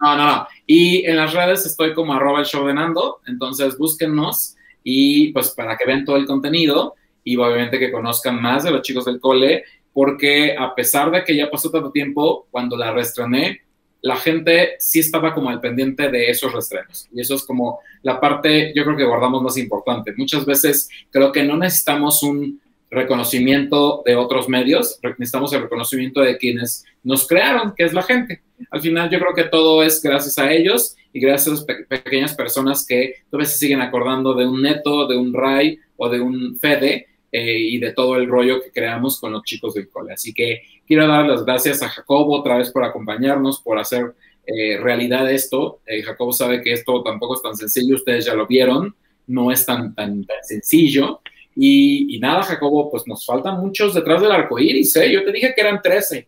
[0.00, 0.46] No, no, no.
[0.66, 5.50] Y en las redes estoy como arroba el show de Nando, entonces búsquennos y pues
[5.50, 9.20] para que vean todo el contenido y obviamente que conozcan más de los chicos del
[9.20, 13.62] cole, porque a pesar de que ya pasó tanto tiempo, cuando la reestrené,
[14.04, 17.08] la gente sí estaba como al pendiente de esos restrenos.
[17.10, 20.12] Y eso es como la parte, yo creo que guardamos más importante.
[20.14, 22.60] Muchas veces creo que no necesitamos un
[22.90, 28.42] reconocimiento de otros medios, necesitamos el reconocimiento de quienes nos crearon, que es la gente.
[28.70, 32.34] Al final yo creo que todo es gracias a ellos y gracias a esas pequeñas
[32.34, 36.58] personas que todavía se siguen acordando de un Neto, de un Ray o de un
[36.58, 40.12] Fede eh, y de todo el rollo que creamos con los chicos del cole.
[40.12, 44.14] Así que quiero dar las gracias a Jacobo otra vez por acompañarnos, por hacer
[44.46, 45.80] eh, realidad esto.
[45.86, 48.94] Eh, Jacobo sabe que esto tampoco es tan sencillo, ustedes ya lo vieron,
[49.26, 51.20] no es tan, tan, tan sencillo.
[51.56, 55.12] Y, nada, Jacobo, pues nos faltan muchos detrás del arco iris, ¿eh?
[55.12, 56.26] Yo te dije que eran 13.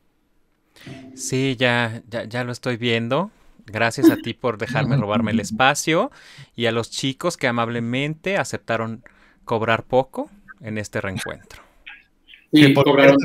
[1.15, 3.31] Sí, ya, ya, ya lo estoy viendo.
[3.67, 6.13] Gracias a ti por dejarme robarme el espacio
[6.55, 9.03] y a los chicos que amablemente aceptaron
[9.45, 10.31] cobrar poco
[10.61, 11.66] en este reencuentro.
[12.53, 13.17] Sí, cobraron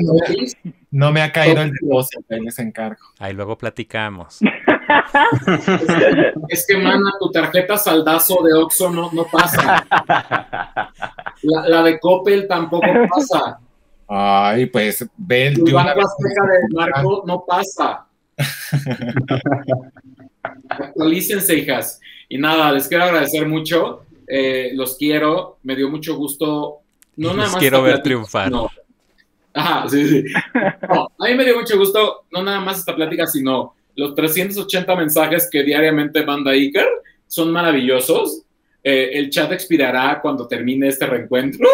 [0.92, 3.00] no me ha caído el depósito, ahí les encargo.
[3.18, 4.40] Ahí luego platicamos.
[6.48, 9.86] es que, mana, tu tarjeta saldazo de Oxxo no, no pasa.
[11.42, 13.58] La, de Coppel tampoco pasa.
[14.06, 15.54] Ay, pues ven.
[15.54, 18.06] Tu banco de Marco no pasa.
[20.68, 22.02] Actualícense, hijas.
[22.28, 24.04] Y nada, les quiero agradecer mucho.
[24.28, 25.56] Eh, los quiero.
[25.62, 26.80] Me dio mucho gusto.
[27.16, 28.52] No nada más quiero ver triunfar.
[29.54, 30.24] Ajá, sí, sí.
[30.54, 35.48] a mí me dio mucho gusto, no nada más esta plática, sino los 380 mensajes
[35.50, 36.88] que diariamente manda Iker
[37.26, 38.42] son maravillosos.
[38.82, 41.68] Eh, el chat expirará cuando termine este reencuentro.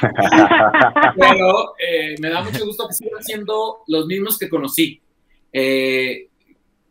[1.16, 5.00] Pero eh, me da mucho gusto que sigan siendo los mismos que conocí.
[5.52, 6.28] Eh,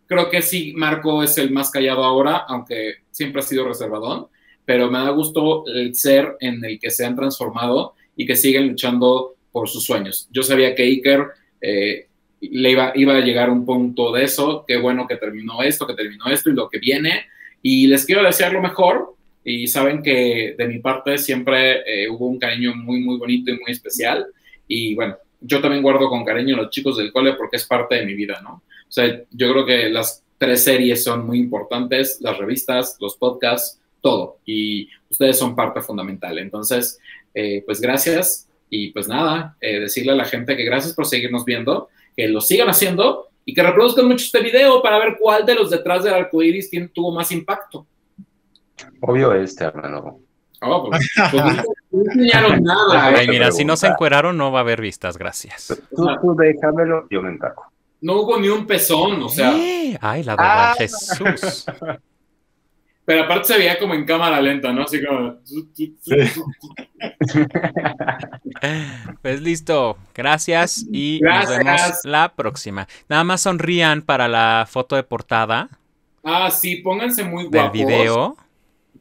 [0.06, 4.28] creo que sí, Marco es el más callado ahora, aunque siempre ha sido reservadón,
[4.66, 8.68] pero me da gusto el ser en el que se han transformado y que siguen
[8.68, 10.28] luchando por sus sueños.
[10.32, 11.26] Yo sabía que Iker
[12.42, 15.96] le iba, iba a llegar un punto de eso, qué bueno que terminó esto, que
[15.96, 17.26] terminó esto y lo que viene.
[17.62, 22.28] Y les quiero desear lo mejor y saben que de mi parte siempre eh, hubo
[22.28, 24.28] un cariño muy, muy bonito y muy especial.
[24.68, 27.96] Y bueno, yo también guardo con cariño a los chicos del cole porque es parte
[27.96, 28.64] de mi vida, ¿no?
[28.88, 33.82] O sea, yo creo que las tres series son muy importantes, las revistas, los podcasts,
[34.02, 34.38] todo.
[34.46, 36.38] Y ustedes son parte fundamental.
[36.38, 37.00] Entonces,
[37.34, 38.47] eh, pues gracias.
[38.70, 42.42] Y pues nada, eh, decirle a la gente que gracias por seguirnos viendo que lo
[42.42, 46.16] sigan haciendo y que reproduzcan mucho este video para ver cuál de los detrás del
[46.16, 47.86] arco iris tuvo más impacto.
[49.02, 50.20] Obvio este, hermano.
[50.62, 51.64] Oh, pues, pues no,
[52.02, 53.08] enseñaron nada.
[53.08, 55.68] Ay, mira, si no se encueraron, no va a haber vistas, gracias.
[55.96, 57.64] Tú, tú déjamelo, yo me encargo.
[58.02, 59.52] No hubo ni un pezón, o sea.
[60.02, 60.76] Ay, la verdad, ah.
[60.78, 61.66] Jesús.
[63.08, 64.82] Pero aparte se veía como en cámara lenta, ¿no?
[64.82, 65.38] Así como.
[69.22, 72.86] Pues listo, gracias y nos vemos la próxima.
[73.08, 75.70] Nada más sonrían para la foto de portada.
[76.22, 77.72] Ah, sí, pónganse muy guapos.
[77.72, 78.36] Del video.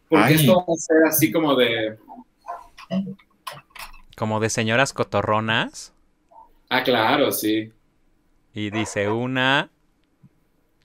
[0.09, 1.99] Porque esto va a ser así como de.
[4.17, 5.93] Como de señoras cotorronas.
[6.69, 7.73] Ah, claro, sí.
[8.55, 9.69] Y dice una,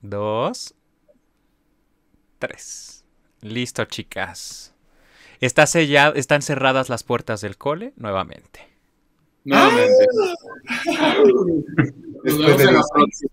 [0.02, 0.74] dos,
[2.40, 2.91] tres.
[3.42, 4.74] Listo, chicas.
[5.40, 8.68] Está sellado, están cerradas las puertas del cole nuevamente.
[9.44, 10.08] Nuevamente.
[12.24, 13.32] Nos vemos de la próxima.